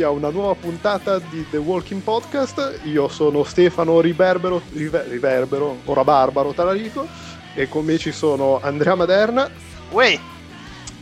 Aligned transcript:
benvenuti 0.00 0.02
a 0.02 0.10
una 0.10 0.30
nuova 0.30 0.54
puntata 0.54 1.18
di 1.18 1.44
The 1.50 1.58
Walking 1.58 2.02
Podcast. 2.02 2.80
Io 2.84 3.08
sono 3.08 3.44
Stefano 3.44 4.00
Riverbero, 4.00 4.62
River, 4.72 5.06
Riverbero 5.06 5.78
ora 5.84 6.04
Barbaro 6.04 6.52
Talarico, 6.52 7.06
e 7.54 7.68
con 7.68 7.84
me 7.84 7.98
ci 7.98 8.12
sono 8.12 8.60
Andrea 8.62 8.94
Maderna 8.94 9.50
Uè. 9.90 10.18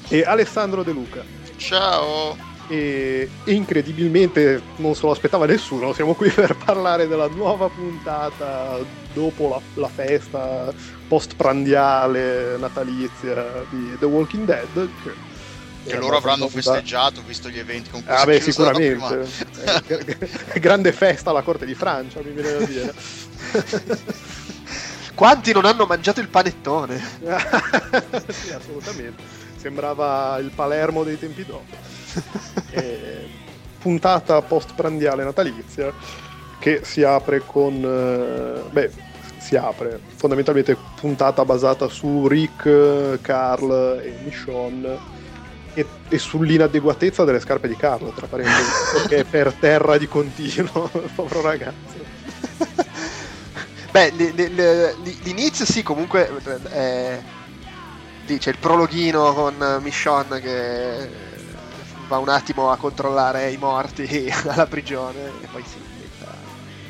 e 0.09 0.23
Alessandro 0.23 0.83
De 0.83 0.93
Luca. 0.93 1.23
Ciao! 1.57 2.37
E 2.69 3.29
incredibilmente 3.45 4.61
non 4.77 4.95
se 4.95 5.07
lo 5.07 5.13
aspettava 5.13 5.47
nessuno, 5.47 5.93
siamo 5.93 6.15
qui 6.15 6.29
per 6.35 6.57
parlare 6.57 7.07
della 7.07 7.29
nuova 7.29 7.69
puntata 7.69 8.79
dopo 9.15 9.49
la, 9.49 9.61
la 9.81 9.89
festa 9.89 10.73
post-prandiale 11.07 12.57
natalizia 12.59 13.65
di 13.71 13.97
The 13.99 14.07
Walking 14.07 14.45
Dead. 14.45 14.89
Che, 15.03 15.28
che 15.85 15.97
loro 15.97 16.17
avranno 16.17 16.49
festeggiato 16.49 17.23
visto 17.23 17.49
gli 17.49 17.59
eventi 17.59 17.91
con 17.91 18.05
cui 18.05 18.13
ah, 18.13 18.21
si 18.21 18.27
beh, 18.27 18.41
sicuramente. 18.41 19.27
Eh, 20.53 20.61
grande 20.61 20.93
festa 20.93 21.31
alla 21.31 21.43
corte 21.43 21.67
di 21.67 21.75
Francia, 21.75 22.21
mi 22.23 22.31
viene 22.31 22.59
da 22.59 22.65
dire. 22.65 22.95
Quanti 25.15 25.53
non 25.53 25.65
hanno 25.65 25.87
mangiato 25.87 26.21
il 26.21 26.29
panettone? 26.29 26.97
sì, 28.29 28.53
assolutamente. 28.53 29.23
Sembrava 29.57 30.39
il 30.39 30.51
Palermo 30.55 31.03
dei 31.03 31.19
tempi 31.19 31.45
dopo. 31.45 31.75
E, 32.71 33.29
puntata 33.79 34.41
post-prandiale 34.43 35.25
natalizia 35.25 35.93
che 36.59 36.81
si 36.85 37.03
apre 37.03 37.43
con... 37.45 37.83
eh, 37.85 38.71
beh, 38.71 38.91
si 39.39 39.57
apre 39.57 40.01
fondamentalmente 40.17 40.77
puntata 41.01 41.45
basata 41.45 41.89
su 41.89 42.27
Rick, 42.27 43.21
Carl 43.21 44.01
e 44.03 44.19
Michonne 44.23 45.17
e, 45.79 45.87
e 46.09 46.19
sull'inadeguatezza 46.19 47.23
delle 47.23 47.39
scarpe 47.39 47.69
di 47.69 47.77
Carlo, 47.77 48.11
tra 48.11 48.27
parentesi, 48.27 48.71
perché 48.95 49.19
è 49.19 49.25
per 49.25 49.53
terra 49.53 49.97
di 49.97 50.09
continuo, 50.09 50.91
povero 51.15 51.41
ragazzo. 51.41 52.05
Beh, 53.93 54.11
li- 54.11 54.35
li- 54.35 54.55
li- 54.55 55.19
l'inizio 55.23 55.65
sì, 55.65 55.83
comunque 55.83 56.31
eh, 56.71 57.23
lì 58.27 58.39
c'è 58.39 58.51
il 58.51 58.59
prologhino 58.59 59.33
con 59.33 59.79
Michonne 59.81 60.41
che 60.41 61.11
va 62.09 62.19
un 62.19 62.29
attimo 62.29 62.71
a 62.71 62.77
controllare 62.77 63.51
i 63.51 63.57
morti 63.57 64.31
alla 64.47 64.67
prigione 64.67 65.27
e 65.41 65.47
poi 65.47 65.63
si 65.65 65.79
diventa 65.79 66.37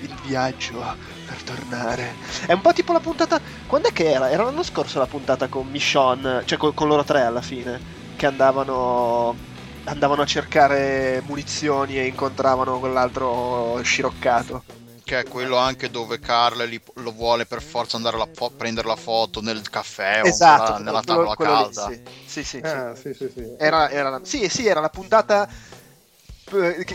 il 0.01 0.15
viaggio 0.23 0.97
per 1.27 1.43
tornare. 1.43 2.15
È 2.47 2.53
un 2.53 2.61
po' 2.63 2.73
tipo 2.73 2.93
la 2.93 3.01
puntata... 3.01 3.41
Quando 3.67 3.89
è 3.89 3.93
che 3.93 4.11
era? 4.11 4.31
Era 4.31 4.45
l'anno 4.45 4.63
scorso 4.63 4.99
la 4.99 5.07
puntata 5.07 5.49
con 5.49 5.69
Michonne, 5.69 6.43
cioè 6.47 6.57
con, 6.59 6.73
con 6.75 6.89
loro 6.89 7.05
tre 7.05 7.23
alla 7.23 7.43
fine, 7.43 7.81
che 8.19 8.27
andavano 8.27 9.39
andavano 9.85 10.23
a 10.23 10.27
cercare 10.27 11.23
munizioni 11.25 11.97
e 11.99 12.07
incontravano 12.07 12.79
quell'altro 12.81 13.81
sciroccato. 13.83 14.65
Che 15.05 15.19
è 15.21 15.27
quello 15.27 15.57
anche 15.57 15.89
dove 15.89 16.21
Carl 16.21 16.63
li- 16.69 16.81
lo 16.97 17.13
vuole 17.13 17.47
per 17.47 17.63
forza 17.63 17.97
andare 17.97 18.21
a 18.21 18.29
fo- 18.31 18.53
prendere 18.55 18.87
la 18.87 18.97
foto 18.97 19.41
nel 19.41 19.69
caffè 19.71 20.23
Esatto, 20.23 20.73
o 20.73 20.75
nella, 20.75 20.79
nella 20.79 21.03
quello- 21.03 21.03
tavola 21.03 21.37
quello 21.37 21.55
lì, 21.55 21.73
calda. 21.73 21.91
sì, 21.91 21.99
sì, 22.23 22.45
sì, 22.45 22.61
sì. 22.65 22.77
Ah, 22.77 22.95
sì, 22.95 23.15
sì, 23.15 23.29
sì. 23.29 23.41
Era, 23.57 23.89
era 23.91 24.11
la, 24.11 24.21
sì, 24.23 24.49
sì, 24.49 24.67
era 24.67 24.81
la 24.81 24.91
puntata 24.91 25.49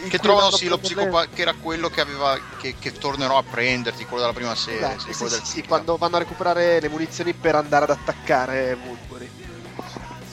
Che 0.07 0.19
trovano 0.19 0.51
sì 0.51 0.67
lo 0.67 0.77
psicopatico 0.77 1.31
che 1.33 1.41
era 1.41 1.53
quello 1.55 1.89
che 1.89 2.01
aveva 2.01 2.37
che, 2.55 2.75
che 2.77 2.91
tornerò 2.97 3.37
a 3.37 3.43
prenderti, 3.43 4.05
quello 4.05 4.21
della 4.21 4.33
prima 4.33 4.55
serie. 4.55 4.97
Esatto, 4.97 5.13
sì, 5.13 5.13
sì, 5.13 5.45
sì, 5.45 5.63
quando 5.63 5.97
vanno 5.97 6.15
a 6.15 6.19
recuperare 6.19 6.79
le 6.79 6.89
munizioni 6.89 7.33
per 7.35 7.55
andare 7.55 7.85
ad 7.85 7.91
attaccare 7.91 8.73
Woodbury. 8.73 9.31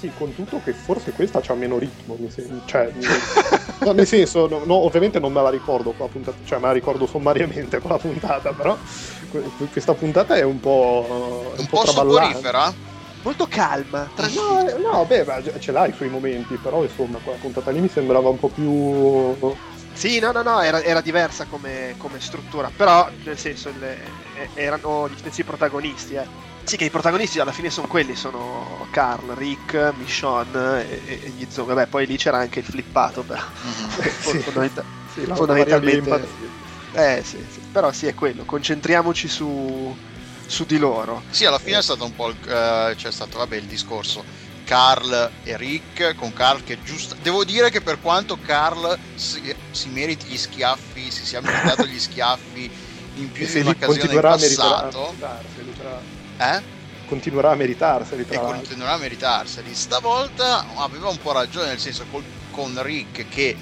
Sì, 0.00 0.10
con 0.16 0.32
tutto 0.32 0.62
che 0.62 0.72
forse 0.72 1.12
questa 1.12 1.40
c'ha 1.42 1.52
meno 1.52 1.76
ritmo, 1.78 2.16
mi 2.18 2.30
sembra. 2.30 2.62
Cioè, 2.64 2.90
no, 3.84 3.92
nel 3.92 4.06
senso, 4.06 4.48
no, 4.48 4.62
no, 4.64 4.76
ovviamente 4.76 5.20
non 5.20 5.30
me 5.30 5.42
la 5.42 5.50
ricordo 5.50 5.92
quella 5.92 6.10
puntata, 6.10 6.38
cioè 6.42 6.58
me 6.58 6.68
la 6.68 6.72
ricordo 6.72 7.04
sommariamente 7.06 7.80
quella 7.80 7.98
puntata, 7.98 8.54
però 8.54 8.78
que- 9.28 9.68
questa 9.70 9.92
puntata 9.92 10.36
è 10.36 10.42
un 10.42 10.58
po', 10.58 11.52
un 11.54 11.66
po' 11.66 11.82
traballante. 11.82 12.28
soporifera. 12.36 12.74
Molto 13.22 13.46
calma, 13.46 14.10
tranquilla. 14.14 14.62
No, 14.62 14.68
eh, 14.68 14.90
no, 14.90 15.04
beh, 15.04 15.24
ma 15.26 15.42
ce 15.58 15.70
l'hai 15.70 15.90
i 15.90 15.92
suoi 15.92 16.08
momenti, 16.08 16.56
però 16.56 16.82
insomma, 16.82 17.18
quella 17.18 17.36
puntata 17.36 17.70
lì 17.70 17.80
mi 17.80 17.88
sembrava 17.88 18.30
un 18.30 18.38
po' 18.38 18.48
più... 18.48 19.54
Sì, 19.92 20.18
no, 20.18 20.32
no, 20.32 20.40
no, 20.40 20.62
era, 20.62 20.82
era 20.82 21.02
diversa 21.02 21.44
come, 21.44 21.94
come 21.98 22.20
struttura, 22.20 22.72
però 22.74 23.06
nel 23.22 23.36
senso 23.36 23.70
le- 23.78 23.98
erano 24.54 25.10
gli 25.10 25.18
stessi 25.18 25.44
protagonisti, 25.44 26.14
eh. 26.14 26.26
Sì, 26.70 26.76
che 26.76 26.84
i 26.84 26.90
protagonisti 26.90 27.40
alla 27.40 27.50
fine 27.50 27.68
sono 27.68 27.88
quelli, 27.88 28.14
sono 28.14 28.86
Carl, 28.90 29.30
Rick, 29.34 29.92
Michonne 29.96 30.86
e, 30.88 31.02
e- 31.04 31.20
e 31.24 31.30
gli 31.30 31.44
zombie. 31.50 31.74
Vabbè, 31.74 31.88
poi 31.88 32.06
lì 32.06 32.16
c'era 32.16 32.38
anche 32.38 32.60
il 32.60 32.64
flippato, 32.64 33.24
però. 33.24 33.40
Mhm. 33.60 33.88
Sì. 34.20 34.38
Fondamenta- 34.38 34.84
Sì, 35.12 35.24
Fondamentalmente- 35.24 36.32
eh, 36.92 37.22
sì, 37.24 37.44
sì, 37.50 37.60
però 37.72 37.90
sì, 37.90 38.06
è 38.06 38.14
quello, 38.14 38.44
concentriamoci 38.44 39.26
su, 39.26 39.96
su 40.46 40.64
di 40.64 40.78
loro. 40.78 41.24
Sì, 41.28 41.44
alla 41.44 41.58
fine 41.58 41.78
è 41.78 41.82
stato 41.82 42.04
un 42.04 42.12
po' 42.12 42.28
il, 42.28 42.36
eh, 42.46 42.92
c'è 42.94 43.10
stato 43.10 43.38
vabbè, 43.38 43.56
il 43.56 43.66
discorso 43.66 44.24
Carl 44.62 45.32
e 45.42 45.56
Rick 45.56 46.14
con 46.14 46.32
Carl 46.32 46.62
che 46.62 46.78
giusto 46.80 47.16
devo 47.20 47.42
dire 47.42 47.70
che 47.70 47.80
per 47.80 47.98
quanto 47.98 48.36
Carl 48.36 48.96
si, 49.16 49.52
si 49.72 49.88
meriti 49.88 50.28
gli 50.28 50.38
schiaffi 50.38 51.10
si 51.10 51.24
sia 51.24 51.40
meritato 51.40 51.84
gli 51.84 51.98
schiaffi 51.98 52.70
in 53.14 53.28
più 53.32 53.44
E 53.46 53.52
di 53.52 53.60
un'occasione 53.60 54.14
in 54.14 54.20
passato 54.20 55.16
meritarseli, 55.18 55.74
tra- 55.74 56.02
eh? 56.40 56.62
continuerà 57.06 57.50
a 57.50 57.54
meritarseli, 57.54 58.22
e 58.22 58.24
tra 58.24 58.34
l'altro. 58.36 58.56
continuerà 58.58 58.92
a 58.92 58.98
meritarseli 58.98 59.74
stavolta 59.74 60.66
aveva 60.76 61.08
un 61.08 61.18
po' 61.18 61.32
ragione 61.32 61.68
nel 61.68 61.78
senso 61.78 62.04
col- 62.06 62.24
con 62.50 62.82
Rick 62.82 63.28
che 63.28 63.56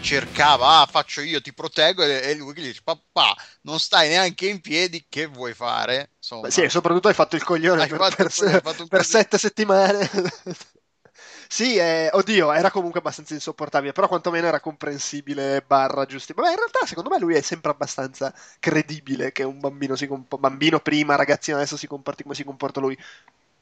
cercava 0.00 0.80
ah 0.80 0.86
faccio 0.86 1.20
io 1.20 1.40
ti 1.40 1.52
proteggo 1.54 2.02
e, 2.02 2.30
e 2.30 2.34
lui 2.34 2.52
gli 2.54 2.66
dice 2.66 2.80
papà 2.82 3.34
non 3.62 3.78
stai 3.78 4.08
neanche 4.08 4.46
in 4.48 4.60
piedi 4.60 5.06
che 5.08 5.26
vuoi 5.26 5.54
fare 5.54 6.12
insomma 6.16 6.42
Beh, 6.42 6.50
sì, 6.50 6.62
e 6.62 6.68
soprattutto 6.68 7.08
hai 7.08 7.14
fatto 7.14 7.36
il 7.36 7.44
coglione 7.44 7.86
per, 7.86 7.98
fatto 7.98 8.16
per 8.16 8.88
per 8.88 9.04
sette 9.04 9.38
settimane. 9.38 10.10
sì, 11.54 11.76
eh, 11.76 12.08
oddio, 12.12 12.52
era 12.52 12.70
comunque 12.72 12.98
abbastanza 12.98 13.32
insopportabile, 13.34 13.92
però 13.92 14.08
quantomeno 14.08 14.46
era 14.48 14.58
comprensibile, 14.60 15.62
barra 15.64 16.04
giusti. 16.04 16.32
Ma 16.34 16.50
in 16.50 16.56
realtà, 16.56 16.84
secondo 16.84 17.10
me, 17.10 17.18
lui 17.20 17.34
è 17.34 17.40
sempre 17.42 17.70
abbastanza 17.70 18.34
credibile 18.58 19.30
che 19.30 19.44
un 19.44 19.60
bambino 19.60 19.94
si 19.94 20.08
comp- 20.08 20.36
bambino 20.36 20.80
prima, 20.80 21.14
ragazzino 21.14 21.56
adesso 21.56 21.76
si 21.76 21.86
comporti 21.86 22.24
come 22.24 22.34
si 22.34 22.42
comporta 22.44 22.80
lui. 22.80 22.98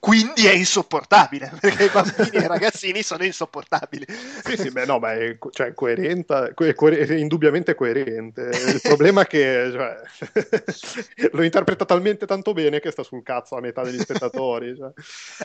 Quindi 0.02 0.46
è 0.48 0.52
insopportabile, 0.52 1.52
perché 1.60 1.84
i 1.84 1.88
bambini 1.88 2.36
e 2.36 2.40
i 2.40 2.46
ragazzini 2.48 3.04
sono 3.04 3.22
insopportabili. 3.22 4.04
Sì, 4.42 4.56
sì, 4.56 4.70
beh, 4.72 4.84
no, 4.84 4.98
ma 4.98 5.12
è, 5.12 5.38
co- 5.38 5.50
cioè, 5.50 5.74
coerente, 5.74 6.54
co- 6.56 6.88
è 6.88 7.14
indubbiamente 7.14 7.76
coerente. 7.76 8.40
Il 8.42 8.80
problema 8.82 9.20
è 9.20 9.26
che 9.28 9.70
cioè, 9.70 11.30
lo 11.30 11.44
interpreta 11.44 11.84
talmente 11.84 12.26
tanto 12.26 12.52
bene 12.52 12.80
che 12.80 12.90
sta 12.90 13.04
sul 13.04 13.22
cazzo 13.22 13.54
a 13.54 13.60
metà 13.60 13.84
degli 13.84 14.00
spettatori. 14.00 14.74
cioè. 14.76 14.90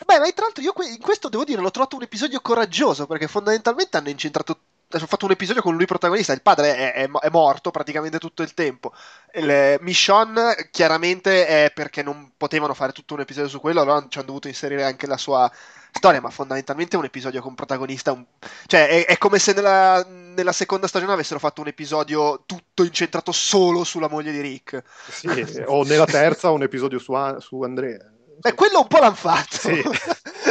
Beh, 0.03 0.17
ma 0.17 0.31
tra 0.31 0.45
l'altro 0.45 0.63
io 0.63 0.73
que- 0.73 0.87
in 0.87 1.01
questo 1.01 1.29
devo 1.29 1.43
dire 1.43 1.61
l'ho 1.61 1.69
trovato 1.69 1.95
un 1.95 2.01
episodio 2.01 2.41
coraggioso 2.41 3.05
perché 3.05 3.27
fondamentalmente 3.27 3.97
hanno 3.97 4.09
incentrato. 4.09 4.59
Hanno 4.89 5.05
fatto 5.05 5.25
un 5.25 5.31
episodio 5.31 5.61
con 5.61 5.75
lui 5.75 5.85
protagonista. 5.85 6.31
Il 6.31 6.41
padre 6.41 6.75
è, 6.75 6.93
è- 6.93 7.09
è 7.09 7.29
morto 7.29 7.71
praticamente 7.71 8.19
tutto 8.19 8.41
il 8.41 8.53
tempo. 8.53 8.93
Il, 9.33 9.77
Michonne 9.81 10.69
chiaramente 10.71 11.45
è 11.45 11.71
perché 11.73 12.01
non 12.03 12.31
potevano 12.37 12.73
fare 12.73 12.93
tutto 12.93 13.13
un 13.13 13.19
episodio 13.19 13.49
su 13.49 13.59
quello, 13.59 13.81
allora 13.81 14.05
ci 14.07 14.17
hanno 14.17 14.27
dovuto 14.27 14.47
inserire 14.47 14.83
anche 14.85 15.05
la 15.05 15.17
sua 15.17 15.51
storia. 15.91 16.21
Ma 16.21 16.29
fondamentalmente 16.29 16.95
è 16.95 16.99
un 16.99 17.05
episodio 17.05 17.41
con 17.41 17.53
protagonista. 17.53 18.13
un- 18.13 18.25
Cioè, 18.65 18.87
è, 18.87 19.05
è 19.07 19.17
come 19.17 19.39
se 19.39 19.51
nella, 19.51 20.05
nella 20.07 20.53
seconda 20.53 20.87
stagione 20.87 21.11
avessero 21.11 21.39
fatto 21.39 21.59
un 21.59 21.67
episodio 21.67 22.43
tutto 22.45 22.83
incentrato 22.83 23.33
solo 23.33 23.83
sulla 23.83 24.07
moglie 24.07 24.31
di 24.31 24.39
Rick. 24.39 24.83
Sì, 25.09 25.27
o 25.65 25.83
nella 25.83 26.05
terza 26.05 26.49
un 26.51 26.63
episodio 26.63 26.97
su, 26.99 27.13
su 27.39 27.61
Andrea. 27.61 28.09
Beh, 28.39 28.53
quello 28.53 28.81
un 28.81 28.87
po' 28.87 28.99
l'hanno 28.99 29.15
fatto. 29.15 29.57
Sì. 29.57 29.81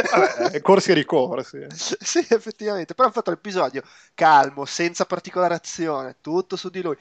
Vabbè, 0.05 0.61
corsi 0.61 0.91
e 0.91 0.93
ricorsi. 0.93 1.65
sì, 1.69 2.25
effettivamente. 2.29 2.93
Però 2.93 3.05
hanno 3.05 3.13
fatto 3.15 3.31
l'episodio 3.31 3.81
calmo, 4.13 4.65
senza 4.65 5.05
particolare 5.05 5.55
azione, 5.55 6.17
tutto 6.21 6.55
su 6.55 6.69
di 6.69 6.81
lui. 6.81 6.95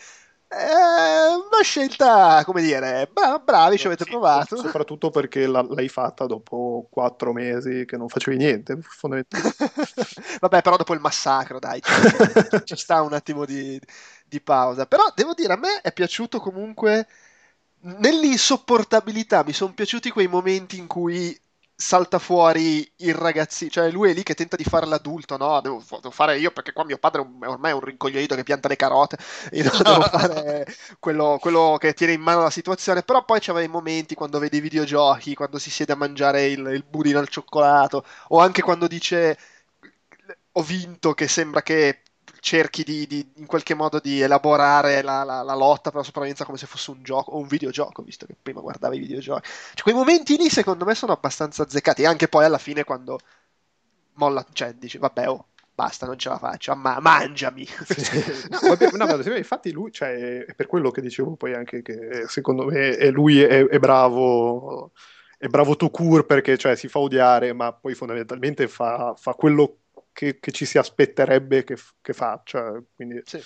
È 0.49 0.55
una 0.55 1.63
scelta, 1.63 2.43
come 2.45 2.63
dire, 2.63 3.09
bra- 3.13 3.39
bravi, 3.39 3.79
ci 3.79 3.87
avete 3.87 4.05
Sì, 4.05 4.11
provato. 4.11 4.57
Soprattutto 4.57 5.11
perché 5.11 5.47
la- 5.47 5.63
l'hai 5.69 5.89
fatta 5.89 6.27
dopo 6.27 6.87
quattro 6.91 7.33
mesi 7.33 7.85
che 7.85 7.97
non 7.97 8.09
facevi 8.09 8.37
niente, 8.37 8.79
fondamentalmente. 8.81 9.55
Vabbè, 10.41 10.63
però 10.63 10.77
dopo 10.77 10.95
il 10.95 11.01
massacro, 11.01 11.59
dai, 11.59 11.81
ci, 11.83 11.93
ci 12.65 12.77
sta 12.77 13.03
un 13.03 13.13
attimo 13.13 13.45
di, 13.45 13.81
di 14.25 14.41
pausa. 14.41 14.87
Però 14.87 15.03
devo 15.15 15.35
dire, 15.35 15.53
a 15.53 15.57
me 15.57 15.81
è 15.81 15.93
piaciuto 15.93 16.39
comunque. 16.41 17.07
Nell'insopportabilità 17.81 19.45
mi 19.45 19.53
sono 19.53 19.73
piaciuti 19.75 20.11
quei 20.11 20.27
momenti 20.27 20.79
in 20.79 20.87
cui 20.89 21.39
salta 21.79 22.19
fuori 22.19 22.91
il 22.99 23.15
ragazzino, 23.15 23.71
cioè 23.71 23.91
lui 23.91 24.11
è 24.11 24.15
lì 24.15 24.23
che 24.23 24.35
tenta 24.35 24.57
di 24.57 24.65
fare 24.65 24.87
l'adulto, 24.87 25.37
no, 25.37 25.61
devo, 25.61 25.83
devo 25.91 26.11
fare 26.11 26.39
io 26.39 26.51
perché 26.51 26.73
qua 26.73 26.85
mio 26.85 26.97
padre 26.99 27.21
è 27.23 27.25
un- 27.25 27.39
è 27.43 27.47
ormai 27.49 27.73
un 27.73 27.81
rincoglionito 27.81 28.35
che 28.35 28.43
pianta 28.45 28.69
le 28.69 28.77
carote, 28.77 29.19
io 29.53 29.63
devo 29.85 30.01
fare 30.03 30.67
quello, 30.99 31.39
quello 31.41 31.77
che 31.79 31.93
tiene 31.95 32.15
in 32.15 32.21
mano 32.23 32.43
la 32.43 32.51
situazione, 32.51 33.03
però 33.03 33.25
poi 33.25 33.41
c'aveva 33.41 33.65
i 33.67 33.69
momenti 33.71 34.15
quando 34.15 34.39
vede 34.39 34.57
i 34.57 34.61
videogiochi, 34.61 35.35
quando 35.35 35.59
si 35.59 35.71
siede 35.71 35.93
a 35.93 35.97
mangiare 35.97 36.47
il, 36.47 36.61
il 36.67 36.85
budino 36.89 37.19
al 37.19 37.29
cioccolato, 37.29 38.05
o 38.29 38.39
anche 38.41 38.63
quando 38.63 38.87
dice 38.87 39.37
ho 40.53 40.63
vinto, 40.63 41.13
che 41.15 41.29
sembra 41.29 41.63
che 41.63 42.03
cerchi 42.41 42.85
di, 42.85 43.07
di, 43.07 43.33
in 43.37 43.47
qualche 43.47 43.75
modo 43.75 43.99
di 43.99 44.21
elaborare 44.21 45.03
la, 45.03 45.25
la, 45.25 45.43
la, 45.43 45.55
lotta 45.55 45.91
per 45.91 46.01
la 46.01 46.05
sopravvivenza 46.05 46.45
come 46.45 46.59
se 46.59 46.67
fosse 46.67 46.91
un 46.91 47.03
gioco 47.03 47.33
o 47.33 47.39
un 47.39 47.47
videogioco, 47.47 48.03
visto 48.03 48.27
che 48.27 48.37
prima 48.41 48.61
guardavi 48.61 48.97
i 48.97 49.01
videogiochi. 49.01 49.49
Cioè, 49.75 49.83
quei 49.83 49.95
momenti 49.95 50.37
lì 50.37 50.49
secondo 50.49 50.85
me 50.85 50.95
sono 50.95 51.13
abbastanza 51.13 51.63
azzeccati, 51.63 52.05
anche 52.05 52.29
poi 52.29 52.45
alla 52.45 52.59
fine 52.59 52.85
quando 52.85 53.19
molla, 54.15 54.45
cioè 54.53 54.75
dici 54.75 54.99
vabbè 54.99 55.29
oh, 55.29 55.47
basta, 55.75 56.07
non 56.07 56.19
ce 56.19 56.29
la 56.29 56.39
faccio, 56.39 56.75
ma 56.75 56.99
mangiami. 57.01 57.67
Sì. 57.67 58.49
No, 58.97 59.05
no, 59.07 59.37
infatti 59.37 59.73
lui, 59.73 59.93
cioè, 59.93 60.45
è 60.45 60.55
per 60.55 60.67
quello 60.67 60.91
che 60.91 61.01
dicevo 61.01 61.37
poi 61.37 61.55
anche 61.55 61.83
che 61.83 62.25
secondo 62.29 62.65
me 62.65 62.97
è, 62.97 63.11
lui 63.11 63.41
è, 63.41 63.67
è 63.67 63.79
bravo 63.79 64.93
è 65.39 65.49
bravo 65.49 65.77
to 65.77 65.91
cure 65.91 66.25
perché 66.25 66.57
cioè, 66.57 66.77
si 66.77 66.89
fa 66.89 66.99
odiare, 66.99 67.53
ma 67.53 67.73
poi 67.73 67.95
fondamentalmente 67.95 68.69
fa, 68.69 69.15
fa 69.17 69.35
quello 69.35 69.81
che, 70.17 70.39
che, 70.41 70.51
ci 70.51 70.65
si 70.65 70.79
aspetterebbe 70.79 71.63
che, 71.63 71.77
che 72.01 72.15
faccia. 72.15 72.83
Quindi 72.95 73.21
sì. 73.27 73.39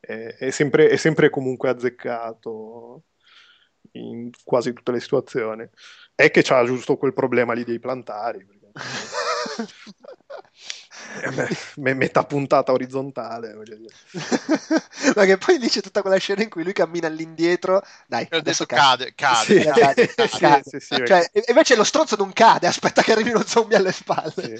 è, 0.00 0.36
è, 0.38 0.50
sempre, 0.50 0.88
è, 0.88 0.96
sempre, 0.96 1.28
comunque 1.28 1.68
azzeccato 1.68 3.02
in 3.92 4.30
quasi 4.42 4.72
tutte 4.72 4.92
le 4.92 5.00
situazioni. 5.00 5.68
È 6.14 6.30
che 6.30 6.42
c'ha 6.42 6.64
giusto 6.64 6.96
quel 6.96 7.12
problema 7.12 7.52
lì 7.52 7.64
dei 7.64 7.78
plantari. 7.78 8.42
metà 11.74 12.24
puntata 12.24 12.72
orizzontale. 12.72 13.54
Ma 15.14 15.26
che 15.26 15.36
poi 15.36 15.58
dice 15.58 15.82
tutta 15.82 16.00
quella 16.00 16.16
scena 16.16 16.42
in 16.42 16.48
cui 16.48 16.64
lui 16.64 16.72
cammina 16.72 17.06
all'indietro. 17.06 17.82
Dai, 18.06 18.26
adesso 18.30 18.64
cade, 18.64 19.12
cade. 19.14 19.62
Cade, 19.62 20.14
cade. 20.14 20.62
Sì, 20.64 20.80
sì, 20.80 21.02
cioè, 21.04 21.30
invece 21.48 21.76
lo 21.76 21.84
stronzo 21.84 22.16
non 22.16 22.32
cade, 22.32 22.66
aspetta 22.66 23.02
che 23.02 23.12
arrivi 23.12 23.28
uno 23.28 23.44
zombie 23.44 23.76
alle 23.76 23.92
spalle. 23.92 24.58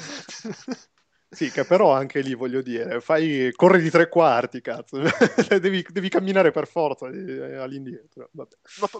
Sì, 1.35 1.51
che 1.51 1.65
però 1.65 1.93
anche 1.93 2.21
lì 2.21 2.35
voglio 2.35 2.63
dire, 2.63 3.01
fai, 3.01 3.53
corri 3.55 3.83
di 3.83 3.91
tre 3.91 4.09
quarti, 4.09 4.61
cazzo, 4.61 4.99
devi, 5.61 5.85
devi, 5.89 6.09
camminare 6.09 6.51
per 6.51 6.67
forza 6.67 7.09
eh, 7.09 7.57
all'indietro. 7.57 8.29
Ma, 8.33 8.47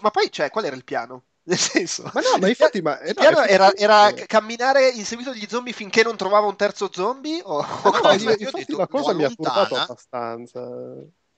ma, 0.01 0.11
poi, 0.11 0.31
cioè, 0.31 0.49
qual 0.49 0.65
era 0.65 0.75
il 0.75 0.83
piano? 0.83 1.23
Nel 1.45 1.57
senso, 1.59 2.09
ma 2.11 2.21
no, 2.21 2.37
ma 2.39 2.47
infatti, 2.47 2.81
ma, 2.81 2.99
eh, 2.99 3.13
no, 3.15 3.43
era, 3.43 3.75
era, 3.75 4.11
camminare 4.25 4.89
in 4.89 5.05
seguito 5.05 5.29
agli 5.29 5.45
zombie 5.47 5.73
finché 5.73 6.01
non 6.01 6.17
trovava 6.17 6.47
un 6.47 6.55
terzo 6.55 6.89
zombie? 6.91 7.39
O, 7.43 7.57
o 7.59 7.91
no, 7.91 7.99
cosa? 7.99 8.31
Io, 8.31 8.31
infatti, 8.31 8.65
detto, 8.65 8.77
la 8.77 8.87
cosa 8.87 9.13
mi 9.13 9.23
ha 9.23 9.29
turbato 9.29 9.75
abbastanza. 9.75 10.61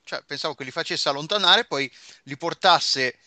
Cioè, 0.02 0.22
pensavo 0.26 0.54
che 0.54 0.64
li 0.64 0.70
facesse 0.70 1.10
allontanare, 1.10 1.66
poi 1.66 1.90
li 2.22 2.36
portasse 2.38 3.18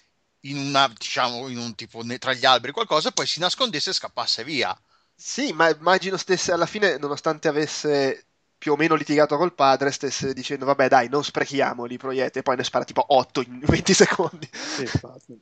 in 0.42 0.58
una, 0.58 0.88
diciamo, 0.88 1.48
in 1.48 1.58
un 1.58 1.76
tipo 1.76 2.04
tra 2.18 2.34
gli 2.34 2.46
alberi 2.46 2.72
qualcosa, 2.72 3.12
poi 3.12 3.28
si 3.28 3.40
nascondesse 3.40 3.92
e 3.92 3.94
scappasse 3.94 4.44
via. 4.44 4.76
Sì, 5.24 5.54
ma 5.54 5.70
immagino 5.70 6.18
stesse 6.18 6.52
alla 6.52 6.66
fine, 6.66 6.98
nonostante 6.98 7.48
avesse 7.48 8.26
più 8.58 8.72
o 8.72 8.76
meno 8.76 8.96
litigato 8.96 9.38
col 9.38 9.54
padre, 9.54 9.92
stesse 9.92 10.34
dicendo 10.34 10.66
vabbè 10.66 10.88
dai, 10.88 11.10
non 11.10 11.24
sprechiamoli 11.24 11.94
i 11.94 11.98
proiettili, 11.98 12.40
e 12.40 12.42
poi 12.42 12.56
ne 12.56 12.64
spara 12.64 12.86
tipo 12.86 13.06
8 13.08 13.42
in 13.42 13.60
20 13.64 13.94
secondi. 13.94 14.50
Sì, 14.52 14.82
infatti. 14.82 15.40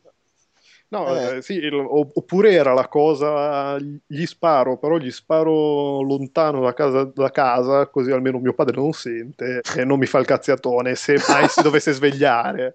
No, 0.89 1.15
eh. 1.15 1.37
Eh, 1.37 1.41
sì, 1.41 1.53
il, 1.53 1.73
oppure 1.73 2.51
era 2.51 2.73
la 2.73 2.89
cosa, 2.89 3.77
gli 3.77 4.25
sparo, 4.25 4.77
però 4.77 4.97
gli 4.97 5.11
sparo 5.11 6.01
lontano 6.01 6.61
da 6.61 6.73
casa, 6.73 7.05
da 7.05 7.31
casa, 7.31 7.87
così 7.87 8.11
almeno 8.11 8.39
mio 8.39 8.53
padre 8.53 8.75
non 8.75 8.91
sente 8.91 9.61
e 9.75 9.85
non 9.85 9.97
mi 9.97 10.07
fa 10.07 10.17
il 10.19 10.25
cazziatone 10.25 10.95
se 10.95 11.23
mai 11.27 11.47
si 11.47 11.61
dovesse 11.61 11.93
svegliare. 11.93 12.73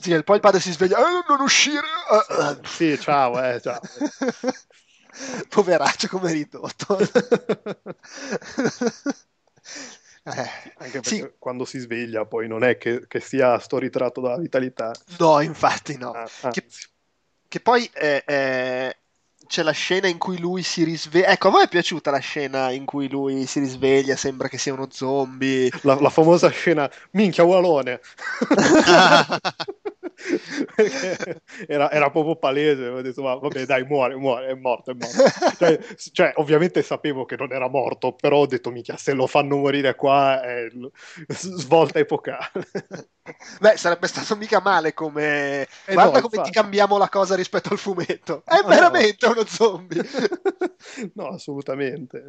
Sì, 0.00 0.20
poi 0.24 0.36
il 0.36 0.42
padre 0.42 0.58
si 0.58 0.72
sveglia, 0.72 0.98
eh, 0.98 1.24
non 1.28 1.40
uscire! 1.42 1.86
sì, 2.64 2.98
ciao, 2.98 3.40
eh, 3.40 3.60
ciao. 3.60 3.78
Poveraccio 5.48 6.08
come 6.08 6.32
ridotto. 6.32 6.98
Eh, 10.26 10.50
Anche 10.78 11.00
perché 11.00 11.02
sì. 11.02 11.30
quando 11.38 11.66
si 11.66 11.78
sveglia 11.78 12.24
poi 12.24 12.48
non 12.48 12.64
è 12.64 12.78
che, 12.78 13.04
che 13.06 13.20
sia 13.20 13.58
sto 13.58 13.78
ritratto 13.78 14.22
dalla 14.22 14.38
vitalità. 14.38 14.90
No, 15.18 15.40
infatti 15.40 15.98
no. 15.98 16.12
Ah, 16.12 16.50
che, 16.50 16.64
che, 17.46 17.60
poi 17.60 17.90
eh, 17.92 18.22
eh, 18.26 18.96
c'è 19.46 19.62
la 19.62 19.72
scena 19.72 20.08
in 20.08 20.16
cui 20.16 20.38
lui 20.38 20.62
si 20.62 20.82
risveglia. 20.82 21.26
Ecco, 21.26 21.48
a 21.48 21.50
voi 21.50 21.64
è 21.64 21.68
piaciuta 21.68 22.10
la 22.10 22.20
scena 22.20 22.70
in 22.70 22.86
cui 22.86 23.10
lui 23.10 23.44
si 23.44 23.60
risveglia, 23.60 24.16
sembra 24.16 24.48
che 24.48 24.56
sia 24.56 24.72
uno 24.72 24.88
zombie? 24.90 25.70
La, 25.82 26.00
la 26.00 26.08
famosa 26.08 26.48
scena, 26.48 26.90
minchia, 27.10 27.44
ualone. 27.44 28.00
Era, 31.66 31.90
era, 31.90 32.10
proprio 32.10 32.36
palese. 32.36 32.86
Ho 32.88 33.02
detto, 33.02 33.22
ma 33.22 33.34
vabbè, 33.34 33.64
dai, 33.66 33.84
muore, 33.84 34.16
muore, 34.16 34.48
è 34.48 34.54
morto, 34.54 34.90
è 34.90 34.94
morto. 34.94 35.56
cioè, 35.58 35.78
cioè, 36.12 36.32
ovviamente 36.36 36.82
sapevo 36.82 37.24
che 37.24 37.36
non 37.36 37.52
era 37.52 37.68
morto, 37.68 38.12
però 38.12 38.38
ho 38.38 38.46
detto, 38.46 38.70
minchia, 38.70 38.96
se 38.96 39.12
lo 39.12 39.26
fanno 39.26 39.56
morire 39.56 39.94
qua 39.94 40.42
è 40.42 40.68
svolta 41.28 41.98
epocale. 41.98 42.50
Beh, 43.60 43.76
sarebbe 43.76 44.06
stato 44.06 44.36
mica 44.36 44.60
male 44.60 44.92
come... 44.92 45.62
Eh 45.86 45.94
Guarda 45.94 46.18
no, 46.18 46.20
come 46.20 46.36
infatti. 46.36 46.50
ti 46.50 46.50
cambiamo 46.50 46.98
la 46.98 47.08
cosa 47.08 47.34
rispetto 47.34 47.70
al 47.70 47.78
fumetto. 47.78 48.42
È 48.44 48.60
no, 48.60 48.68
veramente 48.68 49.26
no. 49.26 49.32
uno 49.32 49.44
zombie. 49.46 50.02
no, 51.14 51.28
assolutamente. 51.28 52.22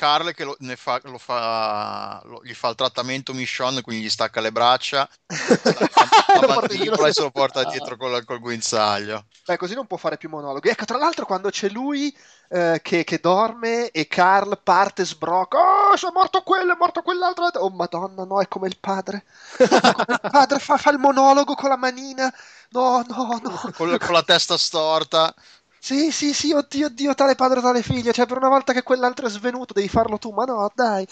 Carl 0.00 0.32
che 0.32 0.44
lo, 0.44 0.56
fa, 0.76 0.98
lo 1.04 1.18
fa, 1.18 2.22
lo, 2.24 2.40
gli 2.42 2.54
fa 2.54 2.70
il 2.70 2.74
trattamento 2.74 3.34
Michonne, 3.34 3.82
quindi 3.82 4.02
gli 4.02 4.08
stacca 4.08 4.40
le 4.40 4.50
braccia, 4.50 5.06
la, 5.26 6.40
la 6.40 6.54
mandibola 6.54 7.06
e 7.06 7.12
se 7.12 7.20
lo 7.20 7.30
porta 7.30 7.64
dietro 7.64 7.98
col, 7.98 8.24
col, 8.24 8.40
guinzaglio. 8.40 9.26
Beh, 9.44 9.58
così 9.58 9.74
non 9.74 9.86
può 9.86 9.98
fare 9.98 10.16
più 10.16 10.30
monologhi. 10.30 10.70
Ecco, 10.70 10.86
tra 10.86 10.96
l'altro 10.96 11.26
quando 11.26 11.50
c'è 11.50 11.68
lui 11.68 12.16
eh, 12.48 12.80
che, 12.82 13.04
che, 13.04 13.18
dorme 13.20 13.90
e 13.90 14.06
Carl 14.06 14.58
parte 14.62 15.04
sbrocca, 15.04 15.58
oh, 15.58 15.94
è 15.94 16.12
morto 16.14 16.40
quello, 16.40 16.72
è 16.72 16.76
morto 16.78 17.02
quell'altro. 17.02 17.50
Oh, 17.56 17.68
madonna, 17.68 18.24
no, 18.24 18.40
è 18.40 18.48
come 18.48 18.68
il 18.68 18.78
padre. 18.80 19.24
Come 19.58 20.18
il 20.22 20.30
padre 20.30 20.58
fa, 20.60 20.78
fa 20.78 20.90
il 20.92 20.98
monologo 20.98 21.54
con 21.54 21.68
la 21.68 21.76
manina. 21.76 22.32
No, 22.70 23.04
no, 23.06 23.38
no. 23.42 23.70
Con, 23.76 23.98
con 23.98 24.12
la 24.12 24.22
testa 24.22 24.56
storta. 24.56 25.34
Sì, 25.82 26.12
sì, 26.12 26.34
sì, 26.34 26.52
oddio, 26.52 26.86
oddio, 26.86 27.14
tale 27.14 27.34
padre, 27.34 27.62
tale 27.62 27.82
figlio. 27.82 28.12
Cioè, 28.12 28.26
per 28.26 28.36
una 28.36 28.50
volta 28.50 28.74
che 28.74 28.82
quell'altro 28.82 29.26
è 29.26 29.30
svenuto, 29.30 29.72
devi 29.72 29.88
farlo 29.88 30.18
tu. 30.18 30.30
Ma 30.30 30.44
no, 30.44 30.70
dai. 30.74 31.06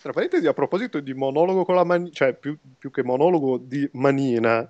Tra 0.00 0.12
parentesi, 0.12 0.46
a 0.46 0.54
proposito 0.54 1.00
di 1.00 1.12
monologo 1.12 1.66
con 1.66 1.74
la 1.74 1.84
manina, 1.84 2.10
cioè 2.10 2.32
più, 2.32 2.56
più, 2.78 2.90
che 2.90 3.02
monologo 3.04 3.58
di 3.58 3.86
manina, 3.92 4.66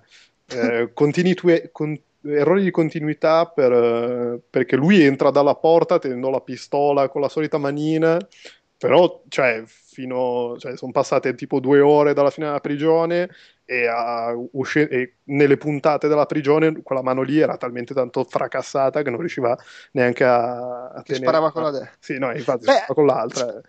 eh, 0.47 0.91
continui- 0.93 1.69
con- 1.71 1.97
errori 2.23 2.63
di 2.63 2.71
continuità 2.71 3.45
per, 3.45 3.71
eh, 3.71 4.41
perché 4.49 4.75
lui 4.75 5.01
entra 5.01 5.29
dalla 5.31 5.55
porta 5.55 5.97
tenendo 5.97 6.29
la 6.29 6.41
pistola 6.41 7.07
con 7.07 7.21
la 7.21 7.29
solita 7.29 7.57
manina, 7.57 8.19
però, 8.77 9.23
cioè, 9.29 9.63
fino, 9.65 10.57
cioè, 10.59 10.75
sono 10.75 10.91
passate 10.91 11.35
tipo 11.35 11.61
due 11.61 11.79
ore 11.79 12.13
dalla 12.13 12.29
fine 12.31 12.47
della 12.47 12.59
prigione 12.59 13.29
e, 13.65 13.87
usci- 14.51 14.87
e, 14.87 15.15
nelle 15.25 15.57
puntate 15.57 16.07
della 16.07 16.25
prigione 16.25 16.81
quella 16.83 17.01
mano 17.01 17.23
lì 17.23 17.39
era 17.39 17.57
talmente 17.57 17.93
tanto 17.93 18.23
fracassata 18.23 19.01
che 19.01 19.09
non 19.09 19.19
riusciva 19.19 19.57
neanche 19.91 20.23
a, 20.23 20.89
a 20.89 21.01
tenere. 21.01 21.25
Sparava 21.25 21.51
con 21.51 21.63
la 21.63 21.71
destra. 21.71 21.97
Sì, 21.99 22.17
no, 22.19 22.31
infatti 22.31 22.65
Beh, 22.65 22.85
con 22.93 23.05
l'altra. 23.05 23.61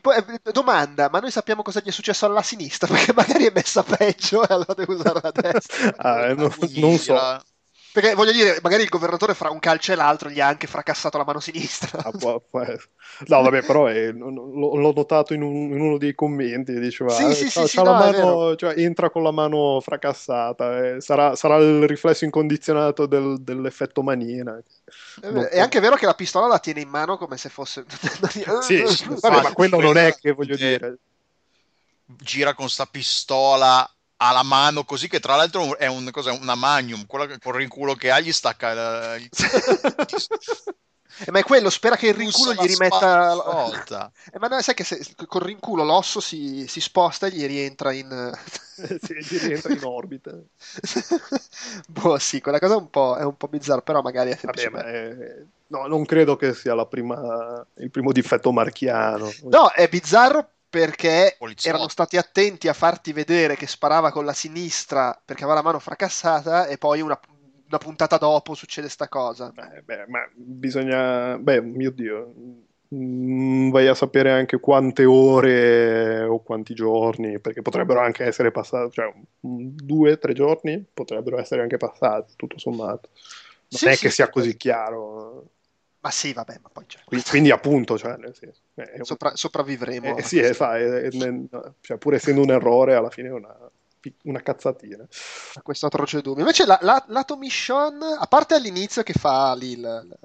Po- 0.00 0.12
eh, 0.12 0.24
domanda, 0.52 1.08
ma 1.10 1.20
noi 1.20 1.30
sappiamo 1.30 1.62
cosa 1.62 1.80
gli 1.80 1.88
è 1.88 1.90
successo 1.90 2.26
alla 2.26 2.42
sinistra? 2.42 2.86
Perché 2.92 3.12
magari 3.14 3.46
è 3.46 3.52
messa 3.52 3.82
peggio 3.82 4.42
e 4.46 4.52
allora 4.52 4.74
deve 4.74 4.92
usare 4.92 5.20
la 5.22 5.32
destra. 5.32 5.94
ah, 5.96 6.26
eh, 6.26 6.34
non, 6.34 6.50
non 6.76 6.96
so. 6.98 7.40
Perché 7.92 8.14
voglio 8.14 8.30
dire, 8.30 8.60
magari 8.62 8.84
il 8.84 8.88
governatore 8.88 9.34
fra 9.34 9.50
un 9.50 9.58
calcio 9.58 9.90
e 9.90 9.96
l'altro 9.96 10.28
gli 10.28 10.40
ha 10.40 10.46
anche 10.46 10.68
fracassato 10.68 11.18
la 11.18 11.24
mano 11.24 11.40
sinistra. 11.40 12.02
Ah, 12.04 12.10
può, 12.12 12.40
può 12.40 12.60
no, 12.60 13.42
vabbè, 13.42 13.62
però 13.66 13.86
è, 13.86 14.12
l'ho 14.12 14.92
notato 14.92 15.34
in, 15.34 15.42
un, 15.42 15.72
in, 15.72 15.80
uno 15.80 15.98
dei 15.98 16.14
commenti. 16.14 16.78
Diceva, 16.78 17.10
sì, 17.10 17.34
sì, 17.34 17.50
sì, 17.50 17.66
sì 17.66 17.82
no, 17.82 17.92
mano, 17.92 18.54
cioè, 18.54 18.78
entra 18.78 19.10
con 19.10 19.24
la 19.24 19.32
mano 19.32 19.80
fracassata. 19.80 20.86
Eh, 20.86 21.00
sarà, 21.00 21.34
sarà, 21.34 21.56
il 21.56 21.86
riflesso 21.88 22.24
incondizionato 22.24 23.06
del, 23.06 23.38
dell'effetto 23.40 24.02
manina. 24.02 24.56
Eh, 25.22 25.48
è 25.48 25.60
anche 25.60 25.80
vero 25.80 25.96
che 25.96 26.06
la 26.06 26.14
pistola 26.14 26.46
la 26.46 26.60
tiene 26.60 26.80
in 26.80 26.88
mano 26.88 27.18
come 27.18 27.36
se 27.36 27.48
fosse. 27.48 27.84
sì, 28.62 28.84
vabbè, 29.20 29.42
ma 29.42 29.52
quello 29.52 29.80
non 29.80 29.96
è 29.96 30.14
che 30.14 30.30
voglio 30.30 30.54
dire. 30.54 30.98
Gira 32.06 32.54
con 32.54 32.68
sta 32.68 32.86
pistola 32.86 33.88
ha 34.22 34.32
la 34.32 34.42
mano 34.42 34.84
così 34.84 35.08
che 35.08 35.18
tra 35.18 35.34
l'altro 35.36 35.78
è 35.78 35.86
un, 35.86 36.10
una 36.40 36.54
magnum, 36.54 37.06
quella 37.06 37.26
che 37.26 37.38
col 37.38 37.54
rinculo 37.54 37.94
che 37.94 38.10
ha 38.10 38.20
gli 38.20 38.32
stacca 38.32 38.74
la, 38.74 39.14
eh, 39.16 39.24
ma 41.30 41.38
è 41.38 41.42
quello, 41.42 41.70
spera 41.70 41.96
che 41.96 42.08
il 42.08 42.14
rinculo 42.14 42.52
gli 42.52 42.66
rimetta 42.66 43.32
eh, 44.30 44.38
ma 44.38 44.48
no, 44.48 44.60
sai 44.60 44.74
che 44.74 44.84
se, 44.84 45.00
col 45.26 45.40
rinculo 45.40 45.84
l'osso 45.84 46.20
si, 46.20 46.66
si, 46.68 46.80
sposta 46.80 47.28
e 47.28 47.30
gli 47.30 47.46
rientra 47.46 47.92
in 47.92 48.30
sì, 48.74 49.14
gli 49.14 49.38
rientra 49.38 49.72
in 49.72 49.84
orbita. 49.84 50.32
boh, 51.88 52.18
sì, 52.18 52.42
quella 52.42 52.58
cosa 52.58 52.74
è 52.74 52.76
un 52.78 52.90
po', 52.90 53.16
è 53.16 53.24
un 53.24 53.38
po 53.38 53.48
bizzarra, 53.48 53.80
però 53.80 54.02
magari 54.02 54.32
è 54.32 54.36
semplicemente... 54.36 55.14
Vabbè, 55.14 55.44
no, 55.68 55.86
non 55.86 56.04
credo 56.04 56.36
che 56.36 56.52
sia 56.52 56.74
la 56.74 56.84
prima, 56.84 57.64
il 57.76 57.90
primo 57.90 58.12
difetto 58.12 58.52
marchiano. 58.52 59.32
No, 59.44 59.70
è 59.70 59.88
bizzarro 59.88 60.46
perché 60.70 61.36
Poliziotto. 61.38 61.76
erano 61.76 61.88
stati 61.88 62.16
attenti 62.16 62.68
a 62.68 62.72
farti 62.72 63.12
vedere 63.12 63.56
che 63.56 63.66
sparava 63.66 64.12
con 64.12 64.24
la 64.24 64.32
sinistra 64.32 65.20
perché 65.24 65.42
aveva 65.44 65.58
la 65.58 65.64
mano 65.64 65.78
fracassata 65.80 66.66
e 66.66 66.78
poi 66.78 67.00
una, 67.02 67.18
una 67.66 67.78
puntata 67.78 68.16
dopo 68.16 68.54
succede 68.54 68.88
sta 68.88 69.08
cosa. 69.08 69.52
Beh, 69.52 69.82
beh, 69.84 70.06
ma 70.08 70.20
bisogna... 70.34 71.36
Beh, 71.38 71.60
mio 71.60 71.90
Dio, 71.90 72.32
mm, 72.94 73.70
vai 73.70 73.88
a 73.88 73.94
sapere 73.94 74.30
anche 74.30 74.60
quante 74.60 75.04
ore 75.04 76.22
o 76.22 76.40
quanti 76.42 76.72
giorni, 76.74 77.40
perché 77.40 77.62
potrebbero 77.62 78.00
anche 78.00 78.24
essere 78.24 78.50
passati, 78.52 78.92
cioè 78.92 79.12
un- 79.40 79.74
due, 79.74 80.18
tre 80.18 80.32
giorni 80.34 80.84
potrebbero 80.92 81.38
essere 81.38 81.62
anche 81.62 81.76
passati, 81.78 82.34
tutto 82.36 82.58
sommato. 82.58 83.10
Non 83.70 83.80
Sì, 83.80 83.86
è 83.92 83.96
sì, 83.96 83.98
che 83.98 84.10
sia 84.10 84.26
sì. 84.26 84.30
così 84.30 84.56
chiaro. 84.56 85.50
Ma 86.02 86.10
sì, 86.10 86.32
vabbè, 86.32 86.60
ma 86.62 86.68
poi 86.72 86.84
cioè, 86.86 87.02
Quindi, 87.04 87.26
quindi 87.28 87.50
appunto, 87.50 87.98
cioè, 87.98 88.16
nel 88.16 88.34
senso, 88.34 88.60
è 88.74 88.94
un- 88.96 89.04
sopra- 89.04 89.36
sopravvivremo. 89.36 90.16
eh, 90.16 90.22
sì, 90.22 90.38
è, 90.38 90.54
fa- 90.54 90.78
è- 90.78 90.82
è- 90.82 91.10
cioè, 91.80 91.98
pur 91.98 92.14
essendo 92.14 92.40
un 92.40 92.50
errore, 92.50 92.94
alla 92.94 93.10
fine 93.10 93.28
è 93.28 93.32
una, 93.32 93.54
una 94.24 94.40
cazzatina. 94.40 95.06
a 95.54 95.62
questo 95.62 95.86
atroce 95.86 96.22
dubbio. 96.22 96.40
Invece 96.40 96.64
la, 96.64 96.78
la, 96.80 97.04
lato 97.08 97.36
Michonne, 97.36 98.16
a 98.18 98.26
parte 98.26 98.54
all'inizio 98.54 99.02
che 99.02 99.12
fa 99.12 99.54
lì 99.54 99.72
il- 99.72 100.18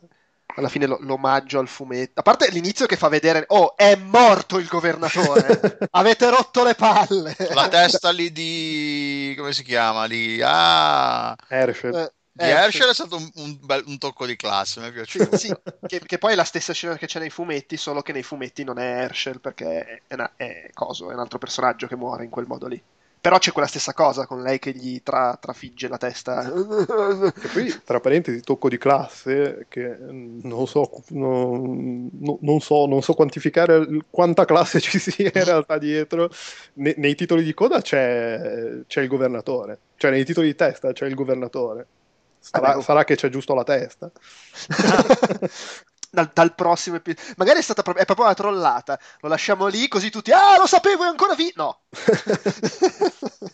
alla 0.57 0.69
fine 0.69 0.85
lo- 0.85 0.99
l'omaggio 1.01 1.59
al 1.59 1.67
fumetto, 1.67 2.21
a 2.21 2.23
parte 2.23 2.49
l'inizio 2.49 2.85
che 2.85 2.95
fa 2.95 3.09
vedere, 3.09 3.43
oh, 3.47 3.75
è 3.75 3.95
morto 3.97 4.57
il 4.57 4.67
governatore, 4.67 5.59
avete 5.91 6.29
rotto 6.29 6.63
le 6.63 6.75
palle. 6.75 7.35
La 7.53 7.67
testa 7.67 8.11
lì 8.11 8.31
di... 8.31 9.33
come 9.37 9.51
si 9.51 9.63
chiama? 9.63 10.05
Lì? 10.05 10.39
Ah... 10.41 11.35
Herschel. 11.49 11.93
Eh, 11.95 12.13
Di 12.37 12.43
eh, 12.43 12.49
Herschel 12.49 12.89
è 12.89 12.93
stato 12.93 13.15
un, 13.15 13.29
un 13.35 13.57
bel- 13.61 13.83
un 13.87 13.97
tocco 13.97 14.25
di 14.25 14.35
classe, 14.35 14.81
mi 14.81 14.87
è 14.87 14.91
piaciuto. 14.91 15.37
Sì, 15.37 15.53
che, 15.87 16.01
che 16.05 16.17
poi 16.17 16.33
è 16.33 16.35
la 16.35 16.43
stessa 16.43 16.73
scena 16.73 16.97
che 16.97 17.05
c'è 17.07 17.19
nei 17.19 17.29
fumetti, 17.29 17.77
solo 17.77 18.01
che 18.01 18.11
nei 18.11 18.23
fumetti 18.23 18.65
non 18.65 18.77
è 18.77 19.03
Herschel 19.03 19.39
perché 19.39 20.03
è, 20.05 20.13
una- 20.15 20.33
è 20.35 20.69
coso, 20.73 21.09
è 21.09 21.13
un 21.13 21.19
altro 21.19 21.37
personaggio 21.37 21.87
che 21.87 21.95
muore 21.95 22.25
in 22.25 22.29
quel 22.29 22.45
modo 22.45 22.67
lì. 22.67 22.81
Però 23.21 23.39
c'è 23.39 23.53
quella 23.53 23.67
stessa 23.67 23.93
cosa 23.93 24.27
con 24.27 24.43
lei 24.43 24.59
che 24.59 24.71
gli 24.71 25.01
tra- 25.01 25.35
trafigge 25.41 25.87
la 25.87 25.97
testa. 25.97 26.43
E 26.43 27.47
poi, 27.53 27.73
tra 27.83 27.99
parentesi, 27.99 28.41
tocco 28.41 28.69
di 28.69 28.77
classe 28.77 29.65
che 29.69 29.97
non 29.97 30.67
so, 30.67 30.91
non, 31.09 32.09
no- 32.19 32.37
non 32.41 32.59
so, 32.59 32.85
non 32.85 33.01
so 33.01 33.13
quantificare 33.13 33.87
quanta 34.11 34.45
classe 34.45 34.79
ci 34.79 34.99
sia 34.99 35.31
in 35.33 35.43
realtà 35.43 35.77
dietro. 35.77 36.29
Ne- 36.73 36.93
nei 36.97 37.15
titoli 37.15 37.43
di 37.43 37.53
coda 37.55 37.81
c'è, 37.81 38.81
c'è 38.85 39.01
il 39.01 39.07
governatore, 39.07 39.79
cioè 39.95 40.11
nei 40.11 40.25
titoli 40.25 40.47
di 40.47 40.55
testa 40.55 40.91
c'è 40.91 41.07
il 41.07 41.15
governatore. 41.15 41.87
Sarà, 42.51 42.79
sarà 42.81 43.03
che 43.03 43.15
c'è 43.15 43.29
giusto 43.29 43.53
la 43.55 43.63
testa. 43.63 44.11
dal, 46.11 46.29
dal 46.33 46.53
prossimo 46.55 46.97
episodio. 46.97 47.33
Magari 47.37 47.59
è 47.59 47.61
stata 47.61 47.81
proprio, 47.81 48.03
è 48.03 48.05
proprio 48.05 48.25
una 48.27 48.35
trollata. 48.35 48.99
Lo 49.21 49.29
lasciamo 49.29 49.67
lì 49.67 49.87
così 49.87 50.09
tutti. 50.09 50.31
Ah, 50.31 50.57
lo 50.57 50.67
sapevo, 50.67 51.03
è 51.03 51.07
ancora 51.07 51.33
vi. 51.33 51.51
No. 51.55 51.81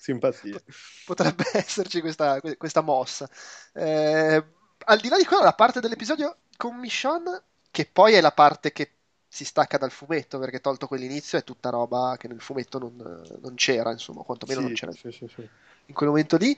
Simpatia. 0.00 0.60
Potrebbe 1.04 1.44
esserci 1.52 2.00
questa, 2.00 2.40
questa 2.56 2.80
mossa. 2.80 3.28
Eh, 3.72 4.44
al 4.84 5.00
di 5.00 5.08
là 5.08 5.16
di 5.16 5.24
quello, 5.24 5.42
la 5.42 5.52
parte 5.52 5.80
dell'episodio 5.80 6.38
con 6.56 6.76
Michonne, 6.76 7.42
che 7.70 7.86
poi 7.90 8.14
è 8.14 8.20
la 8.20 8.32
parte 8.32 8.72
che 8.72 8.94
si 9.28 9.44
stacca 9.44 9.78
dal 9.78 9.90
fumetto, 9.90 10.38
perché 10.38 10.60
tolto 10.60 10.86
quell'inizio 10.86 11.38
è 11.38 11.44
tutta 11.44 11.70
roba 11.70 12.16
che 12.18 12.28
nel 12.28 12.40
fumetto 12.40 12.78
non, 12.78 12.96
non 13.40 13.54
c'era, 13.54 13.92
insomma, 13.92 14.22
quantomeno 14.22 14.60
non 14.60 14.70
Sì, 14.70 14.74
c'era 14.74 14.92
sì, 14.92 15.10
sì, 15.12 15.28
sì. 15.28 15.48
in 15.86 15.94
quel 15.94 16.08
momento 16.08 16.36
lì. 16.36 16.56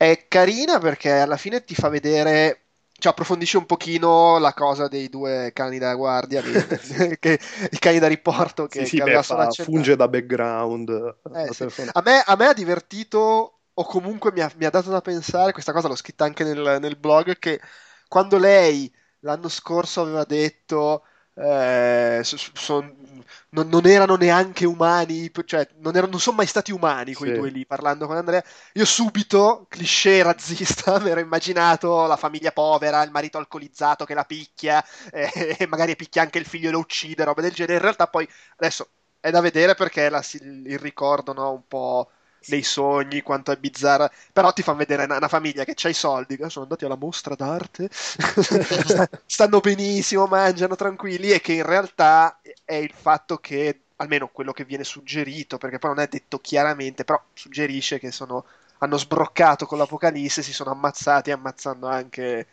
È 0.00 0.26
carina 0.28 0.78
perché 0.78 1.10
alla 1.10 1.36
fine 1.36 1.62
ti 1.62 1.74
fa 1.74 1.90
vedere, 1.90 2.68
cioè 2.98 3.12
approfondisce 3.12 3.58
un 3.58 3.66
pochino 3.66 4.38
la 4.38 4.54
cosa 4.54 4.88
dei 4.88 5.10
due 5.10 5.50
cani 5.52 5.78
da 5.78 5.94
guardia, 5.94 6.40
che, 6.40 7.38
i 7.70 7.78
cani 7.78 7.98
da 7.98 8.06
riporto 8.06 8.66
che, 8.66 8.84
Sì, 8.86 8.96
sì, 8.96 8.96
che 8.96 9.02
beh, 9.04 9.22
fa- 9.22 9.50
funge 9.50 9.96
da 9.96 10.08
background. 10.08 11.16
Eh, 11.34 11.52
sì. 11.52 11.64
A 11.92 12.00
me, 12.02 12.22
a 12.24 12.34
me 12.34 12.46
ha 12.46 12.54
divertito, 12.54 13.58
o 13.74 13.84
comunque 13.84 14.32
mi 14.32 14.40
ha, 14.40 14.50
mi 14.56 14.64
ha 14.64 14.70
dato 14.70 14.88
da 14.88 15.02
pensare, 15.02 15.52
questa 15.52 15.72
cosa 15.72 15.88
l'ho 15.88 15.96
scritta 15.96 16.24
anche 16.24 16.44
nel, 16.44 16.78
nel 16.80 16.96
blog, 16.96 17.38
che 17.38 17.60
quando 18.08 18.38
lei 18.38 18.90
l'anno 19.20 19.48
scorso 19.48 20.00
aveva 20.00 20.24
detto 20.24 21.04
eh, 21.34 22.20
so- 22.24 22.36
son- 22.54 23.24
non, 23.50 23.68
non 23.68 23.86
erano 23.86 24.16
neanche 24.16 24.66
umani, 24.66 25.30
cioè 25.44 25.66
non, 25.78 25.94
erano- 25.96 26.12
non 26.12 26.20
sono 26.20 26.36
mai 26.36 26.46
stati 26.46 26.72
umani 26.72 27.14
quei 27.14 27.30
Sì. 27.30 27.32
due 27.32 27.50
lì, 27.50 27.66
parlando 27.66 28.06
con 28.06 28.16
Andrea, 28.16 28.42
io 28.74 28.84
subito, 28.84 29.66
cliché 29.68 30.22
razzista, 30.22 30.98
mi 31.00 31.10
ero 31.10 31.20
immaginato 31.20 32.06
la 32.06 32.16
famiglia 32.16 32.52
povera, 32.52 33.02
il 33.02 33.10
marito 33.10 33.38
alcolizzato 33.38 34.04
che 34.04 34.14
la 34.14 34.24
picchia, 34.24 34.84
eh, 35.10 35.56
e 35.58 35.66
magari 35.66 35.96
picchia 35.96 36.22
anche 36.22 36.38
il 36.38 36.46
figlio 36.46 36.68
e 36.68 36.72
lo 36.72 36.78
uccide, 36.78 37.24
roba 37.24 37.40
del 37.42 37.52
genere. 37.52 37.74
In 37.76 37.82
realtà 37.82 38.06
poi, 38.06 38.28
adesso, 38.56 38.90
è 39.20 39.30
da 39.30 39.40
vedere 39.40 39.74
perché 39.74 40.08
la- 40.08 40.24
il 40.40 40.78
ricordo, 40.78 41.32
no, 41.32 41.52
un 41.52 41.66
po' 41.66 42.10
nei 42.46 42.62
sogni, 42.62 43.22
quanto 43.22 43.52
è 43.52 43.56
bizzarra, 43.56 44.10
però 44.32 44.52
ti 44.52 44.62
fanno 44.62 44.78
vedere 44.78 45.04
una, 45.04 45.16
una 45.16 45.28
famiglia 45.28 45.64
che 45.64 45.74
ha 45.82 45.88
i 45.88 45.94
soldi, 45.94 46.36
che 46.36 46.48
sono 46.50 46.64
andati 46.64 46.84
alla 46.84 46.96
mostra 46.96 47.34
d'arte, 47.34 47.88
stanno 49.26 49.60
benissimo, 49.60 50.26
mangiano 50.26 50.76
tranquilli 50.76 51.30
e 51.30 51.40
che 51.40 51.52
in 51.54 51.64
realtà 51.64 52.40
è 52.64 52.74
il 52.74 52.92
fatto 52.92 53.38
che, 53.38 53.82
almeno 53.96 54.28
quello 54.28 54.52
che 54.52 54.64
viene 54.64 54.84
suggerito, 54.84 55.58
perché 55.58 55.78
poi 55.78 55.90
non 55.94 56.02
è 56.02 56.08
detto 56.08 56.38
chiaramente, 56.40 57.04
però 57.04 57.22
suggerisce 57.32 57.98
che 57.98 58.10
sono, 58.10 58.44
hanno 58.78 58.96
sbroccato 58.96 59.66
con 59.66 59.78
l'Apocalisse, 59.78 60.42
si 60.42 60.52
sono 60.52 60.70
ammazzati 60.70 61.30
ammazzando 61.30 61.86
anche 61.86 62.46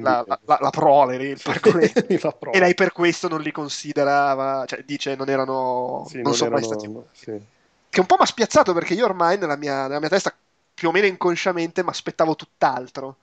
la, 0.00 0.24
la, 0.26 0.38
la- 0.44 0.58
la 0.60 0.70
prole, 0.70 1.16
il 1.16 1.40
prova. 1.42 1.78
E 2.54 2.58
lei 2.58 2.74
per 2.74 2.92
questo 2.92 3.28
non 3.28 3.40
li 3.40 3.50
considerava, 3.52 4.64
cioè 4.66 4.82
dice 4.84 5.14
non 5.16 5.28
erano, 5.30 6.10
Sì, 6.10 6.22
non, 6.22 6.32
non 6.32 6.34
sono 6.34 6.50
mai 6.50 6.62
erano- 6.62 6.62
stati 6.62 6.90
sì. 7.12 7.40
Che 7.92 8.00
un 8.00 8.06
po' 8.06 8.16
mi 8.16 8.22
ha 8.22 8.26
spiazzato 8.26 8.72
perché 8.72 8.94
io 8.94 9.04
ormai 9.04 9.36
nella 9.38 9.56
mia, 9.56 9.82
nella 9.86 10.00
mia 10.00 10.08
testa, 10.08 10.34
più 10.74 10.88
o 10.88 10.92
meno 10.92 11.06
inconsciamente, 11.06 11.82
mi 11.82 11.90
aspettavo 11.90 12.34
tutt'altro. 12.34 13.16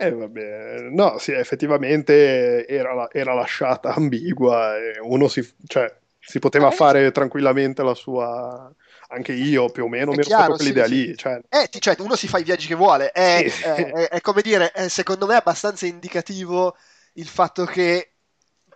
Eh, 0.00 0.12
vabbè, 0.12 0.90
no, 0.90 1.18
sì, 1.18 1.32
effettivamente 1.32 2.64
era, 2.68 3.08
era 3.10 3.34
lasciata 3.34 3.94
ambigua 3.94 4.74
uno 5.02 5.26
si, 5.26 5.42
cioè, 5.66 5.92
si 6.20 6.38
poteva 6.38 6.70
Eh, 6.70 6.70
fare 6.70 7.10
tranquillamente 7.10 7.82
la 7.82 7.94
sua... 7.94 8.72
Anche 9.10 9.32
io 9.32 9.70
più 9.70 9.84
o 9.84 9.88
meno 9.88 10.12
È 10.12 10.14
mi 10.14 10.20
ero 10.20 10.30
fatto 10.30 10.54
quell'idea 10.54 10.84
sì, 10.84 10.86
lì, 10.86 11.16
cioè, 11.16 11.40
Eh, 11.50 11.68
cioè, 11.78 11.96
uno 12.00 12.14
si 12.16 12.28
fa 12.28 12.38
i 12.38 12.44
viaggi 12.44 12.66
che 12.66 12.74
vuole. 12.74 13.10
È, 13.10 13.44
Sì. 13.72 13.82
è- 13.82 13.90
è- 13.92 14.08
è 14.08 14.20
come 14.20 14.42
dire, 14.42 14.70
è, 14.72 14.88
secondo 14.88 15.26
me, 15.26 15.34
abbastanza 15.36 15.86
indicativo 15.86 16.76
il 17.14 17.26
fatto 17.26 17.64
che 17.64 18.12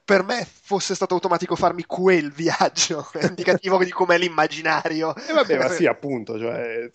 per 0.04 0.22
me 0.24 0.44
fosse 0.44 0.94
stato 0.94 1.14
automatico 1.14 1.56
farmi 1.56 1.84
quel 1.86 2.32
viaggio. 2.32 3.08
È 3.12 3.24
indicativo 3.26 3.82
di 3.82 3.90
com'è 3.90 4.18
l'immaginario. 4.18 5.14
E 5.24 5.32
vabbè, 5.32 5.56
ma 5.58 5.68
sì, 5.68 5.86
appunto, 5.86 6.38
cioè, 6.38 6.90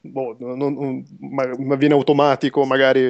boh, 0.00 0.36
non- 0.38 0.58
non- 0.74 1.04
ma, 1.20 1.46
ma 1.58 1.74
viene 1.76 1.94
automatico 1.94 2.64
magari 2.64 3.00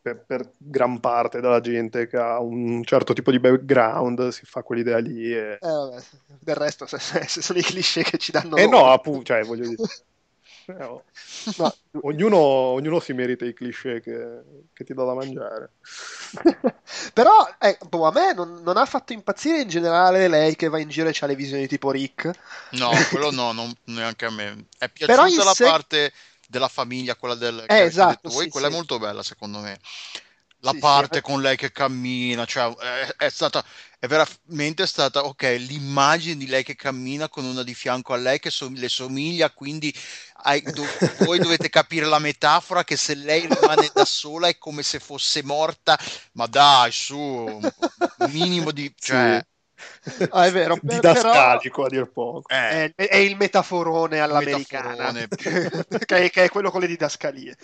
per, 0.00 0.24
per 0.26 0.52
gran 0.58 1.00
parte 1.00 1.40
della 1.40 1.60
gente 1.60 2.06
che 2.06 2.16
ha 2.16 2.40
un 2.40 2.82
certo 2.84 3.12
tipo 3.12 3.30
di 3.30 3.38
background, 3.40 4.28
si 4.28 4.44
fa 4.44 4.62
quell'idea 4.62 4.98
lì. 4.98 5.32
E... 5.34 5.60
Eh, 5.60 5.66
vabbè, 5.68 6.02
del 6.40 6.54
resto, 6.56 6.86
se, 6.86 6.98
se- 6.98 7.26
se 7.28 7.40
sono 7.42 7.58
i 7.58 7.62
cliché 7.62 8.02
che 8.02 8.18
ci 8.18 8.32
danno 8.32 8.56
Eh 8.56 8.66
loro. 8.66 8.68
no, 8.68 8.90
appunto, 8.90 9.24
cioè, 9.24 9.44
voglio 9.44 9.66
dire, 9.66 9.78
eh, 10.66 10.84
oh, 10.84 11.04
No, 11.56 11.74
ognuno, 12.02 12.38
ognuno 12.38 13.00
si 13.00 13.12
merita 13.12 13.44
i 13.44 13.52
cliché 13.52 14.00
che, 14.00 14.40
che 14.72 14.84
ti 14.84 14.94
dà 14.94 15.04
da 15.04 15.14
mangiare. 15.14 15.72
Però 17.12 17.48
eh, 17.58 17.78
boh, 17.88 18.06
a 18.06 18.12
me 18.12 18.32
non, 18.32 18.62
non 18.62 18.76
ha 18.76 18.86
fatto 18.86 19.12
impazzire 19.12 19.60
in 19.60 19.68
generale 19.68 20.28
lei 20.28 20.56
che 20.56 20.68
va 20.68 20.78
in 20.78 20.88
giro 20.88 21.08
e 21.08 21.16
ha 21.18 21.26
le 21.26 21.34
visioni 21.34 21.66
tipo 21.66 21.90
Rick. 21.90 22.30
No, 22.70 22.90
quello 23.10 23.30
no, 23.30 23.52
non- 23.52 23.74
neanche 23.84 24.26
a 24.26 24.30
me. 24.30 24.66
È 24.78 24.88
Però 25.04 25.24
piaciuta 25.24 25.44
la 25.44 25.54
sé- 25.54 25.64
parte 25.64 26.12
della 26.46 26.68
famiglia, 26.68 27.16
quella 27.16 27.34
del 27.34 27.64
Eh, 27.66 27.80
esatto, 27.80 28.28
voi, 28.30 28.44
sì, 28.44 28.50
quella 28.50 28.68
sì. 28.68 28.72
è 28.72 28.76
molto 28.76 28.98
bella 28.98 29.22
secondo 29.22 29.58
me. 29.58 29.78
La 30.64 30.74
Sì, 30.74 30.80
sì, 30.80 31.00
parte 31.00 31.20
eh. 31.20 31.20
con 31.20 31.40
lei 31.42 31.56
che 31.56 31.72
cammina, 31.72 32.44
cioè 32.44 32.72
è, 32.76 33.14
è 33.16 33.28
stata, 33.30 33.64
è 33.98 34.06
veramente 34.06 34.86
stata, 34.86 35.24
ok, 35.24 35.42
l'immagine 35.58 36.36
di 36.36 36.46
lei 36.46 36.62
che 36.62 36.76
cammina 36.76 37.28
con 37.28 37.44
una 37.44 37.64
di 37.64 37.74
fianco 37.74 38.12
a 38.12 38.16
lei 38.16 38.38
che 38.38 38.50
som- 38.50 38.74
le 38.76 38.88
somiglia, 38.88 39.50
quindi 39.50 39.92
hai- 40.44 40.62
do- 40.72 40.94
voi 41.18 41.40
dovete 41.40 41.68
capire 41.68 42.06
la 42.06 42.20
metafora 42.20 42.84
che 42.84 42.96
se 42.96 43.14
lei 43.16 43.46
rimane 43.48 43.90
da 43.92 44.04
sola 44.04 44.46
è 44.48 44.56
come 44.58 44.82
se 44.84 45.00
fosse 45.00 45.42
morta, 45.42 45.98
ma 46.34 46.46
dai, 46.46 46.92
su, 46.92 47.16
un 47.18 48.30
minimo 48.30 48.70
di... 48.70 48.92
Cioè, 48.96 49.44
Ah, 50.30 50.46
è 50.46 50.52
vero, 50.52 50.78
Didascalico 50.82 51.84
a 51.84 51.88
dir 51.88 52.10
poco. 52.10 52.48
eh, 52.48 52.92
È, 52.94 53.06
è 53.08 53.16
il 53.16 53.36
metaforone 53.36 54.20
all'americana, 54.20 55.12
metaforone. 55.12 55.96
che, 56.06 56.16
è, 56.24 56.30
che 56.30 56.44
è 56.44 56.48
quello 56.48 56.70
con 56.70 56.80
le 56.80 56.86
didascalie. 56.86 57.56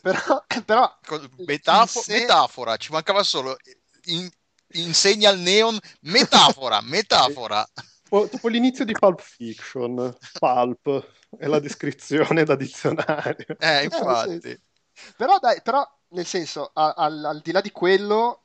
Però, 0.00 0.44
però 0.64 0.98
metafo- 1.38 2.00
sé- 2.02 2.20
metafora, 2.20 2.76
ci 2.76 2.92
mancava 2.92 3.22
solo 3.22 3.56
in- 4.04 4.28
insegna 4.74 5.30
al 5.30 5.38
neon 5.38 5.78
metafora, 6.00 6.80
metafora. 6.84 7.66
Tipo, 8.02 8.28
tipo 8.28 8.48
l'inizio 8.48 8.84
di 8.84 8.92
Pulp 8.92 9.20
Fiction, 9.20 10.16
Pulp, 10.38 11.06
è 11.38 11.46
la 11.46 11.58
descrizione 11.60 12.44
da 12.44 12.54
dizionario. 12.56 13.56
Eh, 13.58 13.84
infatti. 13.84 14.60
Però 15.16 15.38
dai, 15.38 15.60
però 15.62 15.86
nel 16.08 16.26
senso, 16.26 16.70
a- 16.74 16.94
al, 16.96 17.24
al 17.24 17.40
di 17.40 17.52
là 17.52 17.60
di 17.60 17.70
quello, 17.70 18.41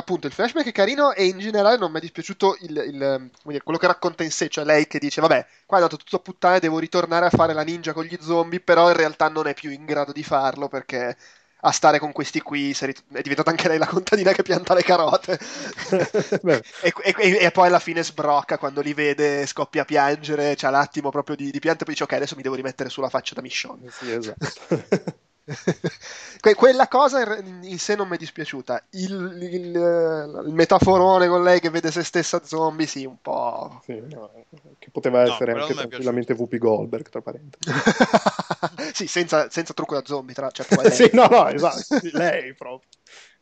appunto, 0.00 0.26
il 0.26 0.32
flashback 0.32 0.66
è 0.66 0.72
carino 0.72 1.12
e 1.12 1.26
in 1.26 1.38
generale 1.38 1.76
non 1.76 1.90
mi 1.90 1.98
è 1.98 2.00
dispiaciuto 2.00 2.56
il, 2.60 2.70
il, 2.70 2.98
come 2.98 3.30
dire, 3.44 3.62
quello 3.62 3.78
che 3.78 3.86
racconta 3.86 4.24
in 4.24 4.30
sé, 4.30 4.48
cioè 4.48 4.64
lei 4.64 4.86
che 4.86 4.98
dice, 4.98 5.20
vabbè, 5.20 5.46
qua 5.66 5.78
è 5.78 5.80
andato 5.80 5.96
tutto 5.96 6.16
a 6.16 6.20
puttane, 6.20 6.58
devo 6.58 6.78
ritornare 6.78 7.26
a 7.26 7.30
fare 7.30 7.52
la 7.52 7.62
ninja 7.62 7.92
con 7.92 8.04
gli 8.04 8.16
zombie, 8.20 8.60
però 8.60 8.88
in 8.88 8.96
realtà 8.96 9.28
non 9.28 9.46
è 9.46 9.54
più 9.54 9.70
in 9.70 9.84
grado 9.84 10.12
di 10.12 10.22
farlo 10.22 10.68
perché 10.68 11.16
a 11.62 11.72
stare 11.72 11.98
con 11.98 12.12
questi 12.12 12.40
qui, 12.40 12.70
è 12.72 13.20
diventata 13.20 13.50
anche 13.50 13.68
lei 13.68 13.78
la 13.78 13.86
contadina 13.86 14.32
che 14.32 14.42
pianta 14.42 14.74
le 14.74 14.82
carote. 14.82 15.38
e, 16.80 16.92
e, 17.04 17.38
e, 17.40 17.50
poi 17.50 17.66
alla 17.66 17.78
fine 17.78 18.02
sbrocca 18.02 18.58
quando 18.58 18.80
li 18.80 18.94
vede, 18.94 19.46
scoppia 19.46 19.82
a 19.82 19.84
piangere, 19.84 20.54
c'ha 20.56 20.70
l'attimo 20.70 21.10
proprio 21.10 21.36
di, 21.36 21.50
di 21.50 21.58
pianta 21.58 21.82
e 21.82 21.84
poi 21.84 21.94
dice 21.94 22.04
ok 22.04 22.12
adesso 22.12 22.36
mi 22.36 22.42
devo 22.42 22.54
rimettere 22.54 22.88
sulla 22.88 23.08
faccia 23.08 23.34
da 23.34 23.42
Michonne. 23.42 23.90
Sì, 23.90 24.10
esatto. 24.10 25.18
que- 26.40 26.54
quella 26.54 26.88
cosa 26.88 27.36
in, 27.38 27.78
sé 27.78 27.94
non 27.96 28.08
mi 28.08 28.16
è 28.16 28.18
dispiaciuta. 28.18 28.84
Il, 28.90 29.38
il, 29.40 29.64
il, 29.66 30.52
metaforone 30.52 31.28
con 31.28 31.42
lei 31.42 31.60
che 31.60 31.70
vede 31.70 31.90
se 31.90 32.02
stessa 32.04 32.44
zombie, 32.44 32.86
sì, 32.86 33.04
un 33.04 33.20
po'. 33.20 33.80
Sì, 33.84 34.00
no, 34.00 34.30
che 34.78 34.90
poteva 34.90 35.24
no, 35.24 35.32
essere 35.32 35.52
anche 35.52 35.74
tranquillamente 35.74 36.34
VP 36.34 36.56
Goldberg, 36.56 37.08
tra 37.08 37.20
parentesi. 37.20 37.70
sì, 38.92 39.06
senza, 39.06 39.50
senza, 39.50 39.74
trucco 39.74 39.94
da 39.94 40.04
zombie, 40.04 40.34
tra 40.34 40.50
cioè, 40.52 40.66
sì, 40.90 41.10
no, 41.12 41.26
no, 41.26 41.48
esatto, 41.48 41.98
lei 42.12 42.54
proprio. 42.54 42.88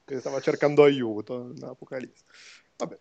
Che 0.05 0.21
stava 0.21 0.41
cercando 0.41 0.85
aiuto 0.85 1.53
in 1.55 1.65
Apocalisse. 1.65 2.25
Vabbè. 2.77 2.99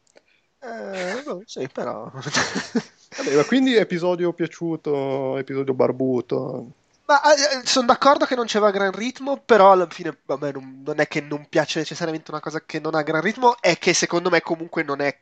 Eh, 0.60 1.24
no, 1.26 1.42
sì, 1.46 1.70
però. 1.72 2.12
Vabbè, 2.12 3.46
quindi 3.46 3.76
episodio 3.76 4.34
piaciuto, 4.34 5.38
episodio 5.38 5.74
barbuto. 5.74 6.72
Ma 7.08 7.22
eh, 7.34 7.66
sono 7.66 7.86
d'accordo 7.86 8.26
che 8.26 8.36
non 8.36 8.48
c'era 8.48 8.70
gran 8.70 8.92
ritmo, 8.92 9.38
però 9.38 9.72
alla 9.72 9.88
fine, 9.90 10.18
vabbè, 10.26 10.52
non, 10.52 10.82
non, 10.86 11.00
è 11.00 11.08
che 11.08 11.22
non 11.22 11.48
piace 11.48 11.80
necessariamente 11.80 12.32
una 12.32 12.42
cosa 12.42 12.66
che 12.66 12.82
non 12.82 12.96
ha 12.96 13.02
gran 13.02 13.22
ritmo, 13.22 13.56
è 13.62 13.78
che 13.78 13.94
secondo 13.94 14.30
me 14.30 14.42
comunque 14.42 14.84
non 14.84 15.00
è 15.00 15.18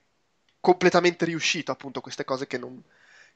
completamente 0.60 1.26
riuscito, 1.26 1.72
appunto, 1.72 2.02
queste 2.02 2.24
cose 2.24 2.48
che 2.48 2.58
non, 2.58 2.82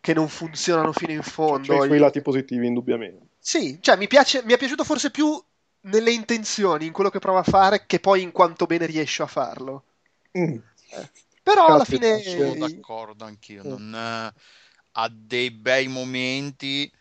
che 0.02 0.16
non 0.16 0.28
funzionano 0.28 0.94
fino 0.94 1.12
in 1.12 1.22
fondo. 1.22 1.78
C'è 1.78 1.84
i 1.84 1.86
suoi 1.86 2.00
lati 2.00 2.24
positivi, 2.24 2.66
indubbiamente. 2.66 3.28
Sì, 3.38 3.78
cioè 3.82 3.98
mi, 3.98 4.08
piace, 4.08 4.42
mi 4.44 4.54
è 4.54 4.58
piaciuto 4.58 4.84
forse 4.84 5.12
più 5.12 5.40
nelle 5.82 6.12
intenzioni, 6.12 6.88
in 6.88 6.92
quello 6.92 7.12
che 7.12 7.20
prova 7.20 7.42
a 7.42 7.44
fare, 7.44 7.86
che 7.86 8.00
poi 8.00 8.24
in 8.24 8.32
quanto 8.32 8.66
bene 8.66 8.88
riesce 8.88 9.22
a 9.22 9.28
farlo. 9.28 9.84
Mm. 10.36 10.58
Eh. 10.90 11.10
Però 11.44 11.68
alla 11.68 11.86
fine... 11.86 12.20
Sono 12.24 12.56
d'accordo 12.56 13.26
anch'io, 13.26 13.64
mm. 13.64 13.68
non, 13.68 13.94
eh, 13.94 14.34
ha 14.94 15.10
dei 15.12 15.52
bei 15.52 15.88
momenti 15.88 16.92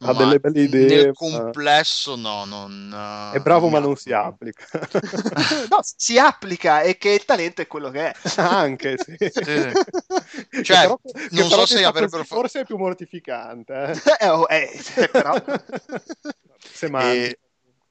ha 0.00 0.14
delle 0.14 0.38
belle 0.38 0.62
idee. 0.62 1.04
Nel 1.04 1.12
complesso, 1.12 2.16
no, 2.16 2.44
non. 2.44 3.32
È 3.32 3.38
bravo, 3.38 3.68
ma 3.68 3.78
non 3.78 3.96
si 3.96 4.12
applica. 4.12 4.64
no, 5.70 5.80
si 5.82 6.18
applica 6.18 6.82
e 6.82 6.96
che 6.98 7.10
il 7.10 7.24
talento 7.24 7.62
è 7.62 7.66
quello 7.66 7.90
che 7.90 8.10
è. 8.10 8.14
Anche, 8.36 8.96
sì. 8.98 9.16
sì. 9.18 9.34
Cioè, 10.62 10.80
però, 10.80 11.00
non 11.30 11.48
so 11.48 11.66
se 11.66 11.84
avrebbero 11.84 12.24
fatto. 12.24 12.40
Forse 12.40 12.60
è 12.60 12.64
più 12.64 12.76
mortificante. 12.76 13.72
Eh? 13.74 14.16
eh, 14.24 14.28
oh, 14.28 14.46
eh 14.48 15.08
però. 15.10 15.34
se 16.58 16.90
mangi 16.90 17.36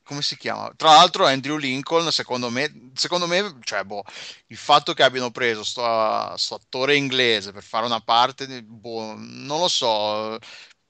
come 0.06 0.22
si 0.22 0.38
chiama? 0.38 0.72
Tra 0.76 0.92
l'altro 0.92 1.26
Andrew 1.26 1.58
Lincoln, 1.58 2.12
secondo 2.12 2.50
me, 2.50 2.92
secondo 2.94 3.26
me 3.26 3.58
cioè, 3.64 3.84
boh, 3.84 4.04
il 4.48 4.58
fatto 4.58 4.94
che 4.94 5.02
abbiano 5.04 5.32
preso 5.32 5.64
sto, 5.64 6.38
sto 6.38 6.56
attore 6.56 6.96
inglese 6.96 7.52
per 7.52 7.64
fare 7.64 7.86
una 7.86 8.00
parte, 8.00 8.62
boh, 8.64 9.16
non 9.18 9.60
lo 9.60 9.68
so, 9.68 10.38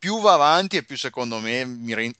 più 0.06 0.22
va 0.22 0.34
avanti 0.34 0.78
e 0.78 0.84
più 0.84 0.96
secondo 0.98 1.39
me 1.39 1.65
mi, 1.65 1.96
rend- 1.96 2.15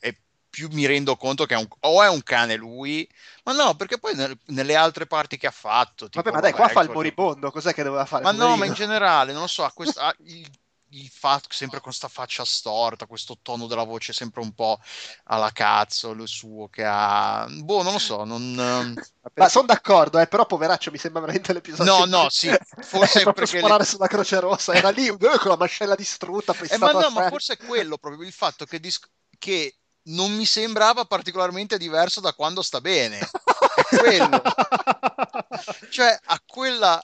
più 0.50 0.70
mi 0.72 0.88
rendo 0.88 1.16
conto 1.18 1.46
che 1.46 1.54
è 1.54 1.58
un, 1.58 1.68
o 1.82 2.02
è 2.02 2.10
un 2.10 2.24
cane 2.24 2.56
lui, 2.56 3.08
ma 3.44 3.54
no, 3.54 3.76
perché 3.76 4.00
poi 4.00 4.16
nel, 4.16 4.36
nelle 4.46 4.76
altre 4.76 5.06
parti 5.06 5.38
che 5.38 5.46
ha 5.46 5.52
fatto... 5.52 6.10
Tipo, 6.10 6.24
vabbè, 6.24 6.34
ma 6.34 6.42
dai, 6.42 6.52
qua 6.52 6.68
fa 6.68 6.82
il 6.82 6.90
moribondo, 6.90 7.52
cos'è 7.52 7.76
che 7.76 7.84
doveva 7.84 8.06
fare? 8.06 8.24
Ma 8.24 8.32
no, 8.32 8.58
ma 8.58 8.66
in 8.66 8.74
generale, 8.74 9.34
non 9.34 9.42
lo 9.42 9.48
so, 9.48 9.70
questo, 9.76 10.00
ha 10.00 10.12
il, 10.24 10.50
il 11.00 11.10
fatto 11.10 11.48
sempre 11.52 11.80
con 11.80 11.90
questa 11.90 12.08
faccia 12.08 12.46
storta, 12.46 13.06
questo 13.06 13.38
tono 13.42 13.68
della 13.68 13.84
voce 13.84 14.14
sempre 14.14 14.42
un 14.42 14.54
po' 14.54 14.80
alla 15.26 15.52
cazzo, 15.52 16.12
il 16.12 16.28
suo 16.28 16.68
che 16.70 16.84
ha... 16.86 17.46
Boh, 17.50 17.84
non 17.84 17.94
lo 17.94 18.00
so, 18.00 18.24
non... 18.24 18.54
Ma 19.36 19.50
sono 19.50 19.66
d'accordo, 19.66 20.20
eh, 20.20 20.28
però 20.28 20.46
poveraccio 20.46 20.92
mi 20.92 20.98
sembra 20.98 21.22
veramente 21.22 21.52
l'episodio. 21.52 22.06
No, 22.06 22.06
no, 22.06 22.30
sì, 22.30 22.50
forse 22.82 23.22
è 23.22 23.24
perché 23.24 23.58
sparare 23.58 23.84
le... 23.84 23.86
sulla 23.86 24.08
Croce 24.08 24.40
Rossa, 24.40 24.74
era 24.74 24.90
lì 24.90 25.08
con 25.08 25.40
la 25.44 25.58
mascella 25.58 25.96
distrutta. 25.96 26.56
Eh, 26.70 26.78
ma 26.78 26.92
no, 26.92 27.10
ma 27.10 27.30
forse 27.30 27.54
è 27.54 27.58
quello 27.58 27.98
proprio 27.98 28.26
il 28.26 28.34
fatto 28.34 28.66
che, 28.66 28.80
dis... 28.80 29.00
che 29.38 29.76
non 30.08 30.34
mi 30.36 30.46
sembrava 30.46 31.06
particolarmente 31.06 31.78
diverso 31.78 32.22
da 32.22 32.34
quando 32.34 32.62
sta 32.62 32.80
bene. 32.80 33.18
È 33.20 33.98
quello. 33.98 34.42
cioè, 35.90 36.18
a 36.26 36.42
quella 36.46 37.04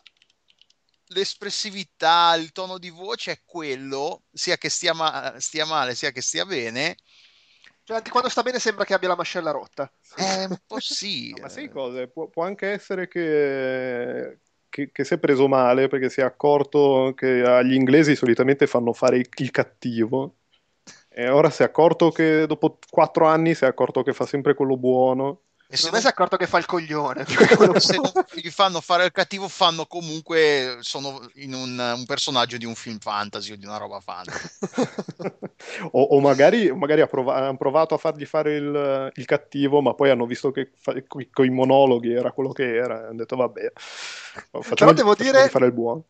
l'espressività, 1.14 2.36
il 2.36 2.52
tono 2.52 2.78
di 2.78 2.90
voce 2.90 3.32
è 3.32 3.42
quello, 3.46 4.24
sia 4.32 4.58
che 4.58 4.70
stia, 4.70 4.94
ma- 4.94 5.36
stia 5.38 5.66
male, 5.66 5.96
sia 5.96 6.12
che 6.12 6.22
stia 6.22 6.46
bene 6.46 6.98
cioè, 7.84 7.98
anche 7.98 8.12
quando 8.12 8.30
sta 8.30 8.44
bene 8.44 8.60
sembra 8.60 8.86
che 8.86 8.94
abbia 8.94 9.10
la 9.10 9.16
mascella 9.16 9.52
rotta. 9.52 9.92
È 10.16 10.46
un 10.46 10.58
po' 10.66 10.80
sì. 10.80 11.32
no, 11.36 11.42
ma 11.42 11.50
sai 11.50 11.70
cosa? 11.70 12.08
Può, 12.08 12.28
può 12.28 12.44
anche 12.44 12.68
essere 12.68 13.08
che, 13.08 14.40
che, 14.70 14.92
che, 14.92 15.04
si 15.04 15.14
è 15.16 15.18
preso 15.18 15.48
male 15.48 15.88
perché 15.88 16.10
si 16.10 16.22
è 16.22 16.24
accorto 16.24 17.14
che 17.16 17.42
agli 17.42 17.74
inglesi 17.74 18.16
solitamente 18.16 18.68
fanno 18.68 18.94
fare 18.94 19.18
il, 19.18 19.28
il 19.38 19.52
cattivo. 19.52 20.36
E 21.10 21.30
ora 21.30 21.50
si 21.50 21.64
è 21.64 21.66
accorto 21.66 22.12
che 22.12 22.46
dopo 22.48 22.78
quattro 22.90 23.28
anni 23.28 23.54
si 23.54 23.66
è 23.66 23.68
accorto 23.68 24.04
che 24.04 24.14
fa 24.14 24.26
sempre 24.26 24.54
quello 24.54 24.78
buono. 24.78 25.42
E 25.72 25.78
se 25.78 25.90
non 25.90 26.02
si 26.02 26.06
è 26.06 26.10
accorto 26.10 26.36
che 26.36 26.48
fa 26.48 26.58
il 26.58 26.66
coglione. 26.66 27.24
se 27.80 27.96
non 27.96 28.12
gli 28.34 28.50
fanno 28.50 28.82
fare 28.82 29.06
il 29.06 29.12
cattivo, 29.14 29.48
fanno 29.48 29.86
comunque. 29.86 30.80
Sono 30.82 31.26
in 31.36 31.54
un, 31.54 31.80
un 31.80 32.06
personaggio 32.06 32.58
di 32.58 32.66
un 32.66 32.76
film 32.76 32.98
fantasy 33.00 33.54
o 33.54 33.56
di 33.56 33.66
una 33.66 33.78
roba 33.78 34.02
fantasy. 34.02 34.50
o, 35.92 36.02
o, 36.02 36.20
magari, 36.20 36.74
magari 36.74 37.08
prov- 37.08 37.30
hanno 37.30 37.56
provato 37.56 37.94
a 37.94 37.98
fargli 37.98 38.26
fare 38.26 38.56
il, 38.56 39.12
il, 39.16 39.26
cattivo, 39.26 39.82
ma 39.82 39.94
poi 39.94 40.10
hanno 40.10 40.26
visto 40.26 40.52
che 40.52 40.72
fa- 40.78 40.94
con 41.08 41.46
i 41.46 41.50
monologhi 41.50 42.12
era 42.12 42.34
quello 42.34 42.52
che 42.52 42.76
era. 42.76 43.04
E 43.04 43.06
hanno 43.06 43.16
detto, 43.16 43.38
vabbè, 43.38 43.72
facciamo, 44.60 44.92
devo 44.92 45.16
dire... 45.16 45.48
fare 45.48 45.68
il 45.68 45.74
buono. 45.74 46.04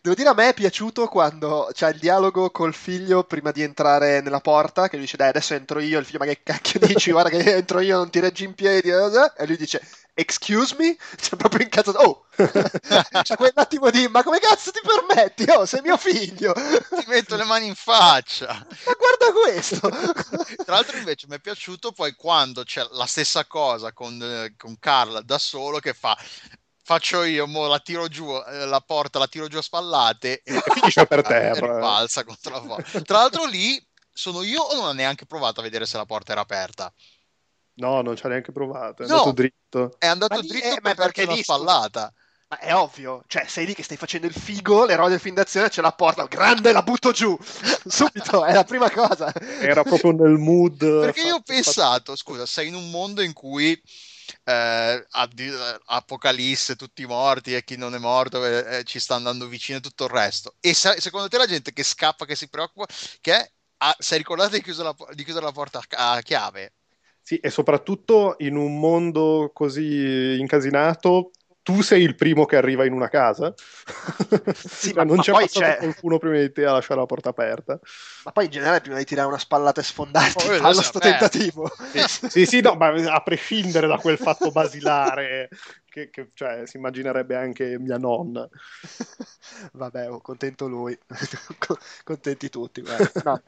Devo 0.00 0.14
dire, 0.14 0.28
a 0.28 0.34
me 0.34 0.50
è 0.50 0.54
piaciuto 0.54 1.06
quando 1.08 1.68
c'è 1.72 1.90
il 1.90 1.98
dialogo 1.98 2.50
col 2.50 2.72
figlio 2.72 3.24
prima 3.24 3.50
di 3.50 3.62
entrare 3.62 4.20
nella 4.20 4.40
porta, 4.40 4.88
che 4.88 4.96
lui 4.96 5.04
dice, 5.04 5.16
dai, 5.16 5.28
adesso 5.28 5.54
entro 5.54 5.80
io, 5.80 5.98
il 5.98 6.04
figlio, 6.04 6.18
ma 6.18 6.24
che 6.26 6.40
cacchio 6.42 6.78
dici, 6.86 7.10
guarda 7.10 7.30
che 7.30 7.56
entro 7.56 7.80
io, 7.80 7.96
non 7.96 8.10
ti 8.10 8.20
reggi 8.20 8.44
in 8.44 8.54
piedi, 8.54 8.90
e 8.90 9.46
lui 9.46 9.56
dice, 9.56 9.82
excuse 10.14 10.76
me? 10.78 10.96
C'è 11.16 11.36
proprio 11.36 11.62
incazzato, 11.62 11.98
oh! 11.98 12.26
C'è 13.22 13.36
quell'attimo 13.36 13.90
di, 13.90 14.06
ma 14.08 14.22
come 14.22 14.38
cazzo 14.38 14.70
ti 14.70 14.80
permetti? 14.82 15.44
Oh, 15.50 15.66
sei 15.66 15.80
mio 15.82 15.96
figlio! 15.96 16.52
Ti 16.54 17.04
metto 17.08 17.34
le 17.36 17.44
mani 17.44 17.66
in 17.66 17.74
faccia! 17.74 18.46
Ma 18.46 18.92
guarda 18.96 19.32
questo! 19.32 19.88
Tra 20.64 20.74
l'altro 20.74 20.96
invece 20.96 21.26
mi 21.28 21.36
è 21.36 21.40
piaciuto 21.40 21.90
poi 21.92 22.14
quando 22.14 22.62
c'è 22.62 22.86
la 22.92 23.06
stessa 23.06 23.44
cosa 23.46 23.92
con, 23.92 24.20
eh, 24.22 24.54
con 24.56 24.78
Carla 24.78 25.20
da 25.22 25.38
solo 25.38 25.78
che 25.80 25.92
fa 25.92 26.16
faccio 26.88 27.22
io, 27.22 27.46
mo 27.46 27.66
la 27.66 27.80
tiro 27.80 28.08
giù, 28.08 28.26
eh, 28.34 28.64
la 28.64 28.80
porta 28.80 29.18
la 29.18 29.26
tiro 29.26 29.46
giù 29.46 29.58
a 29.58 29.62
spallate 29.62 30.40
e 30.42 30.52
finisce 30.72 31.06
per 31.06 31.20
terra. 31.20 31.78
Balza 31.78 32.24
contro 32.24 32.52
la 32.52 32.60
porta. 32.60 33.02
Tra 33.02 33.18
l'altro 33.18 33.44
lì 33.44 33.78
sono 34.10 34.42
io 34.42 34.62
o 34.62 34.74
non 34.74 34.86
ha 34.86 34.92
neanche 34.94 35.26
provato 35.26 35.60
a 35.60 35.62
vedere 35.62 35.84
se 35.84 35.98
la 35.98 36.06
porta 36.06 36.32
era 36.32 36.40
aperta? 36.40 36.90
No, 37.74 38.00
non 38.00 38.16
ci 38.16 38.24
ha 38.24 38.30
neanche 38.30 38.52
provato, 38.52 39.02
è 39.02 39.06
no, 39.06 39.12
andato 39.12 39.32
dritto. 39.32 39.96
È 39.98 40.06
andato 40.06 40.36
ma 40.36 40.40
dritto 40.40 40.76
è, 40.76 40.80
per 40.80 40.94
perché 40.94 41.24
una 41.24 41.36
spallata. 41.36 42.10
Ma 42.48 42.58
è 42.58 42.74
ovvio, 42.74 43.22
cioè 43.26 43.44
sei 43.46 43.66
lì 43.66 43.74
che 43.74 43.82
stai 43.82 43.98
facendo 43.98 44.26
il 44.26 44.32
figo, 44.32 44.86
l'eroe 44.86 45.10
del 45.10 45.20
film 45.20 45.34
d'azione 45.34 45.68
c'è 45.68 45.82
la 45.82 45.92
porta, 45.92 46.24
grande 46.24 46.72
la 46.72 46.80
butto 46.80 47.12
giù, 47.12 47.36
subito, 47.84 48.46
è 48.46 48.54
la 48.54 48.64
prima 48.64 48.90
cosa. 48.90 49.30
Era 49.60 49.82
proprio 49.82 50.12
nel 50.12 50.38
mood. 50.38 50.78
Perché 50.78 51.20
io 51.20 51.34
ho 51.34 51.42
pensato, 51.42 52.16
scusa, 52.16 52.46
sei 52.46 52.68
in 52.68 52.74
un 52.74 52.90
mondo 52.90 53.20
in 53.20 53.34
cui 53.34 53.78
eh, 54.48 55.06
Apocalisse, 55.86 56.76
tutti 56.76 57.04
morti 57.06 57.54
e 57.54 57.64
chi 57.64 57.76
non 57.76 57.94
è 57.94 57.98
morto 57.98 58.44
eh, 58.44 58.78
eh, 58.78 58.84
ci 58.84 58.98
sta 58.98 59.14
andando 59.14 59.46
vicino 59.46 59.78
e 59.78 59.80
tutto 59.80 60.04
il 60.04 60.10
resto. 60.10 60.54
E 60.60 60.72
se, 60.74 61.00
secondo 61.00 61.28
te 61.28 61.36
la 61.36 61.46
gente 61.46 61.72
che 61.72 61.82
scappa, 61.82 62.24
che 62.24 62.34
si 62.34 62.48
preoccupa, 62.48 62.86
che 63.20 63.34
è, 63.34 63.52
ah, 63.78 63.94
si 63.98 64.14
è 64.14 64.16
ricordata 64.16 64.50
di 64.56 64.62
di 64.62 65.24
chiudere 65.24 65.44
la 65.44 65.52
porta 65.52 65.82
a 65.90 66.20
chiave? 66.22 66.72
Sì, 67.20 67.36
e 67.36 67.50
soprattutto 67.50 68.36
in 68.38 68.56
un 68.56 68.78
mondo 68.80 69.50
così 69.52 70.38
incasinato, 70.38 71.32
tu 71.68 71.82
sei 71.82 72.02
il 72.02 72.14
primo 72.14 72.46
che 72.46 72.56
arriva 72.56 72.86
in 72.86 72.94
una 72.94 73.10
casa. 73.10 73.52
Sì, 74.54 74.90
ma, 74.96 75.04
non 75.04 75.16
ma 75.16 75.22
c'è 75.22 75.32
poi 75.32 75.46
c'è 75.48 75.76
qualcuno 75.76 76.16
prima 76.16 76.38
di 76.38 76.50
te 76.50 76.64
a 76.64 76.72
lasciare 76.72 76.98
la 76.98 77.04
porta 77.04 77.28
aperta. 77.28 77.78
Ma 78.24 78.32
poi 78.32 78.46
in 78.46 78.50
generale 78.50 78.80
prima 78.80 78.96
di 78.96 79.04
tirare 79.04 79.28
una 79.28 79.36
spallata 79.36 79.82
e 79.82 79.84
sfondarti 79.84 80.48
oh, 80.48 80.52
allo 80.64 80.80
sto 80.80 80.98
tentativo. 80.98 81.70
Sì, 81.92 82.28
sì, 82.30 82.46
sì, 82.46 82.60
no, 82.62 82.72
ma 82.72 82.88
a 83.12 83.20
prescindere 83.20 83.86
da 83.86 83.98
quel 83.98 84.16
fatto 84.16 84.50
basilare 84.50 85.50
che, 85.90 86.08
che 86.08 86.30
cioè, 86.32 86.62
si 86.64 86.78
immaginerebbe 86.78 87.36
anche 87.36 87.78
mia 87.78 87.98
nonna. 87.98 88.48
Vabbè, 89.72 90.10
oh, 90.10 90.22
contento 90.22 90.68
lui. 90.68 90.98
Contenti 92.02 92.48
tutti. 92.48 92.82
No. 93.24 93.42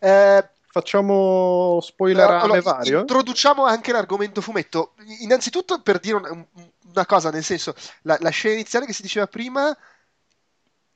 eh, 0.00 0.48
Facciamo 0.72 1.80
spoiler 1.82 2.30
allora, 2.30 2.60
vario? 2.60 3.00
Introduciamo 3.00 3.64
anche 3.64 3.90
l'argomento 3.90 4.40
fumetto. 4.40 4.94
Innanzitutto 5.20 5.82
per 5.82 5.98
dire 5.98 6.14
una, 6.14 6.46
una 6.92 7.06
cosa, 7.06 7.30
nel 7.30 7.44
senso, 7.44 7.74
la, 8.02 8.16
la, 8.20 8.30
scena 8.30 8.54
iniziale 8.54 8.86
che 8.86 8.92
si 8.92 9.02
diceva 9.02 9.26
prima, 9.26 9.76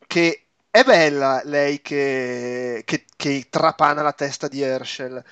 che 0.06 0.48
è 0.70 0.82
bella 0.84 1.40
lei 1.44 1.80
che, 1.80 2.82
che, 2.84 3.04
che 3.16 3.46
trapana 3.50 4.02
la 4.02 4.12
testa 4.12 4.48
di 4.48 4.60
Herschel, 4.62 5.22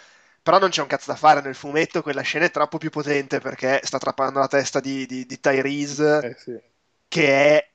Però 0.42 0.58
non 0.60 0.70
c'è 0.70 0.82
un 0.82 0.88
cazzo 0.88 1.12
da 1.12 1.16
fare 1.18 1.42
nel 1.42 1.56
fumetto, 1.56 2.02
quella 2.02 2.22
scena 2.22 2.46
è 2.46 2.52
troppo 2.52 2.78
più 2.78 2.90
potente 2.90 3.40
perché 3.40 3.80
sta 3.84 3.98
trappando 3.98 4.40
la 4.40 4.48
testa 4.48 4.80
di, 4.80 5.06
di, 5.06 5.26
di 5.26 5.40
Tyrese, 5.40 6.20
Eh, 6.20 6.36
sì. 6.38 6.60
che 7.08 7.58
è 7.58 7.71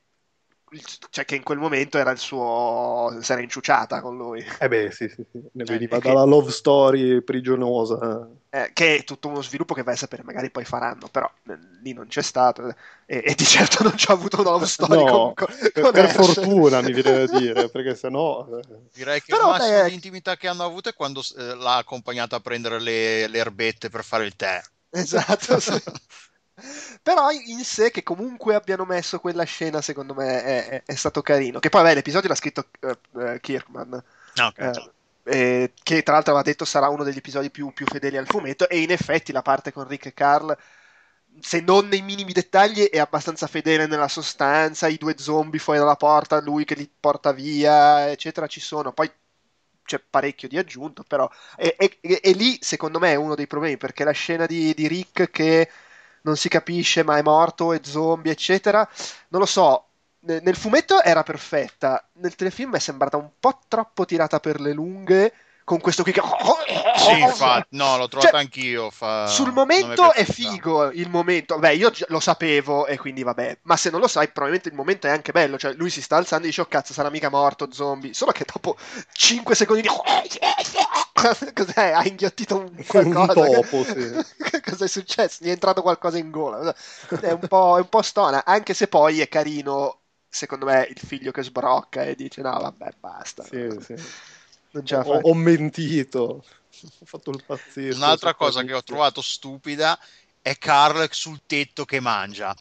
cioè 1.10 1.25
che 1.25 1.36
in 1.36 1.43
quel 1.43 1.58
momento 1.60 1.97
era 1.97 2.12
il 2.12 2.17
suo 2.17 3.17
si 3.21 3.32
era 3.32 3.41
inciuciata 3.41 4.01
con 4.01 4.17
lui 4.17 4.43
Eh 4.60 4.67
beh, 4.67 4.91
sì, 4.91 5.08
sì, 5.10 5.23
sì. 5.32 5.39
Ne 5.53 5.65
Eh, 5.65 5.65
veniva 5.65 5.99
che- 5.99 5.99
dalla 5.99 6.23
love 6.23 6.51
story 6.51 7.21
prigionosa. 7.23 8.27
eh, 8.49 8.71
che 8.73 8.97
è 8.97 9.03
tutto 9.03 9.27
uno 9.27 9.41
sviluppo 9.41 9.73
che 9.73 9.84
vai 9.84 9.93
a 9.95 9.97
sapere 9.97 10.23
magari 10.23 10.49
poi 10.51 10.63
faranno 10.65 11.08
però 11.10 11.30
eh, 11.49 11.58
lì 11.82 11.93
non 11.93 12.08
c'è 12.08 12.21
stato 12.21 12.67
e, 13.06 13.21
e 13.25 13.36
di 13.36 13.43
certo 13.45 13.84
non 13.84 13.93
c'ha 13.95 14.13
avuto 14.13 14.41
una 14.41 14.51
love 14.51 14.65
story 14.65 15.03
No, 15.03 15.34
con, 15.34 15.34
per, 15.73 15.89
con 15.91 15.91
per 15.91 16.08
Ash. 16.08 16.10
fortuna 16.10 16.82
mi 16.82 16.93
viene 16.93 17.13
da 17.13 17.27
dire, 17.27 17.69
perché 17.69 17.95
sennò... 17.95 18.47
eh, 18.60 18.63
Direi 18.91 19.21
che 19.21 19.32
Però, 19.32 19.38
il 19.38 19.43
massimo 19.43 19.82
beh, 19.84 19.86
di 19.86 19.93
intimità 19.93 20.36
che 20.36 20.47
hanno 20.49 20.63
avuto 20.65 20.89
è 20.89 20.93
quando 20.93 21.21
eh, 21.38 21.56
l'ha 21.56 21.77
accompagnata 21.77 22.36
a 22.36 22.39
prendere 22.41 22.82
le, 22.82 23.27
le 23.27 23.38
erbette 23.38 23.89
per 23.89 24.03
fare 24.03 24.25
il 24.25 24.36
tè. 24.36 24.62
esatto 24.91 25.60
sì. 25.60 25.71
però 27.02 27.30
in 27.32 27.63
sé 27.63 27.91
che 27.91 28.04
comunque 28.04 28.56
abbiano 28.56 28.86
messo 28.86 29.20
quella 29.20 29.43
scena 29.43 29.82
secondo 29.82 30.13
me 30.13 30.43
è, 30.43 30.67
è- 30.70 30.84
è 30.86 30.96
stato 30.96 31.22
carino. 31.22 31.60
Che 31.60 31.70
poi 31.70 31.82
vabbè 31.84 31.93
l'episodio 31.96 32.30
l'ha 32.30 32.36
scritto 32.36 32.67
eh, 33.20 33.39
Kirkman. 33.39 34.04
No, 34.38 34.48
ok. 34.48 34.62
Eh, 34.62 34.82
eh, 35.24 35.74
che 35.84 36.04
tra 36.04 36.13
l'altro 36.13 36.32
aveva 36.34 36.48
detto 36.48 36.65
sarà 36.65 36.88
uno 36.89 37.04
degli 37.04 37.17
episodi 37.17 37.52
più, 37.52 37.72
più 37.74 37.86
fedeli 37.86 38.17
al 38.17 38.28
fumetto 38.28 38.67
e 38.70 38.80
in 38.80 38.91
effetti 38.91 39.32
la 39.34 39.41
parte 39.41 39.72
con 39.74 39.88
Rick 39.88 40.08
e 40.08 40.13
Carl 40.13 40.58
se 41.39 41.60
non 41.62 41.88
nei 41.88 42.02
minimi 42.02 42.32
dettagli 42.34 42.89
è 42.89 42.98
abbastanza 43.00 43.46
fedele 43.48 43.86
nella 43.86 44.08
sostanza 44.08 44.88
i 44.88 44.98
due 44.98 45.15
zombie 45.17 45.60
fuori 45.60 45.80
dalla 45.80 45.96
porta 45.96 46.41
lui 46.41 46.65
che 46.65 46.74
li 46.76 46.89
porta 47.00 47.32
via 47.32 48.10
eccetera 48.10 48.48
ci 48.48 48.60
sono. 48.60 48.93
Poi 48.93 49.12
c'è 49.84 50.00
parecchio 50.00 50.48
di 50.50 50.58
aggiunto 50.58 51.04
però 51.04 51.30
e, 51.56 51.76
e- 51.80 51.98
e- 52.02 52.20
e 52.24 52.32
lì 52.34 52.58
secondo 52.62 53.00
me 53.00 53.12
è 53.12 53.15
uno 53.15 53.36
dei 53.36 53.48
problemi 53.48 53.78
perché 53.78 54.04
la 54.04 54.12
scena 54.12 54.46
di, 54.46 54.74
di 54.74 54.88
Rick 54.88 55.30
che 55.32 55.70
non 56.21 56.36
si 56.36 56.49
capisce 56.49 57.03
ma 57.03 57.17
è 57.17 57.21
morto 57.21 57.73
è 57.73 57.80
zombie 57.84 58.32
eccetera 58.32 58.88
non 59.30 59.41
lo 59.41 59.47
so 59.47 59.88
ne- 60.27 60.41
nel 60.41 60.56
fumetto 60.56 61.01
era 61.01 61.23
perfetta, 61.23 62.08
nel 62.13 62.36
telefilm 62.36 62.75
è 62.75 62.80
sembrata 62.80 63.17
un 63.17 63.30
po' 63.39 63.60
troppo 63.67 64.06
tirata 64.06 64.39
per 64.39 64.60
le 64.60 64.73
lunghe 64.73 65.34
con 65.63 65.82
questo 65.82 66.01
qui 66.01 66.13
che... 66.13 66.21
Sì, 66.95 67.19
infatti, 67.19 67.75
no, 67.75 67.97
l'ho 67.97 68.08
trovata 68.08 68.32
Cioè, 68.32 68.39
anch'io. 68.39 68.89
Fa... 68.89 69.27
Sul 69.27 69.51
momento 69.51 70.13
è 70.13 70.23
piaciuta. 70.23 70.49
figo 70.49 70.91
il 70.91 71.10
momento, 71.10 71.60
beh 71.60 71.75
io 71.75 71.91
lo 72.08 72.21
sapevo 72.21 72.88
e 72.88 72.97
quindi 72.97 73.21
vabbè, 73.23 73.60
ma 73.63 73.75
se 73.75 73.89
non 73.89 73.99
lo 73.99 74.08
sai 74.08 74.27
probabilmente 74.27 74.69
il 74.69 74.75
momento 74.75 75.08
è 75.08 75.10
anche 75.10 75.34
bello, 75.34 75.58
cioè 75.58 75.73
lui 75.73 75.89
si 75.89 76.01
sta 76.01 76.15
alzando 76.15 76.45
e 76.45 76.49
dice 76.49 76.62
oh 76.62 76.67
cazzo 76.67 76.93
sarà 76.93 77.10
mica 77.10 77.30
morto 77.30 77.67
zombie, 77.71 78.13
solo 78.13 78.32
che 78.32 78.45
dopo 78.45 78.77
5 79.12 79.56
secondi 79.56 79.82
di... 79.82 79.89
Cos'è? 81.53 81.91
Ha 81.91 82.06
inghiottito 82.06 82.58
un 82.58 82.75
qualcosa? 82.86 83.39
Un 83.39 83.62
topo, 83.62 83.84
sì. 83.84 84.62
Cosa 84.63 84.86
è 84.86 84.88
successo? 84.88 85.43
Gli 85.43 85.47
è 85.47 85.51
entrato 85.51 85.82
qualcosa 85.82 86.17
in 86.17 86.30
gola. 86.30 86.75
È 87.19 87.32
un 87.32 87.47
po', 87.47 87.77
è 87.77 87.82
un 87.82 87.89
po' 87.89 88.01
stona, 88.01 88.45
anche 88.45 88.73
se 88.73 88.88
poi 88.88 89.21
è 89.21 89.27
carino, 89.27 89.99
secondo 90.30 90.65
me, 90.65 90.88
il 90.89 90.99
figlio 90.99 91.32
che 91.32 91.43
sbrocca 91.43 92.03
e 92.03 92.15
dice 92.15 92.41
no 92.41 92.60
vabbè 92.60 92.89
basta. 92.99 93.43
Sì, 93.43 93.67
sì. 93.80 93.95
Non 94.71 94.86
ce 94.86 94.95
la 94.95 95.01
Ho, 95.06 95.19
ho 95.21 95.34
mentito. 95.34 96.43
Ho 96.99 97.06
fatto 97.06 97.32
il 97.32 97.43
pazzesco. 97.43 97.95
Un'altra 97.95 98.36
cosa 98.36 98.63
che 98.63 98.73
ho 98.73 98.84
trovato 98.84 99.21
stupida 99.21 99.97
è 100.41 100.58
Carl 100.58 101.08
sul 101.12 101.41
tetto 101.45 101.86
che 101.86 101.99
mangia. 101.99 102.56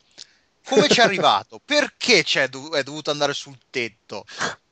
Come 0.64 0.88
ci 0.88 1.00
è 1.00 1.02
arrivato? 1.02 1.60
Perché 1.64 2.24
è 2.24 2.48
dovuto 2.48 3.10
andare 3.10 3.34
sul 3.34 3.58
tetto? 3.70 4.24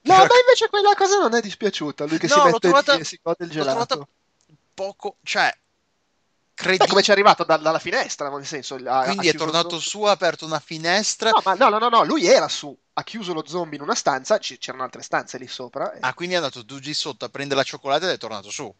No, 0.07 0.17
ma 0.17 0.23
invece 0.23 0.69
quella 0.69 0.95
cosa 0.95 1.19
non 1.19 1.35
è 1.35 1.41
dispiaciuta. 1.41 2.05
Lui 2.05 2.19
che 2.19 2.27
No, 2.29 2.35
si 2.35 2.41
mette 2.43 2.59
trovata- 2.59 2.97
e 2.99 3.05
si 3.05 3.19
gode 3.23 3.45
il 3.45 3.51
gelato. 3.51 4.09
poco, 4.75 5.17
cioè, 5.23 5.53
Sai 6.57 6.79
come 6.87 7.03
ci 7.03 7.11
è 7.11 7.13
arrivato 7.13 7.43
Da- 7.43 7.57
dalla 7.57 7.81
finestra, 7.81 8.29
nel 8.31 8.47
senso. 8.47 8.77
ha- 8.77 9.01
ha 9.01 9.05
Quindi 9.07 9.27
è 9.27 9.31
chiuso 9.31 9.45
il 9.47 9.51
tornato 9.51 9.81
su, 9.81 10.03
ha 10.05 10.13
aperto 10.13 10.45
una 10.47 10.61
finestra. 10.61 11.31
No, 11.31 11.41
ma 11.45 11.55
no, 11.55 11.69
no, 11.69 11.79
no, 11.79 11.89
no, 11.89 12.05
lui 12.05 12.27
era 12.27 12.47
su. 12.49 12.77
Ha 12.93 13.03
chiuso 13.03 13.33
lo 13.33 13.45
zombie 13.45 13.77
in 13.77 13.83
una 13.83 13.97
stanza, 13.97 14.39
ci- 14.39 14.57
c'erano 14.59 14.85
altre 14.85 15.03
stanze 15.03 15.37
lì 15.39 15.49
sopra. 15.49 15.93
e- 15.93 15.99
Ah, 16.01 16.15
quindi 16.15 16.35
è 16.35 16.39
andato 16.39 16.65
giù 16.65 16.79
sotto 16.93 17.25
a 17.25 17.29
prendere 17.29 17.59
la 17.59 17.65
cioccolata 17.67 18.07
ed 18.07 18.13
è 18.13 18.19
tornato 18.19 18.51
su. 18.51 18.73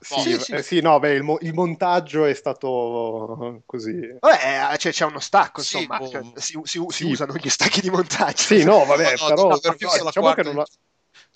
Sì. 0.00 0.20
Sì, 0.20 0.38
sì. 0.38 0.52
eh, 0.52 0.62
sì, 0.62 0.80
no, 0.80 0.98
beh, 0.98 1.12
il, 1.14 1.22
mo- 1.22 1.38
il 1.40 1.52
montaggio 1.54 2.24
è 2.24 2.34
stato 2.34 3.62
così. 3.66 3.92
Vabbè, 4.18 4.72
eh, 4.72 4.76
c'è, 4.76 5.04
uno 5.04 5.20
stacco, 5.20 5.60
Sì, 5.62 5.78
insomma. 5.78 5.98
boh. 5.98 6.10
cioè, 6.10 6.22
si, 6.40 6.60
si- 6.64 6.84
si 6.88 7.04
Sì. 7.04 7.10
usano 7.10 7.34
gli 7.36 7.48
stacchi 7.48 7.80
di 7.80 7.90
montaggio. 7.90 8.42
Sì, 8.42 8.64
no, 8.64 8.84
vabbè, 8.84 9.14
No, 9.18 9.28
no, 9.28 9.34
però 9.34 9.50
no, 9.50 9.60
visto 9.78 10.04
la 10.04 10.04
diciamo 10.04 10.32
che 10.32 10.42
quarta 10.42 10.42
non 10.42 10.58
ha- 10.58 10.66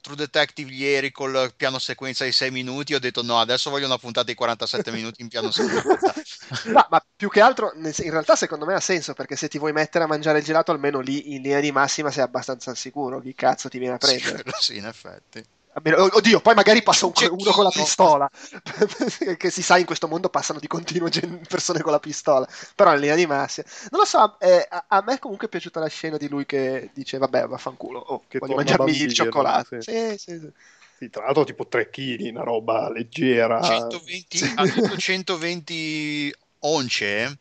True 0.01 0.17
Detective 0.17 0.73
ieri 0.73 1.11
col 1.11 1.53
piano 1.57 1.79
sequenza 1.79 2.25
di 2.25 2.33
6 2.33 2.51
minuti 2.51 2.95
ho 2.95 2.99
detto 2.99 3.23
no, 3.23 3.39
adesso 3.39 3.69
voglio 3.71 3.87
una 3.87 3.99
puntata 3.99 4.27
di 4.27 4.35
47 4.35 4.91
minuti 4.91 5.21
in 5.23 5.29
piano 5.29 5.51
sequenza. 5.51 6.15
No, 6.73 6.87
ma 6.91 7.05
più 7.17 7.29
che 7.29 7.41
altro, 7.41 7.73
in 7.75 8.11
realtà 8.11 8.35
secondo 8.37 8.65
me 8.65 8.75
ha 8.75 8.81
senso, 8.81 9.13
perché 9.15 9.37
se 9.37 9.49
ti 9.49 9.59
vuoi 9.59 9.73
mettere 9.73 10.05
a 10.05 10.07
mangiare 10.07 10.39
il 10.39 10.45
gelato, 10.45 10.73
almeno 10.73 11.01
lì 11.01 11.35
in 11.35 11.43
linea 11.43 11.61
di 11.61 11.73
massima 11.73 12.11
sei 12.11 12.23
abbastanza 12.23 12.71
al 12.71 12.77
sicuro. 12.77 13.21
Chi 13.21 13.35
cazzo 13.35 13.69
ti 13.69 13.79
viene 13.79 13.95
a 13.95 13.99
Sì, 13.99 14.19
prendere? 14.19 14.43
quello 14.43 14.61
sì, 14.61 14.77
in 14.79 14.87
effetti. 14.87 15.45
Almeno- 15.73 16.09
oddio, 16.17 16.41
poi 16.41 16.55
magari 16.55 16.83
passa 16.83 17.07
un- 17.07 17.13
uno 17.31 17.51
con 17.53 17.65
la 17.65 17.71
pistola. 17.71 18.29
che 19.39 19.51
si 19.51 19.63
sa, 19.63 19.79
in 19.79 19.87
questo 19.87 20.09
mondo 20.09 20.29
passano 20.29 20.59
di 20.59 20.67
continuo 20.67 21.09
gen- 21.09 21.43
persone 21.49 21.81
con 21.81 21.93
la 21.93 22.01
pistola. 22.01 22.47
Però 22.75 22.93
in 22.93 23.01
linea 23.01 23.15
di 23.15 23.27
massima. 23.27 23.67
Non 23.91 24.01
lo 24.01 24.07
so, 24.07 24.39
eh, 24.41 24.67
a, 24.69 24.85
a 24.89 25.03
me 25.07 25.19
comunque 25.19 25.47
è 25.47 25.51
piaciuta 25.51 25.79
la 25.79 25.87
scena 25.89 26.17
di 26.17 26.29
lui 26.29 26.45
che 26.45 26.91
dice, 26.93 27.19
vabbè, 27.19 27.47
vaffanculo, 27.47 27.99
oh, 28.01 28.25
Che 28.27 28.39
voglio 28.39 28.57
mangiarmi 28.57 28.85
bambino, 28.87 29.05
il 29.05 29.15
cioccolato. 29.15 29.81
sì. 29.81 29.91
Sì, 29.93 30.19
sì, 30.19 30.39
sì. 30.41 30.53
Sì, 30.99 31.09
tra 31.09 31.25
l'altro 31.25 31.45
tipo 31.45 31.67
3 31.67 31.89
kg, 31.89 32.29
una 32.31 32.43
roba 32.43 32.91
leggera. 32.91 33.63
120, 33.63 34.53
ha 34.57 34.65
detto 34.65 34.97
120 34.99 36.35
once? 36.61 37.39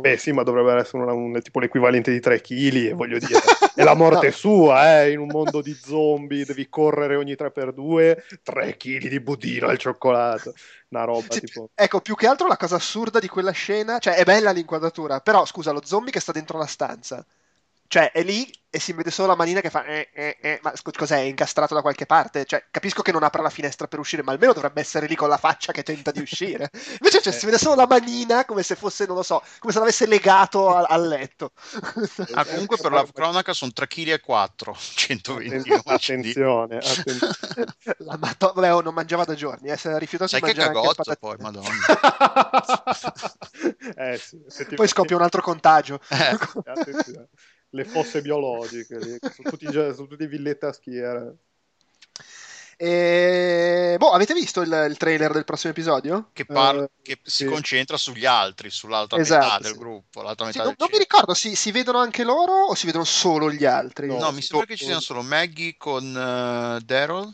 Beh 0.00 0.16
sì, 0.16 0.32
ma 0.32 0.42
dovrebbe 0.42 0.74
essere 0.74 1.02
una- 1.02 1.12
un- 1.12 1.40
tipo 1.42 1.60
l'equivalente 1.60 2.10
di 2.10 2.20
3 2.20 2.40
kg 2.40 2.88
e 2.88 2.92
voglio 2.92 3.18
dire, 3.18 3.40
è 3.74 3.82
la 3.82 3.94
morte 3.94 4.30
sua, 4.32 5.02
eh, 5.02 5.12
in 5.12 5.18
un 5.20 5.28
mondo 5.30 5.60
di 5.62 5.74
zombie, 5.74 6.44
devi 6.44 6.68
correre 6.68 7.16
ogni 7.16 7.36
3x2, 7.36 8.22
3 8.42 8.76
kg 8.76 9.08
di 9.08 9.20
budino 9.20 9.68
al 9.68 9.78
cioccolato, 9.78 10.52
una 10.88 11.04
roba 11.04 11.34
Sì, 11.34 11.40
tipo... 11.40 11.70
Ecco, 11.74 12.00
più 12.00 12.14
che 12.14 12.26
altro 12.26 12.46
la 12.48 12.56
cosa 12.56 12.76
assurda 12.76 13.18
di 13.18 13.28
quella 13.28 13.50
scena, 13.52 13.98
cioè 13.98 14.14
è 14.14 14.24
bella 14.24 14.50
l'inquadratura, 14.52 15.20
però 15.20 15.44
scusa, 15.44 15.70
lo 15.72 15.82
zombie 15.84 16.12
che 16.12 16.20
sta 16.20 16.32
dentro 16.32 16.58
la 16.58 16.66
stanza, 16.66 17.24
cioè 17.92 18.10
è 18.10 18.22
lì 18.22 18.50
e 18.70 18.80
si 18.80 18.94
vede 18.94 19.10
solo 19.10 19.28
la 19.28 19.36
manina 19.36 19.60
che 19.60 19.68
fa, 19.68 19.84
eh, 19.84 20.08
eh, 20.14 20.38
eh, 20.40 20.60
ma 20.62 20.72
cos'è, 20.96 21.16
è 21.16 21.24
incastrato 21.24 21.74
da 21.74 21.82
qualche 21.82 22.06
parte? 22.06 22.46
Cioè, 22.46 22.64
capisco 22.70 23.02
che 23.02 23.12
non 23.12 23.22
apra 23.22 23.42
la 23.42 23.50
finestra 23.50 23.86
per 23.86 23.98
uscire, 23.98 24.22
ma 24.22 24.32
almeno 24.32 24.54
dovrebbe 24.54 24.80
essere 24.80 25.06
lì 25.06 25.14
con 25.14 25.28
la 25.28 25.36
faccia 25.36 25.72
che 25.72 25.82
tenta 25.82 26.10
di 26.10 26.22
uscire. 26.22 26.70
Invece 26.98 27.20
cioè, 27.20 27.34
si 27.34 27.44
vede 27.44 27.58
solo 27.58 27.74
la 27.74 27.86
manina 27.86 28.46
come 28.46 28.62
se 28.62 28.76
fosse, 28.76 29.04
non 29.04 29.16
lo 29.16 29.22
so, 29.22 29.42
come 29.58 29.74
se 29.74 29.78
l'avesse 29.78 30.06
legato 30.06 30.74
al, 30.74 30.86
al 30.88 31.06
letto. 31.06 31.52
Ah, 32.32 32.46
comunque 32.46 32.78
per 32.78 32.92
la 32.92 33.06
cronaca 33.12 33.52
sono 33.52 33.72
3 33.72 33.86
kg 33.86 34.08
e 34.08 34.20
4, 34.20 34.74
120 34.74 35.68
Atten- 35.76 35.82
once 35.84 36.16
di- 36.16 36.30
attenzione, 36.30 36.76
attenzione. 36.78 37.74
La 37.98 38.16
Vabbè, 38.38 38.72
oh, 38.72 38.80
non 38.80 38.94
mangiava 38.94 39.24
da 39.24 39.34
giorni, 39.34 39.68
eh, 39.68 39.76
si 39.76 39.88
era 39.88 39.98
rifiutato 39.98 40.30
Sai 40.30 40.40
di 40.40 40.46
che 40.50 40.54
mangiare 40.54 40.78
anche 40.78 40.94
cagotto 40.94 41.02
patatine. 41.02 41.16
poi, 41.18 41.36
madonna. 41.42 41.86
eh 43.96 44.16
sì. 44.16 44.40
Poi 44.74 44.88
scoppia 44.88 45.16
un 45.16 45.22
altro 45.22 45.42
contagio. 45.42 46.00
Eh, 46.08 46.38
Attenzione. 46.64 47.28
Le 47.74 47.84
fosse 47.84 48.22
biologiche, 48.22 49.00
lì, 49.00 49.18
sono, 49.28 49.46
tutti, 49.48 49.70
sono 49.70 50.06
tutti 50.06 50.26
villette 50.26 50.66
a 50.66 50.72
schiera. 50.72 51.34
E... 52.76 53.96
Boh, 53.98 54.10
avete 54.10 54.34
visto 54.34 54.60
il, 54.62 54.86
il 54.90 54.96
trailer 54.96 55.32
del 55.32 55.44
prossimo 55.44 55.72
episodio? 55.72 56.30
che, 56.32 56.46
parla, 56.46 56.82
Eh, 56.82 56.88
che 57.02 57.18
si 57.22 57.44
sì. 57.44 57.44
concentra 57.44 57.96
sugli 57.96 58.24
altri, 58.26 58.70
sull'altra 58.70 59.18
Esatto, 59.18 59.54
metà 59.54 59.58
del 59.58 59.72
sì. 59.72 59.78
gruppo, 59.78 60.22
l'altra 60.22 60.46
Sì, 60.46 60.58
metà 60.58 60.64
non, 60.64 60.74
del 60.74 60.76
non 60.78 60.88
mi 60.90 60.98
ricordo, 60.98 61.34
si, 61.34 61.54
si 61.54 61.70
vedono 61.70 61.98
anche 61.98 62.24
loro 62.24 62.52
o 62.52 62.74
si 62.74 62.86
vedono 62.86 63.04
solo 63.04 63.50
gli 63.50 63.64
altri? 63.64 64.08
No, 64.08 64.16
No, 64.18 64.32
mi 64.32 64.42
sembra 64.42 64.66
che 64.66 64.76
ci 64.76 64.84
siano 64.84 65.00
solo 65.00 65.22
Maggie 65.22 65.76
con 65.76 66.04
eh, 66.16 66.80
Daryl 66.84 67.30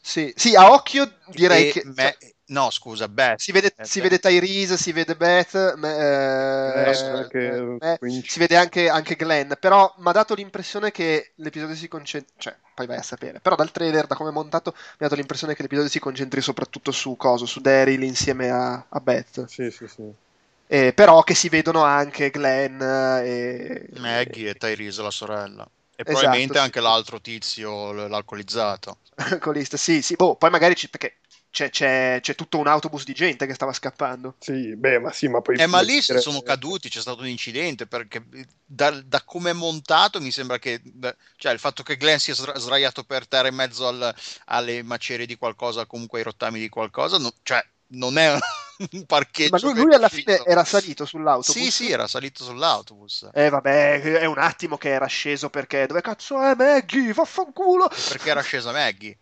Sì, 0.00 0.32
sì, 0.36 0.54
a 0.56 0.70
occhio 0.72 1.18
direi 1.32 1.64
e 1.64 1.72
che... 1.72 1.84
Me- 1.84 2.16
cioè, 2.18 2.34
no, 2.48 2.70
scusa, 2.70 3.08
Beth. 3.08 3.40
si 3.40 3.52
vede, 3.52 3.76
Eh, 3.76 3.88
si 3.88 4.00
Beth. 4.00 4.00
vede 4.00 4.18
Tyrese, 4.18 4.76
si 4.76 4.92
vede 4.92 5.16
Beth, 5.16 5.74
me- 5.76 5.96
eh, 5.96 6.94
anche 7.10 7.62
eh, 7.78 8.00
Quincy. 8.00 8.26
si 8.26 8.38
vede 8.38 8.56
anche, 8.56 8.88
anche 8.88 9.14
Glenn, 9.16 9.52
però 9.60 9.94
mi 9.98 10.08
ha 10.08 10.12
dato 10.12 10.34
l'impressione 10.34 10.90
che 10.90 11.32
l'episodio 11.36 11.74
si 11.76 11.88
concentri, 11.88 12.34
cioè, 12.36 12.56
poi 12.74 12.86
vai 12.86 12.96
a 12.98 13.02
sapere, 13.02 13.40
però 13.40 13.54
dal 13.56 13.70
trailer, 13.70 14.06
da 14.06 14.16
come 14.16 14.30
è 14.30 14.32
montato, 14.32 14.72
mi 14.74 14.80
ha 14.80 14.96
dato 14.98 15.14
l'impressione 15.14 15.54
che 15.54 15.62
l'episodio 15.62 15.90
si 15.90 15.98
concentri 16.00 16.40
soprattutto 16.40 16.90
su 16.92 17.16
Coso, 17.16 17.46
su 17.46 17.60
Daryl 17.60 18.02
insieme 18.02 18.50
a, 18.50 18.86
a 18.88 19.00
Beth, 19.00 19.48
Sì, 19.48 19.68
sì, 19.72 19.88
sì. 19.88 20.14
Eh, 20.70 20.92
però 20.92 21.22
che 21.22 21.34
si 21.34 21.48
vedono 21.48 21.82
anche 21.82 22.30
Glenn 22.30 22.80
e... 22.82 23.88
Maggie 23.98 24.48
e 24.48 24.54
Tyrese, 24.54 25.02
la 25.02 25.10
sorella. 25.10 25.70
E 25.94 26.04
Esatto, 26.04 26.54
probabilmente 26.54 26.56
sì. 26.56 26.72
anche 26.72 26.80
l'altro 26.80 27.20
tizio, 27.20 27.92
l'alcolizzato. 27.92 29.00
alcolista, 29.16 29.76
sì, 29.76 30.02
sì, 30.02 30.14
boh, 30.16 30.36
poi 30.36 30.50
magari 30.50 30.74
ci, 30.76 30.88
perché 30.88 31.18
c'è, 31.50 31.70
c'è, 31.70 32.18
c'è 32.20 32.34
tutto 32.34 32.58
un 32.58 32.66
autobus 32.66 33.04
di 33.04 33.14
gente 33.14 33.46
che 33.46 33.54
stava 33.54 33.72
scappando. 33.72 34.34
Sì, 34.38 34.76
beh, 34.76 34.98
ma 35.00 35.12
sì, 35.12 35.28
ma 35.28 35.40
poi... 35.40 35.56
Eh, 35.56 35.66
ma 35.66 35.80
lì 35.80 36.00
dire- 36.00 36.20
sono 36.20 36.40
caduti, 36.42 36.88
c'è 36.88 37.00
stato 37.00 37.20
un 37.20 37.26
incidente, 37.28 37.86
perché 37.86 38.22
da, 38.64 38.90
da 39.02 39.22
come 39.24 39.50
è 39.50 39.54
montato 39.54 40.20
mi 40.20 40.30
sembra 40.30 40.58
che... 40.58 40.80
da- 40.84 41.14
cioè, 41.36 41.52
il 41.52 41.58
fatto 41.58 41.82
che 41.82 41.96
Glenn 41.96 42.18
sia 42.18 42.34
sdra- 42.34 42.58
sdraiato 42.58 43.02
per 43.04 43.26
terra 43.26 43.48
in 43.48 43.54
mezzo 43.54 43.88
al- 43.88 44.14
alle 44.46 44.82
macerie 44.82 45.26
di 45.26 45.36
qualcosa, 45.36 45.86
comunque 45.86 46.18
ai 46.18 46.24
rottami 46.24 46.60
di 46.60 46.68
qualcosa, 46.68 47.18
no- 47.18 47.32
cioè, 47.42 47.64
non 47.88 48.18
è 48.18 48.38
un 48.92 49.06
parcheggio. 49.06 49.50
Ma 49.50 49.72
lui, 49.72 49.82
lui 49.82 49.94
alla 49.94 50.08
fine 50.08 50.44
era 50.44 50.64
salito 50.64 51.04
sull'autobus. 51.04 51.52
Sì, 51.62 51.70
sì, 51.70 51.90
era 51.90 52.06
salito 52.06 52.44
sull'autobus. 52.44 53.28
Eh 53.32 53.48
vabbè, 53.48 54.00
è 54.00 54.24
un 54.26 54.38
attimo 54.38 54.76
che 54.76 54.90
era 54.90 55.06
sceso 55.06 55.50
perché 55.50 55.86
dove 55.86 56.00
cazzo 56.02 56.40
è 56.40 56.54
Maggie? 56.54 57.12
Vaffanculo! 57.12 57.88
Perché 57.88 58.30
era 58.30 58.42
scesa 58.42 58.72
Maggie. 58.72 59.16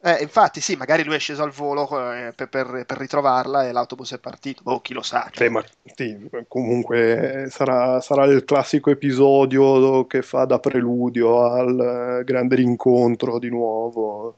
Eh, 0.00 0.22
infatti, 0.22 0.60
sì, 0.60 0.76
magari 0.76 1.02
lui 1.02 1.16
è 1.16 1.18
sceso 1.18 1.42
al 1.42 1.50
volo 1.50 1.82
eh, 2.12 2.32
per, 2.32 2.48
per- 2.48 2.84
per 2.86 2.96
ritrovarla 2.98 3.66
e 3.66 3.72
l'autobus 3.72 4.12
è 4.14 4.18
partito. 4.18 4.62
Oh, 4.64 4.80
chi 4.80 4.92
lo 4.92 5.02
sa. 5.02 5.28
cioè. 5.32 5.46
Sì, 5.46 5.52
ma 5.52 5.64
sì, 5.94 6.16
comunque 6.46 7.46
sarà, 7.50 8.00
sarà 8.00 8.24
il 8.26 8.44
classico 8.44 8.90
episodio 8.90 10.06
che 10.06 10.22
fa 10.22 10.44
da 10.44 10.60
preludio 10.60 11.42
al 11.50 12.20
eh, 12.20 12.24
grande 12.24 12.54
rincontro 12.56 13.38
di 13.40 13.48
nuovo. 13.48 14.36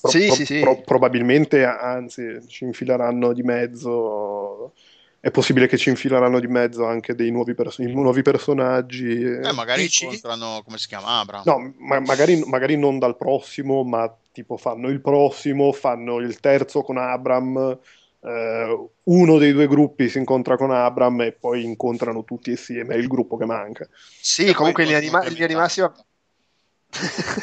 Pro- 0.00 0.10
Sì, 0.10 0.26
pro- 0.26 0.34
sì, 0.34 0.46
sì. 0.46 0.60
pro- 0.60 0.80
probabilmente, 0.80 1.62
anzi, 1.64 2.40
ci 2.48 2.64
infileranno 2.64 3.34
di 3.34 3.42
mezzo. 3.42 4.72
È 5.20 5.30
possibile 5.30 5.66
che 5.66 5.76
ci 5.76 5.90
infileranno 5.90 6.40
di 6.40 6.46
mezzo 6.46 6.86
anche 6.86 7.14
dei 7.14 7.30
nuovi, 7.30 7.52
perso- 7.52 7.82
nuovi 7.82 8.22
personaggi. 8.22 9.22
Eh, 9.22 9.52
magari 9.52 9.82
Dici? 9.82 10.04
incontrano, 10.04 10.62
come 10.64 10.78
si 10.78 10.86
chiama, 10.88 11.18
Abram. 11.18 11.42
No, 11.44 11.74
ma- 11.76 12.00
magari, 12.00 12.42
magari 12.46 12.78
non 12.78 12.98
dal 12.98 13.18
prossimo, 13.18 13.84
ma 13.84 14.10
tipo 14.32 14.56
fanno 14.56 14.88
il 14.88 15.00
prossimo, 15.00 15.72
fanno 15.72 16.18
il 16.18 16.40
terzo 16.40 16.82
con 16.82 16.96
Abram, 16.98 17.78
eh, 18.22 18.88
uno 19.04 19.38
dei 19.38 19.52
due 19.52 19.66
gruppi 19.66 20.08
si 20.08 20.18
incontra 20.18 20.56
con 20.56 20.70
Abram 20.70 21.20
e 21.22 21.32
poi 21.32 21.64
incontrano 21.64 22.24
tutti 22.24 22.50
insieme, 22.50 22.94
è 22.94 22.98
il 22.98 23.06
gruppo 23.06 23.36
che 23.36 23.44
manca. 23.46 23.88
Sì, 24.20 24.46
E 24.46 24.54
comunque 24.54 24.82
in 24.82 24.88
linea 24.88 25.02
di, 25.02 25.10
ma- 25.10 25.24
incontrano 25.24 25.28
in 25.28 25.40
linea 25.40 25.48
di 25.48 25.54
massima... 25.54 25.94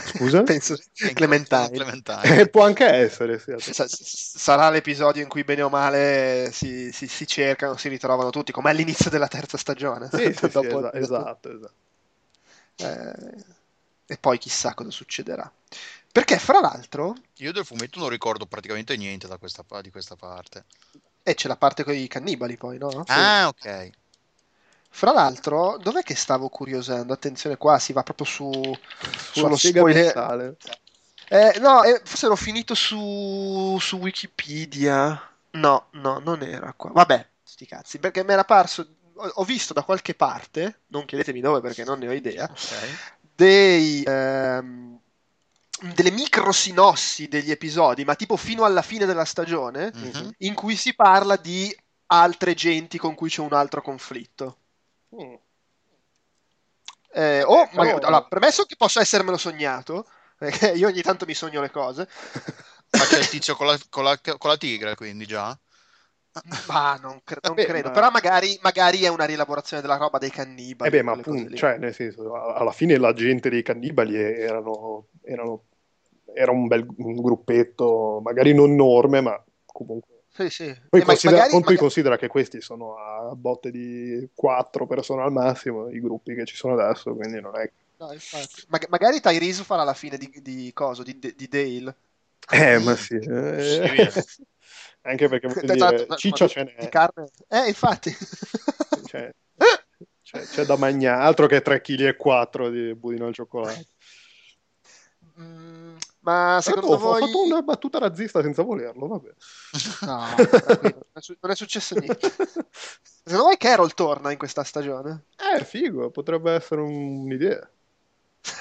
Scusa? 0.05 0.43
Penso 0.43 0.75
Clementine. 1.13 1.69
Clementine. 1.71 2.41
Eh, 2.41 2.49
può 2.49 2.63
anche 2.63 2.85
essere, 2.85 3.39
sì. 3.39 3.53
Sa- 3.57 3.87
sarà 3.87 4.69
l'episodio 4.69 5.21
in 5.21 5.29
cui 5.29 5.43
bene 5.43 5.61
o 5.61 5.69
male 5.69 6.49
si, 6.51 6.91
si- 6.91 7.07
si 7.07 7.25
cercano, 7.25 7.77
si 7.77 7.89
ritrovano 7.89 8.29
tutti, 8.29 8.51
come 8.51 8.69
all'inizio 8.69 9.09
della 9.09 9.27
terza 9.27 9.57
stagione. 9.57 10.09
Sì, 10.11 10.33
sì, 10.33 10.33
sì, 10.49 10.51
Dopo- 10.51 10.79
esa- 10.79 10.93
esatto, 10.93 11.49
esatto. 11.55 11.73
Eh, 12.79 13.43
e 14.09 14.17
poi 14.17 14.37
chissà 14.37 14.73
cosa 14.73 14.91
succederà. 14.91 15.51
Perché, 16.17 16.39
fra 16.39 16.59
l'altro, 16.59 17.13
Io 17.37 17.51
del 17.51 17.63
fumetto 17.63 17.99
non 17.99 18.09
ricordo 18.09 18.47
praticamente 18.47 18.97
niente 18.97 19.27
da 19.27 19.37
questa, 19.37 19.63
di 19.83 19.91
questa 19.91 20.15
parte. 20.15 20.65
e 21.21 21.35
c'è 21.35 21.47
la 21.47 21.57
parte 21.57 21.83
con 21.83 21.93
i 21.93 22.07
cannibali, 22.07 22.57
poi, 22.57 22.79
no? 22.79 23.03
Ah, 23.09 23.47
ok. 23.47 23.91
Fra 24.89 25.11
l'altro, 25.11 25.77
dov'è 25.77 26.01
che 26.01 26.15
stavo 26.15 26.49
curiosando? 26.49 27.13
Attenzione, 27.13 27.55
qua 27.57 27.77
si 27.77 27.93
va 27.93 28.01
proprio 28.01 28.25
su. 28.25 28.49
Sulla 29.31 29.55
sullo 29.55 29.57
spoiler. 29.57 30.05
mentale. 30.05 30.55
Eh, 31.29 31.59
no, 31.59 31.83
eh, 31.83 32.01
forse 32.03 32.25
l'ho 32.25 32.35
finito 32.35 32.73
su, 32.73 33.77
su 33.79 33.97
Wikipedia. 33.97 35.21
No, 35.51 35.89
no, 35.91 36.17
non 36.17 36.41
era 36.41 36.73
qua. 36.75 36.89
Vabbè, 36.93 37.27
sti 37.43 37.67
cazzi, 37.67 37.99
perché 37.99 38.23
mi 38.23 38.31
era 38.31 38.43
parso. 38.43 38.87
Ho, 39.13 39.43
visto 39.43 39.73
da 39.73 39.83
qualche 39.83 40.15
parte, 40.15 40.79
non 40.87 41.05
chiedetemi 41.05 41.41
dove 41.41 41.61
perché 41.61 41.83
non 41.83 41.99
ne 41.99 42.07
ho 42.07 42.11
idea, 42.11 42.49
Ok. 42.49 43.27
dei, 43.35 44.03
ehm, 44.03 44.99
delle 45.93 46.11
micro 46.11 46.51
sinossi 46.51 47.27
degli 47.27 47.51
episodi, 47.51 48.03
ma 48.05 48.15
tipo 48.15 48.35
fino 48.37 48.63
alla 48.63 48.81
fine 48.81 49.05
della 49.05 49.25
stagione, 49.25 49.91
Mhm. 49.93 50.33
in 50.39 50.53
cui 50.53 50.75
si 50.75 50.95
parla 50.95 51.35
di 51.35 51.75
altre 52.07 52.53
genti 52.53 52.97
con 52.97 53.15
cui 53.15 53.29
c'è 53.29 53.41
un 53.41 53.53
altro 53.53 53.81
conflitto. 53.81 54.57
Mm. 55.15 55.33
Eh, 57.13 57.43
o 57.43 57.65
però- 57.67 57.69
magari- 57.73 58.05
allora, 58.05 58.23
premesso 58.23 58.63
che 58.65 58.75
possa 58.75 59.01
essermelo 59.01 59.37
sognato, 59.37 60.07
perché 60.37 60.71
io 60.71 60.87
ogni 60.87 61.01
tanto 61.01 61.25
mi 61.25 61.33
sogno 61.33 61.61
le 61.61 61.71
cose, 61.71 62.07
Ma 62.89 63.03
c'è 63.05 63.17
il 63.19 63.27
tizio 63.29 63.55
con 63.55 63.67
la, 63.67 63.77
con 63.89 64.03
la- 64.03 64.17
con 64.19 64.49
la 64.49 64.57
tigre, 64.57 64.95
quindi 64.95 65.25
già? 65.25 65.57
ma 66.67 66.97
non, 67.01 67.21
cre- 67.23 67.39
non 67.43 67.55
Vabbè, 67.55 67.65
credo. 67.67 67.87
ma- 67.89 67.93
Però 67.93 68.09
magari, 68.09 68.57
magari 68.61 69.03
è 69.03 69.07
una 69.09 69.25
rielaborazione 69.25 69.81
della 69.81 69.97
roba 69.97 70.17
dei 70.17 70.29
cannibali. 70.29 70.89
Eh 70.89 70.97
beh, 70.97 71.03
ma 71.03 71.11
appunto, 71.13 71.55
cioè, 71.55 71.77
nel 71.77 71.93
senso, 71.93 72.33
alla 72.33 72.71
fine 72.71 72.97
la 72.97 73.13
gente 73.13 73.49
dei 73.49 73.63
cannibali 73.63 74.15
erano, 74.15 75.07
erano- 75.23 75.63
era 76.33 76.51
un 76.51 76.67
bel 76.67 76.85
un 76.97 77.15
gruppetto, 77.21 78.19
magari 78.23 78.53
non 78.53 78.71
enorme, 78.71 79.21
ma 79.21 79.43
comunque. 79.65 80.15
Sì, 80.29 80.49
sì. 80.49 80.65
Poi, 80.89 81.01
Eh, 81.01 81.03
considera, 81.03 81.37
magari- 81.37 81.51
poi 81.51 81.59
magari- 81.61 81.77
considera 81.77 82.17
che 82.17 82.27
questi 82.27 82.61
sono 82.61 82.95
a 82.97 83.33
botte 83.35 83.71
di 83.71 84.29
quattro 84.35 84.85
persone 84.85 85.23
al 85.23 85.31
massimo, 85.31 85.89
i 85.89 85.99
gruppi 85.99 86.35
che 86.35 86.45
ci 86.45 86.55
sono 86.55 86.79
adesso, 86.79 87.13
quindi 87.15 87.41
non 87.41 87.57
è... 87.57 87.69
no, 87.97 88.11
infatti. 88.13 88.63
Mag- 88.67 88.87
magari 88.89 89.19
Tyrese 89.19 89.63
farà 89.63 89.83
la 89.83 89.95
fine 89.95 90.17
di, 90.17 90.31
di 90.43 90.71
coso, 90.73 91.01
di, 91.01 91.17
di 91.19 91.47
Dale. 91.47 91.95
Eh, 92.51 92.77
ma 92.77 92.95
sì. 92.95 93.15
eh. 93.15 94.11
Sì. 94.11 94.35
Anche 95.07 95.29
perché 95.29 95.47
voglio 95.47 95.75
l'altro, 95.75 96.03
dire, 96.03 96.17
ciccia 96.17 96.47
ce 96.47 96.63
n'è, 96.63 96.89
carne. 96.89 97.29
Eh, 97.47 97.67
infatti. 97.67 98.13
cioè, 99.07 99.33
c'è, 100.21 100.41
c'è 100.41 100.65
da 100.65 100.75
mangiare, 100.75 101.23
altro 101.23 101.47
che 101.47 101.61
3 101.61 101.79
kg 101.81 102.01
e 102.01 102.15
4 102.17 102.69
di 102.69 102.93
budino 102.93 103.27
al 103.27 103.33
cioccolato. 103.33 103.85
Mm, 105.39 105.95
ma 106.21 106.57
secondo 106.63 106.87
ho 106.87 106.97
voi... 106.97 107.21
fatto 107.21 107.43
una 107.43 107.61
battuta 107.61 107.99
razzista 107.99 108.41
senza 108.41 108.63
volerlo, 108.63 109.05
vabbè. 109.05 109.29
No, 110.01 110.25
non 111.41 111.51
è 111.51 111.55
successo 111.55 111.93
niente. 111.93 112.33
Secondo 113.23 113.43
voi 113.43 113.57
Carol 113.57 113.93
torna 113.93 114.31
in 114.31 114.39
questa 114.39 114.63
stagione? 114.63 115.25
Eh, 115.37 115.63
figo, 115.63 116.09
potrebbe 116.09 116.53
essere 116.53 116.81
un- 116.81 117.19
un'idea. 117.25 117.69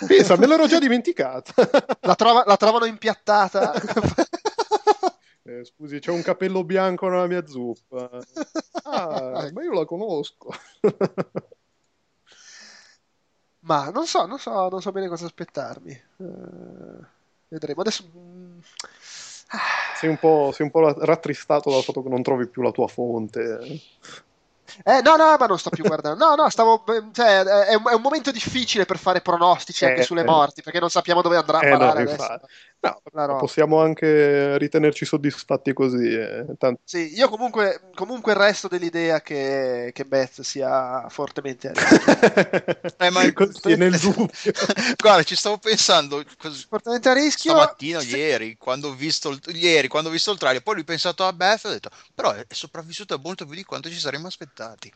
Pensa, 0.06 0.36
me 0.36 0.46
l'ero 0.46 0.66
già 0.66 0.78
dimenticata. 0.78 1.54
La, 2.00 2.14
trova- 2.14 2.44
la 2.46 2.56
trovano 2.58 2.84
impiattata? 2.84 3.72
Eh, 5.46 5.64
scusi, 5.64 6.00
c'è 6.00 6.10
un 6.10 6.22
capello 6.22 6.64
bianco 6.64 7.08
nella 7.08 7.26
mia 7.26 7.46
zuppa. 7.46 8.10
Ah, 8.88 9.50
ma 9.52 9.62
io 9.64 9.72
la 9.72 9.84
conosco. 9.84 10.50
Ma 13.60 13.90
non 13.90 14.06
so, 14.06 14.26
non 14.26 14.38
so, 14.38 14.68
non 14.68 14.80
so 14.80 14.92
bene 14.92 15.08
cosa 15.08 15.26
aspettarmi. 15.26 15.90
Eh, 15.90 17.04
vedremo. 17.48 17.80
Adesso... 17.80 18.04
mm, 18.16 18.58
Sei 19.96 20.08
un 20.08 20.18
po', 20.18 20.52
sei 20.54 20.66
un 20.66 20.70
po' 20.72 20.92
rattristato 21.04 21.70
dal 21.70 21.82
fatto 21.82 22.00
che 22.02 22.08
non 22.08 22.22
trovi 22.22 22.46
più 22.46 22.62
la 22.62 22.70
tua 22.70 22.86
fonte. 22.86 23.80
Eh, 24.84 25.00
no, 25.02 25.16
no, 25.16 25.36
ma 25.38 25.46
non 25.46 25.58
sto 25.58 25.70
più 25.70 25.84
guardando. 25.84 26.24
No, 26.24 26.34
no, 26.34 26.48
stavo... 26.48 26.84
Cioè, 27.12 27.42
è 27.42 27.74
un, 27.74 27.88
è 27.88 27.94
un 27.94 28.02
momento 28.02 28.30
difficile 28.30 28.84
per 28.84 28.98
fare 28.98 29.20
pronostici 29.20 29.84
anche 29.84 30.00
Eh, 30.00 30.04
sulle 30.04 30.20
eh. 30.20 30.24
morti, 30.24 30.62
perché 30.62 30.80
non 30.80 30.90
sappiamo 30.90 31.22
dove 31.22 31.36
andrà 31.36 31.58
a 31.58 31.66
Eh, 31.66 31.76
no. 31.76 32.40
No, 33.12 33.36
possiamo 33.38 33.80
anche 33.80 34.56
ritenerci 34.58 35.04
soddisfatti 35.04 35.72
così. 35.72 36.12
eh, 36.14 36.44
tanto- 36.58 36.80
Sì, 36.84 37.14
io 37.16 37.28
comunque, 37.28 37.80
comunque 37.94 38.34
resto 38.34 38.68
dell'idea 38.68 39.20
che, 39.20 39.90
che 39.92 40.04
Beth 40.04 40.40
sia 40.42 41.08
fortemente 41.08 41.68
a 41.68 41.72
rischio. 41.72 42.94
Eh, 42.98 43.10
ma- 43.10 43.32
Così 43.32 43.76
nel 43.76 43.98
dubbio. 43.98 44.28
Guarda, 44.96 45.22
ci 45.22 45.36
stavo 45.36 45.58
pensando 45.58 46.22
cos- 46.38 46.66
fortemente 46.68 47.08
a 47.08 47.12
rischio. 47.14 47.52
stamattina, 47.52 48.00
Se- 48.00 48.16
ieri, 48.16 48.56
quando 48.56 48.88
ho 48.88 48.94
visto 48.94 49.30
il, 49.30 49.40
ieri, 49.56 49.88
quando 49.88 50.08
ho 50.08 50.12
visto 50.12 50.30
il 50.32 50.38
trailer, 50.38 50.62
poi 50.62 50.74
ho 50.74 50.78
ripensato 50.78 51.24
a 51.26 51.32
Beth 51.32 51.64
e 51.64 51.68
ho 51.68 51.72
detto, 51.72 51.90
però 52.14 52.32
è 52.32 52.44
sopravvissuta 52.48 53.16
molto 53.18 53.44
più 53.46 53.54
di 53.54 53.64
quanto 53.64 53.88
ci 53.88 53.98
saremmo 53.98 54.26
aspettati. 54.26 54.92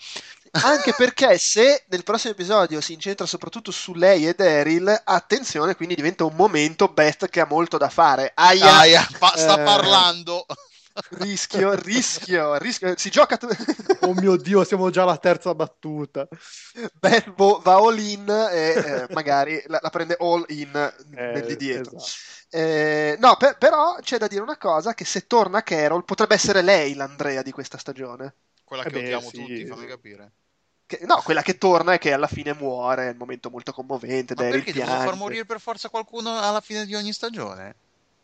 Anche 0.52 0.94
perché 0.94 1.38
se 1.38 1.84
nel 1.88 2.02
prossimo 2.02 2.32
episodio 2.32 2.80
si 2.80 2.92
incentra 2.92 3.24
soprattutto 3.26 3.70
su 3.70 3.94
lei 3.94 4.26
e 4.26 4.34
Daryl, 4.34 5.02
attenzione, 5.04 5.76
quindi 5.76 5.94
diventa 5.94 6.24
un 6.24 6.34
momento 6.34 6.88
Beth 6.88 7.28
che 7.28 7.40
ha 7.40 7.46
molto 7.46 7.78
da 7.78 7.88
fare. 7.88 8.32
Aia, 8.34 8.78
Aia, 8.78 9.06
pa- 9.18 9.34
sta 9.36 9.60
Eh. 9.60 9.64
parlando. 9.64 10.44
rischio, 11.10 11.72
rischio, 11.74 12.56
rischio. 12.56 12.94
Si 12.96 13.10
gioca... 13.10 13.36
t- 13.36 13.46
Oh 14.02 14.14
mio 14.14 14.36
Dio, 14.36 14.64
siamo 14.64 14.90
già 14.90 15.02
alla 15.02 15.18
terza 15.18 15.54
battuta. 15.54 16.26
Beth 16.98 17.32
vo- 17.34 17.60
va 17.62 17.74
all 17.76 17.98
in 17.98 18.28
e 18.28 18.70
eh, 18.84 19.06
magari 19.14 19.62
la, 19.66 19.78
la 19.80 19.90
prende 19.90 20.16
all 20.18 20.44
in 20.48 20.74
Eh, 21.14 21.30
nel 21.32 21.44
di 21.46 21.56
dietro. 21.56 21.96
esatto. 21.96 22.10
Eh, 22.50 23.16
no, 23.20 23.36
per- 23.36 23.56
però 23.56 23.96
c'è 24.00 24.18
da 24.18 24.26
dire 24.26 24.42
una 24.42 24.56
cosa, 24.58 24.94
che 24.94 25.04
se 25.04 25.26
torna 25.26 25.62
Carol 25.62 26.04
potrebbe 26.04 26.34
essere 26.34 26.62
lei 26.62 26.94
l'Andrea 26.94 27.42
di 27.42 27.52
questa 27.52 27.78
stagione. 27.78 28.34
Quella 28.64 28.82
Eh 28.82 28.86
che 28.86 28.92
beh, 28.92 28.98
odiamo 28.98 29.30
sì. 29.30 29.36
tutti, 29.36 29.66
fammi 29.66 29.86
capire. 29.86 30.32
Che- 30.90 31.06
no, 31.06 31.20
quella 31.22 31.42
che 31.42 31.56
torna 31.56 31.92
e 31.94 31.98
che 31.98 32.12
alla 32.12 32.26
fine 32.26 32.52
muore, 32.52 33.06
è 33.06 33.10
un 33.10 33.16
momento 33.16 33.48
molto 33.48 33.70
commovente, 33.72 34.34
Ma 34.34 34.42
perché 34.42 34.72
devono 34.72 34.98
far 34.98 35.14
morire 35.14 35.44
per 35.44 35.60
forza 35.60 35.88
qualcuno 35.88 36.36
alla 36.36 36.60
fine 36.60 36.84
di 36.84 36.96
ogni 36.96 37.12
stagione? 37.12 37.76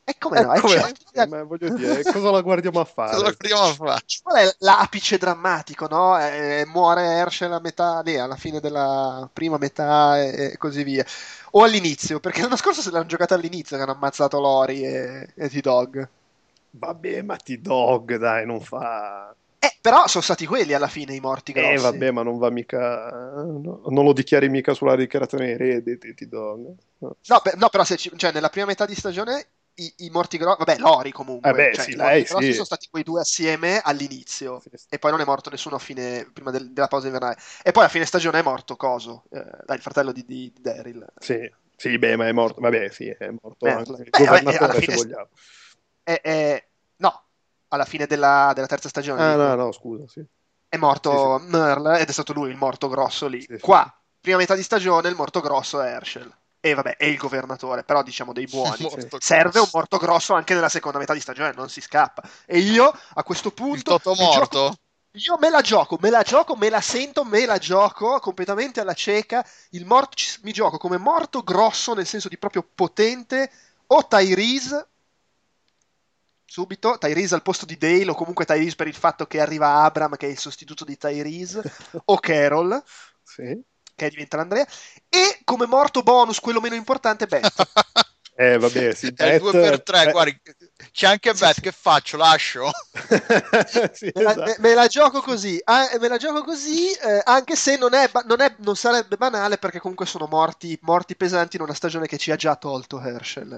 E 0.02 0.16
come 0.18 0.40
no? 0.40 0.52
Eh, 0.52 0.56
eh, 0.56 0.60
come- 0.60 0.74
certo. 0.74 1.26
Ma 1.28 1.42
voglio 1.44 1.68
dire, 1.70 2.02
cosa 2.12 2.30
la 2.32 2.40
guardiamo 2.40 2.80
a 2.80 2.84
fare? 2.84 3.16
Cosa 3.16 3.36
vogliamo 3.38 3.62
a 3.62 3.74
fare? 3.74 4.02
Qual 4.20 4.36
è 4.36 4.54
l'apice 4.58 5.16
drammatico, 5.16 5.86
no? 5.86 6.18
Eh, 6.18 6.64
muore 6.66 7.02
Herschel 7.04 7.52
a 7.52 7.60
metà, 7.60 8.00
lì, 8.04 8.18
alla 8.18 8.36
fine 8.36 8.58
della 8.58 9.30
prima 9.32 9.58
metà 9.58 10.20
e, 10.20 10.50
e 10.52 10.56
così 10.56 10.82
via. 10.82 11.04
O 11.52 11.62
all'inizio, 11.62 12.18
perché 12.18 12.40
l'anno 12.42 12.56
scorso 12.56 12.82
se 12.82 12.90
l'hanno 12.90 13.06
giocata 13.06 13.36
all'inizio 13.36 13.76
che 13.76 13.82
hanno 13.84 13.92
ammazzato 13.92 14.40
Lori 14.40 14.82
e, 14.82 15.28
e 15.36 15.48
T-Dog. 15.48 16.08
Vabbè, 16.70 17.22
ma 17.22 17.36
T-Dog, 17.36 18.16
dai, 18.16 18.46
non 18.46 18.60
fa... 18.60 19.34
Eh, 19.66 19.78
però 19.80 20.06
sono 20.06 20.22
stati 20.22 20.46
quelli 20.46 20.74
alla 20.74 20.86
fine 20.86 21.14
i 21.14 21.20
morti 21.20 21.52
grossi. 21.52 21.72
Eh, 21.72 21.78
vabbè, 21.78 22.10
ma 22.12 22.22
non 22.22 22.38
va 22.38 22.50
mica... 22.50 23.10
no, 23.10 23.82
non 23.88 24.04
lo 24.04 24.12
dichiari 24.12 24.48
mica 24.48 24.74
sulla 24.74 24.94
dichiarazione 24.94 25.46
di 25.46 25.56
redditi, 25.56 26.14
T-Dog. 26.14 26.74
No. 26.98 27.16
No, 27.26 27.40
beh, 27.42 27.54
no, 27.56 27.68
però 27.68 27.84
ci- 27.84 28.12
cioè, 28.16 28.30
nella 28.32 28.48
prima 28.48 28.66
metà 28.66 28.86
di 28.86 28.94
stagione 28.94 29.48
i, 29.74 29.92
i 29.98 30.10
morti 30.10 30.38
grossi, 30.38 30.58
vabbè, 30.64 30.78
Lori 30.78 31.10
comunque, 31.10 31.50
Eh 31.50 31.54
beh, 31.54 31.74
cioè, 31.74 31.84
sì, 31.84 31.92
i 31.92 31.96
morti 31.96 32.22
grossi 32.24 32.46
sì. 32.46 32.52
sono 32.52 32.64
stati 32.64 32.88
quei 32.88 33.02
due 33.02 33.20
assieme 33.20 33.80
all'inizio 33.82 34.60
Sì, 34.60 34.70
sì. 34.74 34.86
e 34.88 34.98
poi 34.98 35.10
non 35.10 35.20
è 35.20 35.24
morto 35.24 35.50
nessuno 35.50 35.76
a 35.76 35.78
fine, 35.80 36.30
prima 36.32 36.50
del- 36.50 36.72
della 36.72 36.88
pausa 36.88 37.06
invernale. 37.06 37.36
E 37.62 37.72
poi 37.72 37.84
a 37.84 37.88
fine 37.88 38.04
stagione 38.04 38.38
è 38.38 38.42
morto 38.42 38.76
Coso, 38.76 39.24
eh, 39.32 39.74
il 39.74 39.80
fratello 39.80 40.12
di, 40.12 40.24
di, 40.24 40.52
di 40.54 40.62
Daryl. 40.62 41.04
Sì, 41.18 41.50
sì, 41.76 41.98
beh, 41.98 42.16
ma 42.16 42.28
è 42.28 42.32
morto. 42.32 42.60
Vabbè, 42.60 42.88
sì, 42.90 43.08
è 43.08 43.28
morto 43.30 43.66
Merle. 43.66 43.96
anche 43.96 44.02
il 44.02 44.10
vabbè, 44.10 44.10
governatore, 44.10 44.72
alla 44.72 44.80
se 44.80 44.94
vogliamo. 44.94 45.28
È- 46.02 46.20
è- 46.22 46.68
no, 46.98 47.25
alla 47.76 47.84
fine 47.84 48.06
della, 48.06 48.50
della 48.54 48.66
terza 48.66 48.88
stagione 48.88 49.22
Ah, 49.22 49.36
no, 49.36 49.54
no, 49.54 49.72
scusa, 49.72 50.04
sì. 50.08 50.24
è 50.68 50.76
morto 50.76 51.38
Merle 51.40 52.00
ed 52.00 52.08
è 52.08 52.12
stato 52.12 52.32
lui 52.32 52.50
il 52.50 52.56
morto 52.56 52.88
grosso 52.88 53.26
lì. 53.28 53.40
Sì, 53.40 53.54
sì. 53.54 53.60
Qua, 53.60 53.90
prima 54.20 54.38
metà 54.38 54.54
di 54.54 54.62
stagione, 54.62 55.08
il 55.08 55.14
morto 55.14 55.40
grosso 55.40 55.80
è 55.80 55.90
Herschel. 55.92 56.30
E 56.58 56.74
vabbè, 56.74 56.96
è 56.96 57.04
il 57.04 57.16
governatore, 57.16 57.84
però 57.84 58.02
diciamo 58.02 58.32
dei 58.32 58.46
buoni. 58.46 58.82
Morto 58.82 59.18
Serve 59.20 59.60
un 59.60 59.68
morto 59.72 59.98
grosso 59.98 60.34
anche 60.34 60.52
nella 60.54 60.68
seconda 60.68 60.98
metà 60.98 61.12
di 61.12 61.20
stagione, 61.20 61.52
non 61.54 61.68
si 61.68 61.80
scappa. 61.80 62.28
E 62.44 62.58
io 62.58 62.92
a 63.14 63.22
questo 63.22 63.52
punto 63.52 63.94
Il 63.94 64.00
Toto 64.02 64.10
mi 64.10 64.16
gioco- 64.16 64.58
morto? 64.58 64.76
io 65.12 65.38
me 65.38 65.48
la 65.48 65.60
gioco, 65.60 65.96
me 66.00 66.10
la 66.10 66.22
gioco, 66.22 66.56
me 66.56 66.68
la 66.68 66.80
sento, 66.80 67.24
me 67.24 67.46
la 67.46 67.58
gioco 67.58 68.18
completamente 68.18 68.80
alla 68.80 68.94
cieca. 68.94 69.46
Il 69.70 69.86
morto, 69.86 70.16
mi 70.42 70.52
gioco 70.52 70.76
come 70.76 70.98
morto 70.98 71.42
grosso, 71.42 71.94
nel 71.94 72.06
senso 72.06 72.28
di 72.28 72.36
proprio 72.36 72.68
potente, 72.74 73.50
o 73.88 74.06
Tyrese, 74.08 74.88
subito, 76.46 76.96
Tyrese 76.98 77.34
al 77.34 77.42
posto 77.42 77.66
di 77.66 77.76
Dale, 77.76 78.10
o 78.10 78.14
comunque 78.14 78.44
Tyrese 78.44 78.76
per 78.76 78.86
il 78.86 78.94
fatto 78.94 79.26
che 79.26 79.40
arriva 79.40 79.82
Abram, 79.82 80.16
che 80.16 80.26
è 80.26 80.30
il 80.30 80.38
sostituto 80.38 80.84
di 80.84 80.96
Tyrese, 80.96 81.62
o 82.06 82.18
Carol, 82.18 82.82
Sì. 83.22 83.60
che 83.94 84.08
diventa 84.08 84.36
l'Andrea, 84.36 84.66
e 85.08 85.40
come 85.44 85.66
morto 85.66 86.02
bonus, 86.02 86.40
quello 86.40 86.60
meno 86.60 86.74
importante, 86.74 87.26
Beth. 87.26 87.52
Eh, 88.38 88.58
vabbè, 88.58 88.94
sì, 88.94 89.12
È 89.16 89.24
il 89.24 89.34
Beth- 89.34 89.38
2 89.38 89.54
per 89.54 89.82
3 89.82 90.04
Beh- 90.04 90.10
guardi, 90.10 90.40
c'è 90.92 91.06
anche 91.06 91.34
Sì, 91.34 91.44
Beth, 91.44 91.54
sì. 91.54 91.60
che 91.60 91.72
faccio? 91.72 92.16
Lascio? 92.16 92.70
Sì, 93.92 94.10
Me 94.14 94.22
la, 94.22 94.30
esatto. 94.32 94.42
me- 94.44 94.56
me 94.58 94.74
la 94.74 94.86
gioco 94.88 95.20
così, 95.22 95.58
ah, 95.64 95.88
me 95.98 96.08
la 96.08 96.16
gioco 96.18 96.42
così, 96.44 96.90
eh, 96.92 97.20
anche 97.24 97.56
se 97.56 97.76
non, 97.78 97.94
è, 97.94 98.10
non, 98.26 98.40
è- 98.40 98.54
non 98.58 98.76
sarebbe 98.76 99.16
banale 99.16 99.58
perché 99.58 99.78
comunque 99.80 100.06
sono 100.06 100.26
morti, 100.26 100.78
morti 100.82 101.16
pesanti 101.16 101.56
in 101.56 101.62
una 101.62 101.74
stagione 101.74 102.06
che 102.06 102.18
ci 102.18 102.30
ha 102.30 102.36
già 102.36 102.56
tolto 102.56 103.00
Herschel 103.00 103.52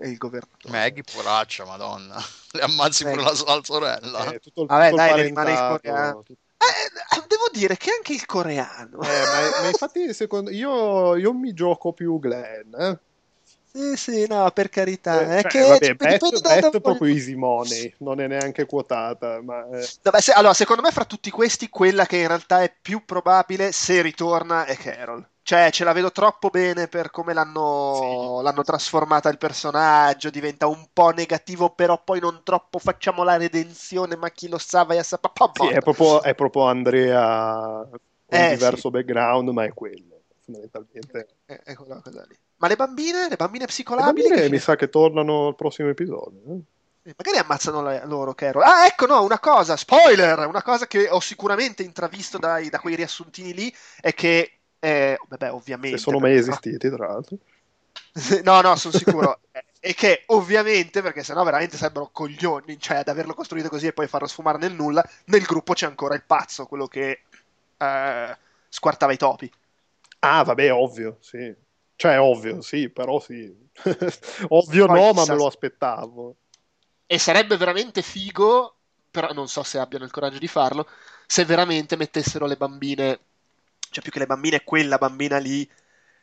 eh, 0.00 0.04
e 0.06 0.10
il 0.10 0.16
governatore. 0.18 0.72
Maggie, 0.72 1.02
poraccia, 1.04 1.64
madonna. 1.64 2.16
Le 2.52 2.60
ammazzi 2.62 3.04
pure 3.04 3.22
Maggie. 3.22 3.44
la, 3.46 3.54
la 3.54 3.60
sorella. 3.64 4.32
Eh, 4.32 4.38
tutto 4.40 4.62
il, 4.62 4.66
Vabbè, 4.68 4.90
tutto 4.90 4.96
dai, 4.96 5.22
rimane 5.22 5.52
il 5.52 5.58
coreano. 5.58 6.22
tutto- 6.22 6.40
Eh, 6.58 7.24
devo 7.28 7.48
dire 7.52 7.76
che 7.76 7.90
anche 7.92 8.12
il 8.14 8.24
coreano. 8.26 9.00
Eh, 9.02 9.06
ma, 9.06 9.60
ma 9.62 9.68
infatti, 9.68 10.12
secondo 10.14 10.50
io, 10.50 11.16
io 11.16 11.32
mi 11.32 11.52
gioco 11.52 11.92
più 11.92 12.18
Glenn. 12.18 12.74
Eh. 12.74 12.98
Sì, 13.76 13.96
sì, 13.96 14.26
no, 14.28 14.50
per 14.52 14.68
carità. 14.68 15.36
Eh, 15.36 15.38
è 15.38 15.46
cioè, 15.48 15.52
che 15.52 15.60
vabbè, 15.66 15.94
Beth, 15.94 16.38
dipende 16.40 16.80
da- 16.80 16.80
proprio 16.80 17.08
easy 17.08 17.34
money, 17.34 17.94
non 17.98 18.20
è 18.20 18.26
neanche 18.26 18.66
quotata. 18.66 19.40
Ma, 19.42 19.66
eh, 19.68 19.90
No, 20.02 20.10
beh, 20.12 20.20
se- 20.20 20.32
allora, 20.32 20.54
secondo 20.54 20.82
me 20.82 20.90
fra 20.92 21.04
tutti 21.04 21.30
questi, 21.30 21.68
quella 21.68 22.06
che 22.06 22.18
in 22.18 22.28
realtà 22.28 22.62
è 22.62 22.72
più 22.80 23.04
probabile 23.04 23.72
se 23.72 24.02
ritorna 24.02 24.64
è 24.66 24.76
Carol. 24.76 25.26
Cioè, 25.42 25.70
ce 25.72 25.84
la 25.84 25.92
vedo 25.92 26.10
troppo 26.12 26.48
bene 26.48 26.88
per 26.88 27.10
come 27.10 27.34
l'hanno, 27.34 28.40
l'hanno 28.40 28.62
trasformata 28.62 29.28
il 29.28 29.36
personaggio, 29.38 30.30
diventa 30.30 30.66
un 30.68 30.86
po' 30.92 31.10
negativo, 31.10 31.70
però 31.74 32.02
poi 32.02 32.20
non 32.20 32.40
troppo 32.42 32.78
facciamo 32.78 33.24
la 33.24 33.36
redenzione, 33.36 34.16
ma 34.16 34.30
chi 34.30 34.48
lo 34.48 34.58
sa, 34.58 34.84
vai 34.84 34.98
a 34.98 35.02
sapere. 35.02 35.32
sì, 35.50 35.68
è 35.68 35.82
proprio, 35.82 36.22
è 36.22 36.34
proprio 36.34 36.64
Andrea 36.64 37.88
con 38.26 38.44
Eh, 38.44 38.46
diverso 38.46 38.90
background, 38.90 39.48
ma 39.50 39.64
è 39.64 39.72
quello, 39.72 40.13
fondamentalmente. 40.44 41.28
È, 41.44 41.60
è 41.64 41.74
quella 41.74 42.00
cosa 42.00 42.24
lì. 42.28 42.36
Ma 42.56 42.68
le 42.68 42.76
bambine, 42.76 43.28
le 43.28 43.36
bambine 43.36 43.64
Le 43.64 43.70
psicolabili, 43.70 44.28
bambine 44.28 44.42
che 44.46 44.50
mi 44.50 44.58
sa 44.58 44.76
che 44.76 44.88
tornano 44.88 45.48
al 45.48 45.56
prossimo 45.56 45.88
episodio. 45.88 46.40
eh. 46.48 46.60
Eh, 47.10 47.14
Magari 47.18 47.36
ammazzano 47.38 47.82
le- 47.82 48.02
loro 48.06 48.32
Carol. 48.34 48.62
Ah, 48.62 48.86
ecco, 48.86 49.06
no, 49.06 49.22
una 49.22 49.38
cosa, 49.38 49.76
spoiler! 49.76 50.46
Una 50.46 50.62
cosa 50.62 50.86
che 50.86 51.08
ho 51.10 51.20
sicuramente 51.20 51.82
intravisto 51.82 52.38
dai- 52.38 52.70
da 52.70 52.78
quei 52.78 52.94
riassuntini 52.96 53.52
lì 53.52 53.74
è 54.00 54.14
che, 54.14 54.60
eh, 54.78 55.18
vabbè, 55.28 55.52
ovviamente... 55.52 55.98
Se 55.98 56.02
sono 56.04 56.18
mai 56.18 56.36
esistiti, 56.36 56.88
tra 56.88 57.08
l'altro. 57.08 57.36
No, 58.42 58.60
no, 58.60 58.76
sono 58.76 58.94
sicuro. 58.94 59.40
Eh, 59.52 59.64
E 59.84 59.92
che 59.92 60.22
ovviamente, 60.28 61.02
perché 61.02 61.22
sennò 61.22 61.44
veramente 61.44 61.76
sarebbero 61.76 62.08
coglioni, 62.10 62.80
cioè 62.80 62.96
ad 62.96 63.08
averlo 63.08 63.34
costruito 63.34 63.68
così 63.68 63.86
e 63.88 63.92
poi 63.92 64.08
farlo 64.08 64.26
sfumare 64.26 64.56
nel 64.56 64.72
nulla, 64.72 65.06
nel 65.26 65.42
gruppo 65.42 65.74
c'è 65.74 65.84
ancora 65.84 66.14
il 66.14 66.22
pazzo, 66.24 66.64
quello 66.64 66.86
che 66.86 67.24
eh, 67.76 68.38
squartava 68.70 69.12
i 69.12 69.18
topi. 69.18 69.52
Ah, 70.26 70.42
vabbè, 70.42 70.72
ovvio, 70.72 71.18
sì. 71.20 71.54
Cioè, 71.96 72.18
ovvio, 72.20 72.60
sì, 72.62 72.88
però 72.90 73.20
sì. 73.20 73.52
ovvio 74.48 74.86
Poi 74.86 74.88
no, 74.88 75.12
ma 75.12 75.24
me 75.26 75.34
lo 75.36 75.46
aspettavo. 75.46 76.36
E 77.06 77.18
sarebbe 77.18 77.56
veramente 77.56 78.02
figo, 78.02 78.76
però 79.10 79.32
non 79.32 79.48
so 79.48 79.62
se 79.62 79.78
abbiano 79.78 80.04
il 80.04 80.10
coraggio 80.10 80.38
di 80.38 80.48
farlo, 80.48 80.88
se 81.26 81.44
veramente 81.44 81.96
mettessero 81.96 82.46
le 82.46 82.56
bambine, 82.56 83.20
cioè 83.90 84.02
più 84.02 84.10
che 84.12 84.18
le 84.18 84.26
bambine, 84.26 84.64
quella 84.64 84.98
bambina 84.98 85.38
lì 85.38 85.68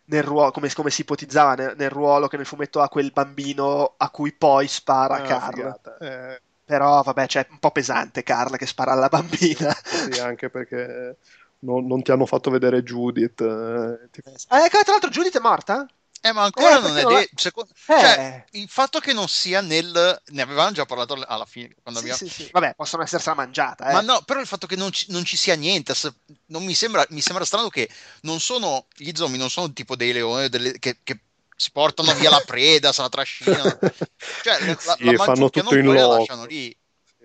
nel 0.05 0.23
ruolo, 0.23 0.51
come, 0.51 0.71
come 0.73 0.89
si 0.89 1.01
ipotizzava 1.01 1.53
nel, 1.55 1.75
nel 1.77 1.89
ruolo 1.89 2.27
che 2.27 2.37
nel 2.37 2.45
fumetto 2.45 2.81
ha 2.81 2.89
quel 2.89 3.11
bambino 3.11 3.93
a 3.97 4.09
cui 4.09 4.33
poi 4.33 4.67
spara 4.67 5.17
Ah, 5.17 5.21
Carl. 5.21 5.73
Eh, 5.99 6.41
Però 6.65 7.01
vabbè, 7.03 7.27
cioè, 7.27 7.45
è 7.47 7.51
un 7.51 7.59
po' 7.59 7.71
pesante 7.71 8.23
Carl 8.23 8.57
che 8.57 8.65
spara 8.65 8.91
alla 8.93 9.09
bambina. 9.09 9.73
sì, 9.83 10.17
anche 10.17 10.49
perché 10.49 11.17
non, 11.61 11.85
non 11.87 12.01
ti 12.01 12.11
hanno 12.11 12.25
fatto 12.25 12.49
vedere 12.49 12.83
Judith. 12.83 13.41
eh, 13.41 14.09
ti- 14.11 14.21
Ah, 14.47 14.65
ecco, 14.65 14.79
tra 14.83 14.91
l'altro 14.93 15.09
Judith 15.09 15.37
è 15.37 15.41
morta? 15.41 15.85
Eh, 16.23 16.31
ma 16.33 16.43
ancora 16.43 16.77
Eh, 16.77 16.81
non 16.81 16.97
è 16.97 17.01
non 17.03 17.13
la- 17.13 17.19
detto. 17.19 17.41
secondo- 17.41 17.71
Eh, 17.73 17.99
Cioè, 17.99 18.45
il 18.51 18.67
fatto 18.69 18.99
che 18.99 19.11
non 19.13 19.27
sia 19.27 19.61
nel. 19.61 20.21
Ne 20.27 20.41
avevamo 20.41 20.71
già 20.71 20.85
parlato 20.85 21.13
alla 21.13 21.45
fine. 21.45 21.75
Quando 21.81 21.99
sì, 21.99 22.09
abbiamo... 22.11 22.29
sì, 22.29 22.43
sì. 22.43 22.49
Vabbè, 22.51 22.75
possono 22.75 23.01
essersela 23.03 23.35
mangiata, 23.35 23.89
eh. 23.89 23.93
Ma 23.93 24.01
no, 24.01 24.21
però 24.23 24.39
il 24.39 24.45
fatto 24.45 24.67
che 24.67 24.75
non 24.75 24.91
ci, 24.91 25.07
non 25.09 25.23
ci 25.23 25.35
sia 25.35 25.55
niente, 25.55 25.95
se- 25.95 26.13
non 26.47 26.63
mi 26.63 26.75
sembra, 26.75 27.03
mi 27.09 27.21
sembra 27.21 27.43
strano 27.45 27.69
che 27.69 27.89
non 28.21 28.39
sono 28.39 28.85
gli 28.95 29.11
zombie, 29.15 29.39
non 29.39 29.49
sono 29.49 29.73
tipo 29.73 29.95
dei 29.95 30.13
leoni 30.13 30.47
delle- 30.49 30.77
che, 30.77 30.99
che 31.03 31.19
si 31.55 31.71
portano 31.71 32.13
via 32.13 32.29
la 32.29 32.41
preda, 32.45 32.91
se 32.93 33.01
la 33.01 33.09
trascinano. 33.09 33.79
Cioè, 34.43 34.59
la, 34.63 34.75
Sì, 34.95 35.03
la 35.05 35.13
fanno 35.13 35.49
tutto 35.49 35.75
in 35.75 35.85
e 35.89 35.93
la 35.93 36.01
loco. 36.01 36.15
lasciano 36.17 36.45
lì. 36.45 36.75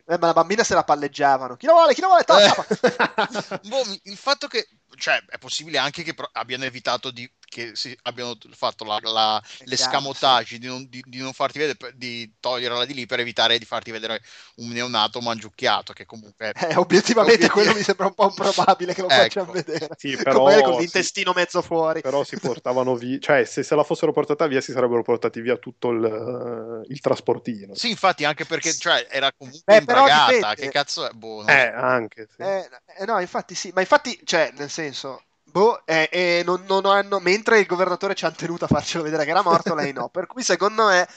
Eh, 0.08 0.18
ma 0.18 0.26
la 0.28 0.32
bambina 0.32 0.62
se 0.62 0.74
la 0.74 0.84
palleggiavano. 0.84 1.56
Chi 1.56 1.66
lo 1.66 1.72
vuole? 1.72 1.92
Chi 1.94 2.00
lo 2.00 2.06
vuole? 2.08 2.22
Toppa! 2.24 2.64
Boh, 3.64 3.84
mi- 3.86 4.00
il 4.04 4.16
fatto 4.16 4.46
che, 4.46 4.68
cioè, 4.96 5.20
è 5.26 5.38
possibile 5.38 5.78
anche 5.78 6.02
che 6.04 6.14
abbiano 6.32 6.64
evitato 6.64 7.10
di 7.10 7.28
che 7.48 7.72
si 7.74 7.96
abbiano 8.02 8.36
fatto 8.50 8.84
la, 8.84 8.98
la- 9.02 9.42
l'escamotage 9.64 10.58
di, 10.58 10.66
non, 10.66 10.86
di- 10.88 11.02
di 11.06 11.18
non 11.18 11.32
farti 11.32 11.58
vedere, 11.58 11.92
di 11.96 12.34
toglierla 12.40 12.84
di 12.84 12.94
lì 12.94 13.06
per 13.06 13.20
evitare 13.20 13.58
di 13.58 13.64
farti 13.64 13.90
vedere 13.90 14.20
un 14.56 14.68
neonato 14.68 15.20
mangiucchiato, 15.20 15.92
che 15.92 16.04
comunque 16.06 16.52
Eh, 16.54 16.74
obiettivamente 16.76 17.46
Obiettiv- 17.46 17.52
quello 17.52 17.74
mi 17.74 17.82
sembra 17.82 18.06
un 18.06 18.14
po' 18.14 18.26
improbabile 18.28 18.94
che 18.94 19.02
lo 19.02 19.08
Ecco. 19.08 19.22
facciano 19.22 19.52
vedere. 19.52 19.88
Sì, 19.96 20.14
Con- 20.14 20.22
però, 20.22 20.44
magari 20.44 20.62
con 20.62 20.72
sì. 20.74 20.80
l'intestino 20.80 21.32
mezzo 21.34 21.62
fuori. 21.62 22.00
Però 22.02 22.22
si 22.24 22.38
portavano 22.38 22.94
via, 22.94 23.18
cioè 23.18 23.44
se 23.44 23.62
se 23.62 23.74
la 23.74 23.82
fossero 23.82 24.12
portata 24.12 24.46
via 24.46 24.60
si 24.60 24.72
sarebbero 24.72 25.02
portati 25.02 25.40
via 25.40 25.56
tutto 25.56 25.90
il, 25.90 26.82
il 26.88 27.00
trasportino. 27.00 27.74
Sì, 27.74 27.90
infatti, 27.90 28.24
anche 28.24 28.44
perché 28.44 28.72
cioè, 28.72 29.06
era 29.10 29.32
comunque 29.32 29.64
Beh, 29.64 29.82
però 29.82 30.08
imbragata. 30.08 30.32
dipende. 30.32 30.54
Che 30.54 30.68
cazzo 30.70 31.06
è? 31.08 31.12
Boh, 31.12 31.42
non 31.42 31.50
Eh, 31.50 31.54
so. 31.58 31.74
anche. 31.74 32.26
Sì. 32.28 32.42
Eh, 32.42 32.68
eh, 32.98 33.04
no, 33.06 33.18
infatti 33.20 33.54
sì, 33.54 33.70
ma 33.72 33.80
infatti, 33.80 34.18
cioè, 34.24 34.50
nel 34.56 34.70
senso, 34.70 35.24
boh, 35.56 35.86
eh, 35.86 36.08
eh, 36.12 36.42
non, 36.44 36.64
non 36.68 36.84
hanno, 36.84 37.18
mentre 37.18 37.58
il 37.60 37.66
governatore 37.66 38.14
ci 38.14 38.26
ha 38.26 38.30
tenuto 38.30 38.66
a 38.66 38.68
farcelo 38.68 39.02
vedere 39.02 39.24
che 39.24 39.30
era 39.30 39.42
morto, 39.42 39.74
lei 39.74 39.90
no. 39.92 40.08
Per 40.12 40.26
cui 40.26 40.42
secondo 40.42 40.86
me 40.86 41.08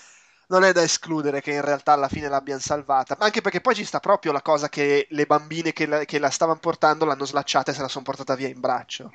non 0.48 0.64
è 0.64 0.72
da 0.72 0.82
escludere 0.82 1.42
che 1.42 1.52
in 1.52 1.62
realtà 1.62 1.92
alla 1.92 2.08
fine 2.08 2.30
l'abbiano 2.30 2.62
salvata. 2.62 3.18
Anche 3.20 3.42
perché 3.42 3.60
poi 3.60 3.76
ci 3.76 3.84
sta 3.84 4.00
proprio 4.00 4.32
la 4.32 4.42
cosa 4.42 4.70
che 4.70 5.08
le 5.10 5.26
bambine 5.26 5.74
che 5.74 5.86
la, 5.86 6.06
che 6.06 6.20
la 6.20 6.30
stavano 6.30 6.60
portando 6.60 7.04
l'hanno 7.04 7.26
slacciata 7.26 7.72
e 7.72 7.74
se 7.74 7.82
la 7.82 7.90
sono 7.90 8.06
portata 8.06 8.36
via 8.36 8.48
in 8.48 8.62
braccio. 8.62 9.12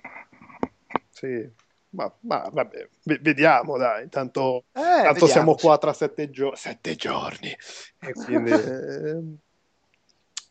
Sì. 1.10 1.50
Ma, 1.94 2.12
ma 2.20 2.48
vabbè, 2.52 2.88
v- 3.04 3.20
vediamo 3.20 3.78
dai, 3.78 4.08
tanto, 4.08 4.64
Eh, 4.72 5.02
tanto 5.04 5.26
siamo 5.26 5.54
qua 5.54 5.78
tra 5.78 5.92
sette, 5.92 6.28
gio- 6.28 6.54
sette 6.54 6.96
giorni. 6.96 7.56
E 8.00 8.12
quindi, 8.12 8.50
eh, 8.52 9.22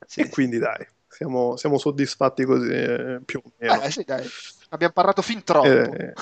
Sì, 0.08 0.22
e 0.22 0.30
quindi 0.30 0.58
dai, 0.58 0.86
siamo, 1.14 1.56
siamo 1.56 1.78
soddisfatti 1.78 2.44
così 2.44 2.72
eh, 2.72 3.20
più 3.24 3.40
o 3.44 3.50
meno. 3.58 3.82
Eh, 3.82 3.92
sì, 3.92 4.04
dai. 4.04 4.28
Abbiamo 4.70 4.94
parlato 4.94 5.22
fin 5.22 5.44
troppo. 5.44 5.68
Eh, 5.68 6.14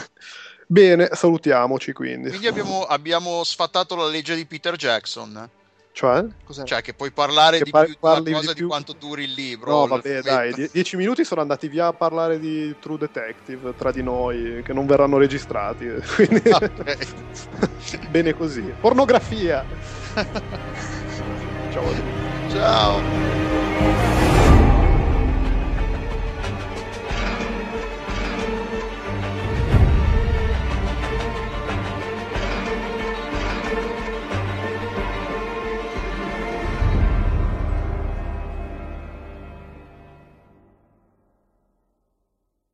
bene, 0.68 1.10
salutiamoci 1.14 1.94
quindi. 1.94 2.30
Quindi 2.30 2.48
abbiamo, 2.48 2.84
abbiamo 2.84 3.44
sfatato 3.44 3.96
la 3.96 4.08
legge 4.08 4.36
di 4.36 4.46
Peter 4.46 4.76
Jackson. 4.76 5.50
Cioè? 5.94 6.24
Cos'è? 6.46 6.64
Cioè, 6.64 6.82
che 6.82 6.94
puoi 6.94 7.12
parlare 7.12 7.58
Che 7.58 7.66
di 7.66 7.70
par- 7.72 7.84
più 7.86 7.94
di 7.96 8.00
una 8.02 8.20
di 8.22 8.32
cosa 8.32 8.54
di, 8.54 8.60
più- 8.60 8.68
quanto 8.68 8.94
duri 8.94 9.24
il 9.26 9.34
libro. 9.34 9.72
No, 9.72 9.88
vabbè, 9.88 10.22
dai, 10.22 10.54
die- 10.54 10.70
dieci 10.72 10.96
minuti 10.96 11.26
sono 11.26 11.42
andati 11.42 11.68
via 11.68 11.88
a 11.88 11.94
parlare 11.94 12.40
di 12.40 12.74
True 12.80 12.98
Detective 12.98 13.76
tra 13.76 13.92
di 13.92 14.02
noi, 14.02 14.62
che 14.64 14.72
non 14.72 14.86
verranno 14.86 15.18
registrati. 15.18 15.88
Quindi, 16.16 16.42
Ok. 16.50 18.08
bene 18.10 18.34
così. 18.34 18.62
Pornografia! 18.80 19.66
Ciao. 21.72 21.94
Ciao. 22.50 24.11